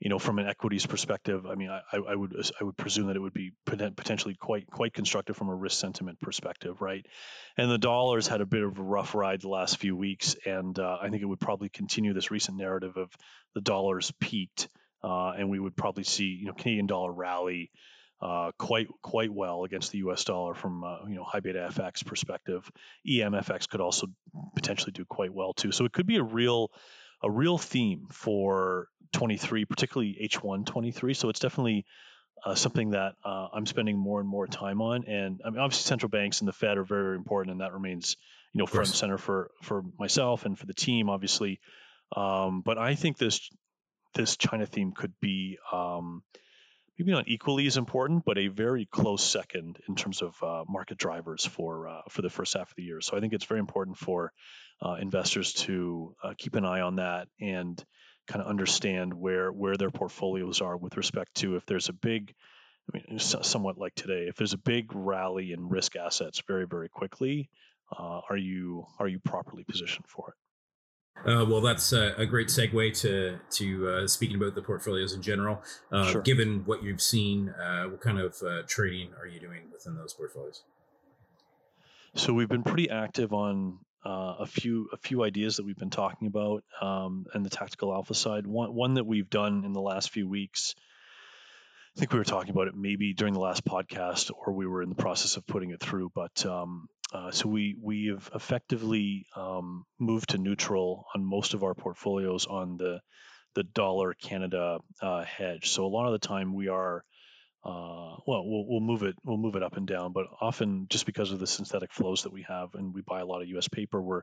you 0.00 0.10
know, 0.10 0.18
from 0.18 0.38
an 0.38 0.46
equities 0.46 0.84
perspective, 0.84 1.46
I 1.46 1.54
mean, 1.54 1.70
I, 1.70 1.96
I 1.96 2.14
would 2.14 2.34
I 2.60 2.64
would 2.64 2.76
presume 2.76 3.06
that 3.06 3.16
it 3.16 3.20
would 3.20 3.32
be 3.32 3.52
potentially 3.64 4.34
quite 4.34 4.66
quite 4.66 4.92
constructive 4.92 5.36
from 5.36 5.48
a 5.48 5.54
risk 5.54 5.80
sentiment 5.80 6.20
perspective, 6.20 6.82
right? 6.82 7.06
And 7.56 7.70
the 7.70 7.78
dollars 7.78 8.26
had 8.26 8.40
a 8.40 8.46
bit 8.46 8.62
of 8.62 8.78
a 8.78 8.82
rough 8.82 9.14
ride 9.14 9.40
the 9.40 9.48
last 9.48 9.78
few 9.78 9.96
weeks, 9.96 10.36
and 10.44 10.78
uh, 10.78 10.98
I 11.00 11.08
think 11.08 11.22
it 11.22 11.26
would 11.26 11.40
probably 11.40 11.68
continue 11.68 12.12
this 12.12 12.30
recent 12.30 12.58
narrative 12.58 12.96
of 12.96 13.10
the 13.54 13.60
dollars 13.60 14.12
peaked, 14.20 14.68
uh, 15.02 15.30
and 15.38 15.48
we 15.48 15.60
would 15.60 15.76
probably 15.76 16.04
see 16.04 16.38
you 16.40 16.46
know 16.46 16.54
Canadian 16.54 16.86
dollar 16.86 17.12
rally 17.12 17.70
uh, 18.20 18.52
quite 18.58 18.88
quite 19.02 19.32
well 19.32 19.64
against 19.64 19.92
the 19.92 19.98
U.S. 19.98 20.24
dollar 20.24 20.54
from 20.54 20.84
uh, 20.84 21.06
you 21.08 21.14
know 21.14 21.24
high 21.24 21.40
beta 21.40 21.68
FX 21.70 22.04
perspective. 22.04 22.70
EMFX 23.06 23.68
could 23.68 23.80
also 23.80 24.06
potentially 24.54 24.92
do 24.92 25.04
quite 25.04 25.32
well 25.32 25.52
too. 25.52 25.72
So 25.72 25.84
it 25.84 25.92
could 25.92 26.06
be 26.06 26.16
a 26.16 26.22
real 26.22 26.70
a 27.22 27.30
real 27.30 27.58
theme 27.58 28.06
for 28.10 28.88
23, 29.12 29.64
particularly 29.64 30.28
H1 30.30 30.66
23. 30.66 31.14
So 31.14 31.28
it's 31.28 31.40
definitely 31.40 31.86
uh, 32.44 32.54
something 32.54 32.90
that 32.90 33.14
uh, 33.24 33.48
I'm 33.52 33.66
spending 33.66 33.96
more 33.98 34.20
and 34.20 34.28
more 34.28 34.46
time 34.46 34.82
on. 34.82 35.04
And 35.04 35.40
I 35.44 35.50
mean, 35.50 35.60
obviously, 35.60 35.86
central 35.88 36.10
banks 36.10 36.40
and 36.40 36.48
the 36.48 36.52
Fed 36.52 36.76
are 36.76 36.84
very, 36.84 37.02
very 37.02 37.16
important, 37.16 37.52
and 37.52 37.60
that 37.60 37.72
remains 37.72 38.16
you 38.52 38.58
know 38.58 38.66
front 38.66 38.88
and 38.88 38.96
center 38.96 39.18
for 39.18 39.50
for 39.62 39.82
myself 39.98 40.44
and 40.44 40.58
for 40.58 40.66
the 40.66 40.74
team, 40.74 41.08
obviously. 41.08 41.60
Um, 42.14 42.62
but 42.62 42.78
I 42.78 42.94
think 42.94 43.18
this 43.18 43.50
this 44.14 44.36
China 44.36 44.66
theme 44.66 44.92
could 44.92 45.12
be 45.20 45.58
um, 45.72 46.22
maybe 46.98 47.12
not 47.12 47.28
equally 47.28 47.66
as 47.66 47.76
important, 47.76 48.24
but 48.24 48.38
a 48.38 48.48
very 48.48 48.86
close 48.86 49.22
second 49.24 49.78
in 49.88 49.96
terms 49.96 50.22
of 50.22 50.40
uh, 50.42 50.64
market 50.68 50.98
drivers 50.98 51.44
for 51.44 51.88
uh, 51.88 52.02
for 52.10 52.22
the 52.22 52.30
first 52.30 52.54
half 52.54 52.70
of 52.70 52.76
the 52.76 52.82
year. 52.82 53.00
So 53.00 53.16
I 53.16 53.20
think 53.20 53.32
it's 53.32 53.44
very 53.44 53.60
important 53.60 53.98
for 53.98 54.32
uh, 54.82 54.96
investors 55.00 55.52
to 55.54 56.14
uh, 56.22 56.34
keep 56.36 56.54
an 56.56 56.64
eye 56.64 56.80
on 56.80 56.96
that 56.96 57.28
and 57.40 57.82
kind 58.26 58.42
of 58.42 58.48
understand 58.48 59.12
where 59.12 59.50
where 59.50 59.76
their 59.76 59.90
portfolios 59.90 60.60
are 60.60 60.76
with 60.76 60.96
respect 60.96 61.34
to 61.36 61.56
if 61.56 61.66
there's 61.66 61.88
a 61.88 61.92
big 61.92 62.34
I 62.92 62.98
mean, 62.98 63.18
somewhat 63.18 63.78
like 63.78 63.94
today, 63.94 64.26
if 64.28 64.36
there's 64.36 64.52
a 64.52 64.58
big 64.58 64.94
rally 64.94 65.52
in 65.52 65.68
risk 65.70 65.96
assets 65.96 66.42
very, 66.46 66.66
very 66.66 66.90
quickly, 66.90 67.48
uh, 67.96 68.20
are 68.28 68.36
you 68.36 68.86
are 68.98 69.08
you 69.08 69.18
properly 69.20 69.64
positioned 69.64 70.06
for 70.06 70.30
it? 70.30 70.43
Uh, 71.20 71.44
well, 71.48 71.60
that's 71.60 71.92
a, 71.92 72.14
a, 72.18 72.26
great 72.26 72.48
segue 72.48 73.00
to 73.00 73.38
to 73.50 73.88
uh, 73.88 74.06
speaking 74.06 74.36
about 74.36 74.54
the 74.54 74.60
portfolios 74.60 75.14
in 75.14 75.22
general. 75.22 75.62
Uh, 75.90 76.10
sure. 76.10 76.22
Given 76.22 76.64
what 76.66 76.82
you've 76.82 77.00
seen, 77.00 77.48
uh, 77.50 77.84
what 77.84 78.00
kind 78.00 78.18
of 78.18 78.36
uh, 78.42 78.62
trading 78.66 79.10
are 79.18 79.26
you 79.26 79.40
doing 79.40 79.62
within 79.72 79.94
those 79.94 80.12
portfolios? 80.12 80.64
So 82.14 82.34
we've 82.34 82.48
been 82.48 82.62
pretty 82.62 82.90
active 82.90 83.32
on 83.32 83.78
uh, 84.04 84.36
a 84.40 84.46
few 84.46 84.90
a 84.92 84.98
few 84.98 85.22
ideas 85.24 85.56
that 85.56 85.64
we've 85.64 85.78
been 85.78 85.90
talking 85.90 86.28
about, 86.28 86.62
um, 86.80 87.26
and 87.32 87.44
the 87.44 87.50
tactical 87.50 87.92
alpha 87.92 88.14
side. 88.14 88.46
One 88.46 88.74
one 88.74 88.94
that 88.94 89.04
we've 89.04 89.30
done 89.30 89.64
in 89.64 89.72
the 89.72 89.80
last 89.80 90.10
few 90.10 90.28
weeks. 90.28 90.74
I 91.96 92.00
think 92.00 92.12
we 92.12 92.18
were 92.18 92.24
talking 92.24 92.50
about 92.50 92.66
it 92.66 92.74
maybe 92.76 93.14
during 93.14 93.34
the 93.34 93.40
last 93.40 93.64
podcast, 93.64 94.30
or 94.36 94.52
we 94.52 94.66
were 94.66 94.82
in 94.82 94.88
the 94.88 94.94
process 94.96 95.36
of 95.36 95.46
putting 95.46 95.70
it 95.70 95.80
through. 95.80 96.10
But 96.14 96.44
um, 96.44 96.88
uh, 97.12 97.30
so 97.30 97.48
we 97.48 97.76
we 97.80 98.06
have 98.06 98.30
effectively 98.34 99.26
um, 99.36 99.84
moved 99.98 100.30
to 100.30 100.38
neutral 100.38 101.06
on 101.14 101.24
most 101.24 101.54
of 101.54 101.62
our 101.62 101.74
portfolios 101.74 102.46
on 102.46 102.76
the 102.76 103.00
the 103.54 103.62
dollar 103.62 104.14
Canada 104.14 104.78
uh, 105.00 105.22
hedge. 105.22 105.70
So 105.70 105.84
a 105.84 105.88
lot 105.88 106.06
of 106.06 106.12
the 106.12 106.26
time 106.26 106.54
we 106.54 106.68
are 106.68 107.04
uh, 107.64 108.16
well, 108.26 108.44
we'll 108.44 108.66
we'll 108.66 108.80
move 108.80 109.02
it 109.02 109.16
we'll 109.24 109.38
move 109.38 109.56
it 109.56 109.62
up 109.62 109.76
and 109.76 109.86
down, 109.86 110.12
but 110.12 110.26
often 110.40 110.86
just 110.90 111.06
because 111.06 111.32
of 111.32 111.38
the 111.38 111.46
synthetic 111.46 111.92
flows 111.92 112.24
that 112.24 112.32
we 112.32 112.42
have, 112.42 112.74
and 112.74 112.92
we 112.92 113.00
buy 113.00 113.20
a 113.20 113.26
lot 113.26 113.40
of 113.40 113.48
U.S. 113.48 113.68
paper, 113.68 114.02
we're 114.02 114.22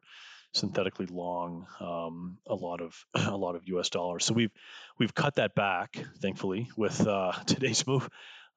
synthetically 0.54 1.08
long 1.08 1.66
um, 1.80 2.38
a 2.48 2.54
lot 2.54 2.82
of 2.82 2.94
a 3.16 3.36
lot 3.36 3.56
of 3.56 3.64
U.S. 3.68 3.90
dollars. 3.90 4.26
So 4.26 4.36
we've 4.36 4.52
we've 5.00 5.16
cut 5.16 5.36
that 5.36 5.56
back, 5.56 5.98
thankfully, 6.22 6.70
with 6.78 7.06
uh, 7.08 7.32
today's 7.48 7.86
move 7.88 8.08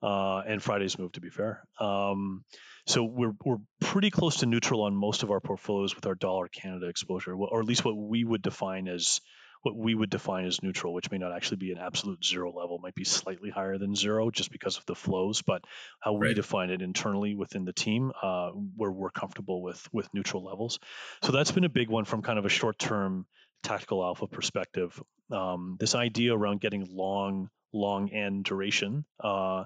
uh, 0.02 0.42
and 0.46 0.62
Friday's 0.62 0.98
move. 0.98 1.12
To 1.12 1.20
be 1.20 1.30
fair, 1.30 1.64
um, 1.80 2.44
so 2.86 3.04
we're 3.04 3.34
we're 3.44 3.58
pretty 3.80 4.10
close 4.10 4.36
to 4.38 4.46
neutral 4.46 4.82
on 4.82 4.94
most 4.94 5.22
of 5.22 5.30
our 5.30 5.40
portfolios 5.40 5.94
with 5.94 6.06
our 6.06 6.14
dollar 6.14 6.48
Canada 6.48 6.86
exposure, 6.86 7.34
or 7.34 7.60
at 7.60 7.66
least 7.66 7.84
what 7.84 7.96
we 7.96 8.24
would 8.24 8.42
define 8.42 8.88
as 8.88 9.20
what 9.64 9.74
we 9.74 9.94
would 9.94 10.10
define 10.10 10.44
as 10.44 10.62
neutral, 10.62 10.92
which 10.92 11.10
may 11.10 11.16
not 11.16 11.34
actually 11.34 11.56
be 11.56 11.72
an 11.72 11.78
absolute 11.78 12.22
zero 12.22 12.52
level, 12.52 12.78
might 12.78 12.94
be 12.94 13.04
slightly 13.04 13.48
higher 13.48 13.78
than 13.78 13.94
zero 13.94 14.30
just 14.30 14.52
because 14.52 14.76
of 14.76 14.84
the 14.84 14.94
flows. 14.94 15.40
But 15.40 15.64
how 16.00 16.16
right. 16.18 16.28
we 16.28 16.34
define 16.34 16.68
it 16.68 16.82
internally 16.82 17.34
within 17.34 17.64
the 17.64 17.72
team, 17.72 18.12
uh, 18.22 18.50
where 18.50 18.90
we're 18.90 19.10
comfortable 19.10 19.62
with 19.62 19.88
with 19.92 20.12
neutral 20.12 20.44
levels. 20.44 20.78
So 21.22 21.32
that's 21.32 21.52
been 21.52 21.64
a 21.64 21.70
big 21.70 21.88
one 21.88 22.04
from 22.04 22.20
kind 22.20 22.38
of 22.38 22.44
a 22.44 22.50
short 22.50 22.78
term 22.78 23.26
tactical 23.62 24.04
alpha 24.04 24.26
perspective. 24.26 25.02
Um, 25.30 25.76
this 25.80 25.94
idea 25.94 26.36
around 26.36 26.60
getting 26.60 26.86
long, 26.90 27.48
long 27.74 28.10
end 28.10 28.44
duration. 28.44 29.04
Uh, 29.20 29.64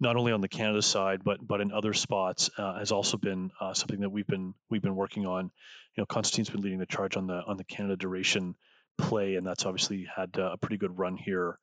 not 0.00 0.16
only 0.16 0.32
on 0.32 0.40
the 0.40 0.48
Canada 0.48 0.82
side, 0.82 1.22
but 1.24 1.44
but 1.46 1.60
in 1.60 1.72
other 1.72 1.92
spots, 1.92 2.50
uh, 2.56 2.78
has 2.78 2.92
also 2.92 3.16
been 3.16 3.50
uh, 3.60 3.74
something 3.74 4.00
that 4.00 4.10
we've 4.10 4.26
been 4.26 4.54
we've 4.70 4.82
been 4.82 4.96
working 4.96 5.26
on. 5.26 5.50
You 5.96 6.02
know, 6.02 6.06
Constantine's 6.06 6.50
been 6.50 6.60
leading 6.60 6.78
the 6.78 6.86
charge 6.86 7.16
on 7.16 7.26
the 7.26 7.42
on 7.44 7.56
the 7.56 7.64
Canada 7.64 7.96
duration 7.96 8.54
play, 8.96 9.34
and 9.34 9.46
that's 9.46 9.66
obviously 9.66 10.06
had 10.14 10.36
uh, 10.38 10.52
a 10.52 10.56
pretty 10.56 10.76
good 10.76 10.98
run 10.98 11.16
here, 11.16 11.58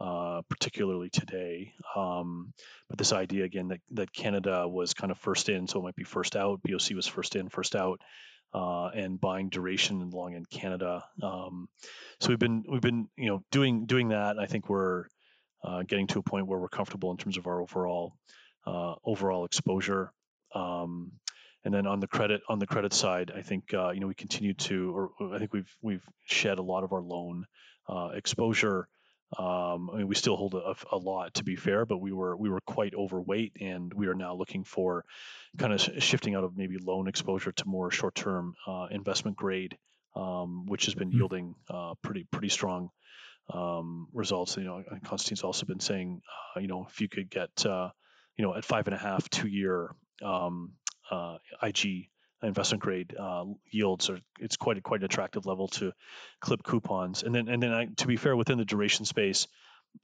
uh, 0.00 0.42
particularly 0.48 1.08
today. 1.08 1.72
Um, 1.96 2.52
but 2.88 2.98
this 2.98 3.12
idea 3.12 3.44
again 3.44 3.68
that 3.68 3.80
that 3.92 4.12
Canada 4.12 4.68
was 4.68 4.92
kind 4.92 5.10
of 5.10 5.18
first 5.18 5.48
in, 5.48 5.66
so 5.66 5.80
it 5.80 5.82
might 5.82 5.96
be 5.96 6.04
first 6.04 6.36
out. 6.36 6.60
BOC 6.62 6.94
was 6.94 7.06
first 7.06 7.36
in, 7.36 7.48
first 7.48 7.74
out. 7.74 8.00
Uh, 8.54 8.88
and 8.94 9.20
buying 9.20 9.50
duration 9.50 10.00
and 10.00 10.14
long 10.14 10.32
in 10.32 10.42
Canada. 10.46 11.04
Um, 11.22 11.68
so 12.18 12.30
we've 12.30 12.38
been 12.38 12.64
we've 12.66 12.80
been 12.80 13.06
you 13.14 13.28
know 13.28 13.42
doing 13.50 13.84
doing 13.84 14.08
that. 14.08 14.38
I 14.38 14.46
think 14.46 14.70
we're 14.70 15.04
uh, 15.64 15.82
getting 15.82 16.06
to 16.08 16.18
a 16.18 16.22
point 16.22 16.46
where 16.46 16.58
we're 16.58 16.68
comfortable 16.68 17.10
in 17.10 17.16
terms 17.16 17.36
of 17.36 17.46
our 17.46 17.60
overall 17.60 18.14
uh, 18.66 18.94
overall 19.04 19.44
exposure. 19.44 20.12
Um, 20.54 21.12
and 21.64 21.74
then 21.74 21.86
on 21.86 22.00
the 22.00 22.06
credit 22.06 22.40
on 22.48 22.58
the 22.58 22.66
credit 22.66 22.92
side, 22.92 23.32
I 23.34 23.42
think 23.42 23.74
uh, 23.74 23.90
you 23.90 24.00
know 24.00 24.06
we 24.06 24.14
continue 24.14 24.54
to, 24.54 24.96
or 24.96 25.34
I 25.34 25.38
think 25.38 25.52
we've 25.52 25.76
we've 25.82 26.04
shed 26.26 26.58
a 26.58 26.62
lot 26.62 26.84
of 26.84 26.92
our 26.92 27.02
loan 27.02 27.46
uh, 27.88 28.10
exposure. 28.14 28.88
Um, 29.36 29.90
I 29.92 29.98
mean, 29.98 30.08
we 30.08 30.14
still 30.14 30.36
hold 30.36 30.54
a, 30.54 30.74
a, 30.90 30.96
lot 30.96 31.34
to 31.34 31.44
be 31.44 31.54
fair, 31.54 31.84
but 31.84 31.98
we 31.98 32.12
were 32.12 32.34
we 32.36 32.48
were 32.48 32.62
quite 32.62 32.94
overweight, 32.94 33.52
and 33.60 33.92
we 33.92 34.06
are 34.06 34.14
now 34.14 34.34
looking 34.34 34.64
for 34.64 35.04
kind 35.58 35.74
of 35.74 35.80
shifting 36.02 36.34
out 36.34 36.44
of 36.44 36.56
maybe 36.56 36.78
loan 36.78 37.08
exposure 37.08 37.52
to 37.52 37.68
more 37.68 37.90
short 37.90 38.14
term 38.14 38.54
uh, 38.66 38.86
investment 38.90 39.36
grade, 39.36 39.76
um, 40.16 40.64
which 40.64 40.86
has 40.86 40.94
been 40.94 41.08
mm-hmm. 41.08 41.18
yielding 41.18 41.54
uh, 41.68 41.92
pretty 42.02 42.26
pretty 42.30 42.48
strong 42.48 42.90
um, 43.52 44.08
results. 44.12 44.56
You 44.56 44.64
know, 44.64 44.82
Constantine's 45.04 45.42
also 45.42 45.66
been 45.66 45.80
saying, 45.80 46.20
uh, 46.56 46.60
you 46.60 46.68
know, 46.68 46.86
if 46.88 47.00
you 47.00 47.08
could 47.08 47.30
get 47.30 47.66
uh, 47.66 47.90
you 48.36 48.44
know 48.44 48.54
at 48.54 48.64
five 48.64 48.86
and 48.86 48.94
a 48.94 48.98
half 48.98 49.28
two 49.30 49.48
year 49.48 49.94
um, 50.22 50.72
uh, 51.10 51.38
IG 51.62 52.08
investment 52.42 52.82
grade 52.82 53.16
uh, 53.18 53.44
yields 53.70 54.10
are 54.10 54.20
it's 54.38 54.56
quite 54.56 54.78
a, 54.78 54.80
quite 54.80 55.00
an 55.00 55.06
attractive 55.06 55.44
level 55.46 55.68
to 55.68 55.92
clip 56.40 56.62
coupons. 56.62 57.22
And 57.22 57.34
then 57.34 57.48
and 57.48 57.62
then 57.62 57.72
I, 57.72 57.86
to 57.96 58.06
be 58.06 58.16
fair, 58.16 58.36
within 58.36 58.58
the 58.58 58.64
duration 58.64 59.04
space, 59.04 59.46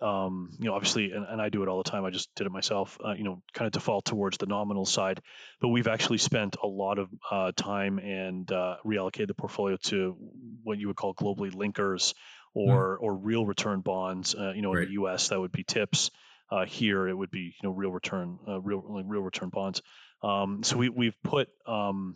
um, 0.00 0.50
you 0.58 0.66
know, 0.66 0.74
obviously, 0.74 1.12
and, 1.12 1.26
and, 1.28 1.40
I 1.40 1.50
do 1.50 1.62
it 1.62 1.68
all 1.68 1.82
the 1.82 1.88
time. 1.88 2.04
I 2.04 2.10
just 2.10 2.34
did 2.34 2.46
it 2.46 2.50
myself. 2.50 2.98
Uh, 3.04 3.12
you 3.12 3.22
know, 3.22 3.42
kind 3.52 3.66
of 3.66 3.72
default 3.72 4.06
towards 4.06 4.38
the 4.38 4.46
nominal 4.46 4.86
side, 4.86 5.20
but 5.60 5.68
we've 5.68 5.86
actually 5.86 6.18
spent 6.18 6.56
a 6.60 6.66
lot 6.66 6.98
of 6.98 7.10
uh, 7.30 7.52
time 7.54 7.98
and 7.98 8.46
reallocated 8.46 9.28
the 9.28 9.34
portfolio 9.34 9.76
to 9.84 10.16
what 10.62 10.78
you 10.78 10.88
would 10.88 10.96
call 10.96 11.14
globally 11.14 11.52
linkers 11.52 12.14
or 12.54 12.98
mm. 12.98 13.02
or 13.02 13.14
real 13.14 13.44
return 13.44 13.80
bonds. 13.80 14.34
Uh, 14.34 14.52
you 14.54 14.62
know, 14.62 14.72
right. 14.72 14.84
in 14.84 14.88
the 14.88 14.94
U.S. 14.94 15.28
that 15.28 15.40
would 15.40 15.52
be 15.52 15.64
TIPS. 15.64 16.10
Uh, 16.50 16.66
here 16.66 17.08
it 17.08 17.14
would 17.14 17.30
be 17.30 17.54
you 17.60 17.68
know 17.68 17.70
real 17.70 17.90
return 17.90 18.38
uh, 18.48 18.60
real 18.60 18.80
real 18.80 19.22
return 19.22 19.48
bonds. 19.48 19.82
Um, 20.22 20.62
so 20.62 20.76
we, 20.76 20.88
we've 20.88 21.20
put 21.22 21.48
um, 21.66 22.14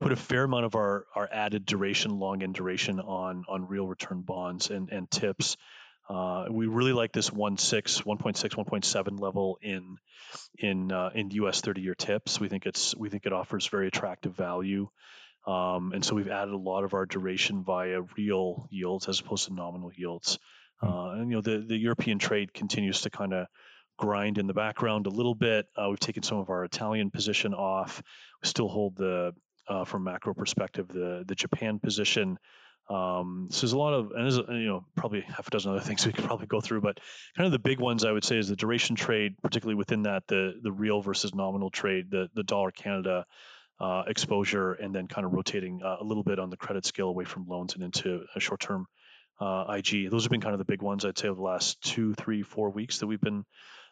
put 0.00 0.12
a 0.12 0.16
fair 0.16 0.44
amount 0.44 0.64
of 0.64 0.74
our, 0.74 1.06
our 1.14 1.28
added 1.30 1.66
duration, 1.66 2.18
long 2.18 2.42
end 2.42 2.54
duration 2.54 3.00
on 3.00 3.44
on 3.48 3.68
real 3.68 3.86
return 3.86 4.22
bonds 4.22 4.70
and, 4.70 4.90
and 4.90 5.10
TIPS. 5.10 5.56
Uh, 6.08 6.46
we 6.50 6.66
really 6.66 6.92
like 6.92 7.12
this 7.12 7.30
1.6, 7.30 8.02
1.6, 8.02 8.34
1.7 8.34 9.20
level 9.20 9.58
in 9.62 9.96
in 10.58 10.90
uh, 10.90 11.10
in 11.14 11.30
U.S. 11.32 11.60
30-year 11.60 11.94
TIPS. 11.94 12.40
We 12.40 12.48
think 12.48 12.66
it's 12.66 12.96
we 12.96 13.08
think 13.08 13.26
it 13.26 13.32
offers 13.32 13.68
very 13.68 13.86
attractive 13.86 14.34
value, 14.34 14.88
um, 15.46 15.92
and 15.92 16.04
so 16.04 16.14
we've 16.14 16.28
added 16.28 16.52
a 16.52 16.58
lot 16.58 16.84
of 16.84 16.94
our 16.94 17.06
duration 17.06 17.64
via 17.64 18.02
real 18.16 18.66
yields 18.70 19.08
as 19.08 19.20
opposed 19.20 19.46
to 19.46 19.54
nominal 19.54 19.90
yields. 19.94 20.38
Hmm. 20.80 20.88
Uh, 20.88 21.12
and 21.12 21.30
you 21.30 21.36
know 21.36 21.42
the 21.42 21.64
the 21.66 21.76
European 21.76 22.18
trade 22.18 22.52
continues 22.52 23.02
to 23.02 23.10
kind 23.10 23.32
of 23.32 23.46
grind 23.96 24.38
in 24.38 24.46
the 24.46 24.54
background 24.54 25.06
a 25.06 25.10
little 25.10 25.34
bit. 25.34 25.66
Uh, 25.76 25.88
we've 25.90 26.00
taken 26.00 26.22
some 26.22 26.38
of 26.38 26.50
our 26.50 26.64
Italian 26.64 27.10
position 27.10 27.54
off. 27.54 28.02
We 28.42 28.48
still 28.48 28.68
hold 28.68 28.96
the, 28.96 29.34
uh, 29.68 29.84
from 29.84 30.04
macro 30.04 30.34
perspective, 30.34 30.88
the 30.88 31.24
the 31.26 31.34
Japan 31.34 31.78
position. 31.78 32.38
Um, 32.88 33.48
so 33.50 33.60
there's 33.60 33.72
a 33.72 33.78
lot 33.78 33.94
of, 33.94 34.10
and 34.10 34.24
there's 34.24 34.38
you 34.38 34.66
know 34.66 34.84
probably 34.96 35.20
half 35.20 35.46
a 35.46 35.50
dozen 35.50 35.70
other 35.70 35.80
things 35.84 36.04
we 36.06 36.12
could 36.12 36.24
probably 36.24 36.46
go 36.46 36.60
through, 36.60 36.80
but 36.80 36.98
kind 37.36 37.46
of 37.46 37.52
the 37.52 37.58
big 37.58 37.78
ones 37.78 38.04
I 38.04 38.12
would 38.12 38.24
say 38.24 38.36
is 38.36 38.48
the 38.48 38.56
duration 38.56 38.96
trade, 38.96 39.36
particularly 39.42 39.76
within 39.76 40.02
that 40.02 40.26
the 40.26 40.54
the 40.62 40.72
real 40.72 41.00
versus 41.00 41.34
nominal 41.34 41.70
trade, 41.70 42.10
the 42.10 42.28
the 42.34 42.42
dollar 42.42 42.70
Canada 42.70 43.24
uh, 43.80 44.02
exposure, 44.06 44.72
and 44.72 44.94
then 44.94 45.08
kind 45.08 45.24
of 45.24 45.32
rotating 45.32 45.80
uh, 45.82 45.96
a 46.00 46.04
little 46.04 46.22
bit 46.22 46.38
on 46.38 46.50
the 46.50 46.56
credit 46.56 46.84
scale 46.84 47.08
away 47.08 47.24
from 47.24 47.46
loans 47.48 47.74
and 47.74 47.82
into 47.82 48.24
a 48.36 48.40
short 48.40 48.60
term 48.60 48.86
uh, 49.40 49.64
IG. 49.76 50.10
Those 50.10 50.24
have 50.24 50.30
been 50.30 50.40
kind 50.40 50.52
of 50.52 50.58
the 50.58 50.66
big 50.66 50.82
ones 50.82 51.04
I'd 51.04 51.18
say 51.18 51.28
over 51.28 51.36
the 51.36 51.42
last 51.42 51.80
two, 51.80 52.14
three, 52.14 52.42
four 52.42 52.70
weeks 52.70 52.98
that 52.98 53.06
we've 53.06 53.20
been 53.20 53.44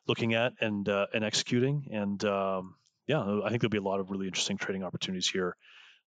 looking 0.07 0.35
at 0.35 0.53
and 0.61 0.88
uh, 0.88 1.07
and 1.14 1.24
executing. 1.24 1.88
And 1.90 2.22
um, 2.24 2.74
yeah, 3.07 3.20
I 3.20 3.48
think 3.48 3.62
there'll 3.62 3.70
be 3.70 3.79
a 3.79 3.83
lot 3.83 4.01
of 4.01 4.11
really 4.11 4.27
interesting 4.27 4.59
trading 4.59 4.85
opportunities 4.85 5.29
here. 5.29 5.57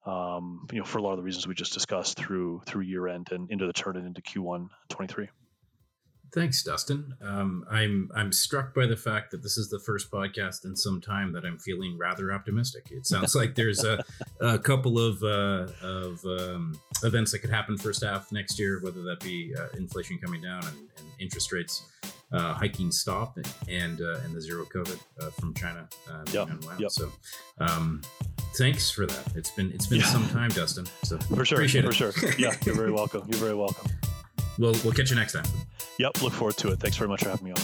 Um, 0.05 0.67
you 0.71 0.79
know, 0.79 0.85
for 0.85 0.97
a 0.97 1.01
lot 1.01 1.11
of 1.11 1.17
the 1.17 1.23
reasons 1.23 1.47
we 1.47 1.53
just 1.53 1.73
discussed 1.73 2.17
through 2.17 2.61
through 2.65 2.83
year 2.83 3.07
end 3.07 3.27
and 3.31 3.49
into 3.51 3.67
the 3.67 3.73
turn 3.73 3.97
and 3.97 4.05
into 4.05 4.21
Q1 4.21 4.67
23. 4.89 5.27
Thanks, 6.33 6.63
Dustin. 6.63 7.13
Um, 7.21 7.65
I'm 7.69 8.09
I'm 8.15 8.31
struck 8.31 8.73
by 8.73 8.85
the 8.85 8.95
fact 8.95 9.31
that 9.31 9.43
this 9.43 9.57
is 9.57 9.69
the 9.69 9.79
first 9.79 10.09
podcast 10.09 10.63
in 10.63 10.77
some 10.77 11.01
time 11.01 11.33
that 11.33 11.43
I'm 11.43 11.57
feeling 11.57 11.97
rather 11.97 12.31
optimistic. 12.31 12.87
It 12.89 13.05
sounds 13.05 13.35
like 13.35 13.53
there's 13.53 13.83
a, 13.83 14.01
a 14.39 14.57
couple 14.57 14.97
of 14.97 15.21
uh, 15.23 15.67
of 15.81 16.23
um, 16.23 16.79
events 17.03 17.33
that 17.33 17.39
could 17.39 17.49
happen 17.49 17.77
first 17.77 18.01
half 18.01 18.31
next 18.31 18.57
year, 18.57 18.79
whether 18.81 19.01
that 19.03 19.19
be 19.19 19.53
uh, 19.57 19.67
inflation 19.75 20.17
coming 20.19 20.41
down 20.41 20.65
and, 20.65 20.77
and 20.97 21.07
interest 21.19 21.51
rates 21.51 21.83
uh, 22.31 22.53
hiking 22.53 22.91
stop 22.91 23.37
and 23.67 24.01
uh, 24.01 24.19
and 24.23 24.33
the 24.33 24.41
zero 24.41 24.63
COVID 24.65 24.99
uh, 25.19 25.31
from 25.31 25.53
China. 25.53 25.87
Uh, 26.09 26.23
yeah. 26.31 26.45
Yep. 26.79 26.91
So, 26.91 27.11
um, 27.59 28.01
thanks 28.57 28.89
for 28.89 29.05
that. 29.05 29.35
It's 29.35 29.51
been 29.51 29.69
it's 29.73 29.87
been 29.87 29.99
yeah. 29.99 30.05
some 30.05 30.27
time, 30.29 30.51
Dustin. 30.51 30.85
So 31.03 31.17
for 31.17 31.43
sure, 31.43 31.67
for 31.67 31.89
it. 31.89 31.93
sure. 31.93 32.13
Yeah, 32.37 32.55
you're 32.65 32.75
very 32.75 32.91
welcome. 32.91 33.27
You're 33.27 33.39
very 33.39 33.55
welcome. 33.55 33.91
We'll 34.61 34.75
we'll 34.83 34.93
catch 34.93 35.09
you 35.09 35.15
next 35.15 35.33
time. 35.33 35.45
Yep. 35.97 36.21
Look 36.21 36.33
forward 36.33 36.55
to 36.57 36.71
it. 36.71 36.79
Thanks 36.79 36.95
very 36.95 37.09
much 37.09 37.23
for 37.23 37.29
having 37.29 37.45
me 37.45 37.51
on. 37.51 37.61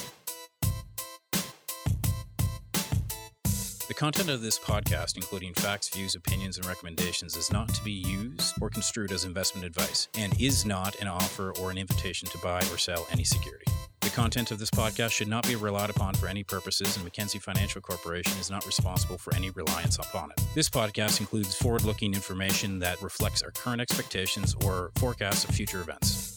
The 3.87 3.93
content 3.93 4.29
of 4.29 4.41
this 4.41 4.57
podcast, 4.57 5.15
including 5.15 5.53
facts, 5.53 5.89
views, 5.89 6.15
opinions, 6.15 6.57
and 6.57 6.65
recommendations, 6.65 7.37
is 7.37 7.51
not 7.51 7.69
to 7.69 7.83
be 7.83 7.91
used 7.91 8.55
or 8.59 8.69
construed 8.71 9.11
as 9.11 9.25
investment 9.25 9.65
advice 9.65 10.07
and 10.17 10.39
is 10.41 10.65
not 10.65 10.99
an 10.99 11.07
offer 11.07 11.51
or 11.61 11.69
an 11.69 11.77
invitation 11.77 12.27
to 12.29 12.37
buy 12.39 12.59
or 12.71 12.77
sell 12.79 13.05
any 13.11 13.23
security. 13.23 13.65
The 14.01 14.09
content 14.09 14.51
of 14.51 14.57
this 14.57 14.71
podcast 14.71 15.11
should 15.11 15.27
not 15.27 15.47
be 15.47 15.55
relied 15.55 15.89
upon 15.89 16.15
for 16.15 16.27
any 16.27 16.43
purposes, 16.43 16.95
and 16.95 17.05
Mackenzie 17.05 17.39
Financial 17.39 17.81
Corporation 17.81 18.37
is 18.39 18.49
not 18.49 18.65
responsible 18.65 19.17
for 19.17 19.35
any 19.35 19.51
reliance 19.51 19.97
upon 19.97 20.31
it. 20.31 20.41
This 20.55 20.69
podcast 20.69 21.19
includes 21.19 21.55
forward 21.55 21.83
looking 21.83 22.13
information 22.13 22.79
that 22.79 23.01
reflects 23.01 23.43
our 23.43 23.51
current 23.51 23.81
expectations 23.81 24.55
or 24.65 24.91
forecasts 24.95 25.45
of 25.45 25.53
future 25.53 25.81
events. 25.81 26.36